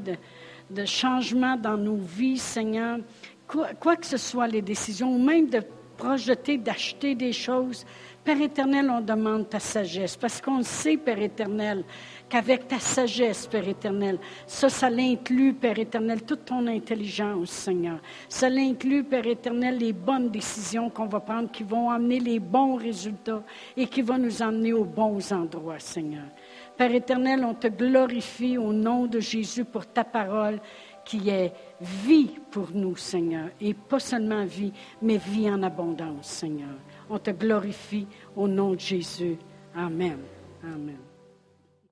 de, 0.71 0.85
changement 0.85 1.57
dans 1.57 1.77
nos 1.77 1.97
vies, 1.97 2.39
Seigneur, 2.39 2.99
quoi, 3.47 3.97
que 3.97 4.07
ce 4.07 4.17
soit 4.17 4.49
les 4.49 4.63
décisions, 4.63 5.15
ou 5.15 5.19
même 5.19 5.49
de 5.49 5.63
projeter, 5.97 6.59
d'acheter 6.59 7.15
des 7.15 7.33
choses, 7.33 7.87
Père 8.27 8.43
éternel, 8.43 8.91
on 8.91 9.01
demande 9.01 9.49
ta 9.49 9.61
sagesse, 9.61 10.17
parce 10.17 10.41
qu'on 10.41 10.61
sait, 10.65 10.97
Père 10.97 11.23
éternel, 11.23 11.85
qu'avec 12.29 12.67
ta 12.67 12.81
sagesse, 12.81 13.47
Père 13.47 13.69
éternel, 13.69 14.19
ça, 14.49 14.69
ça 14.69 14.91
l'inclut, 14.91 15.55
Père 15.55 15.79
éternel, 15.79 16.25
toute 16.25 16.45
ton 16.45 16.67
intelligence, 16.67 17.51
Seigneur. 17.51 18.01
Ça 18.29 18.49
l'inclut, 18.49 19.05
Père 19.05 19.29
éternel, 19.29 19.79
les 19.79 19.93
bonnes 19.93 20.29
décisions 20.29 20.91
qu'on 20.91 21.07
va 21.07 21.21
prendre 21.21 21.53
qui 21.53 21.63
vont 21.63 21.89
amener 21.89 22.19
les 22.19 22.41
bons 22.41 22.75
résultats 22.75 23.45
et 23.77 23.87
qui 23.87 24.03
vont 24.03 24.19
nous 24.19 24.43
emmener 24.43 24.73
aux 24.73 24.85
bons 24.85 25.33
endroits, 25.33 25.79
Seigneur. 25.79 26.27
Père 26.77 26.93
éternel, 26.93 27.45
on 27.45 27.55
te 27.55 27.69
glorifie 27.69 28.59
au 28.59 28.73
nom 28.73 29.07
de 29.07 29.21
Jésus 29.21 29.65
pour 29.65 29.87
ta 29.87 30.03
parole 30.03 30.59
qui 31.05 31.31
est 31.31 31.53
vie 31.81 32.33
pour 32.51 32.71
nous, 32.75 32.97
Seigneur. 32.97 33.51
Et 33.61 33.73
pas 33.73 34.01
seulement 34.01 34.45
vie, 34.45 34.73
mais 35.01 35.17
vie 35.17 35.49
en 35.49 35.63
abondance, 35.63 36.27
Seigneur. 36.27 36.75
On 37.09 37.19
te 37.19 37.31
glorifie 37.31 38.07
au 38.35 38.49
nom 38.49 38.75
de 38.75 38.81
Jésus. 38.81 39.37
Amen. 39.75 40.19
Amen. 40.65 41.06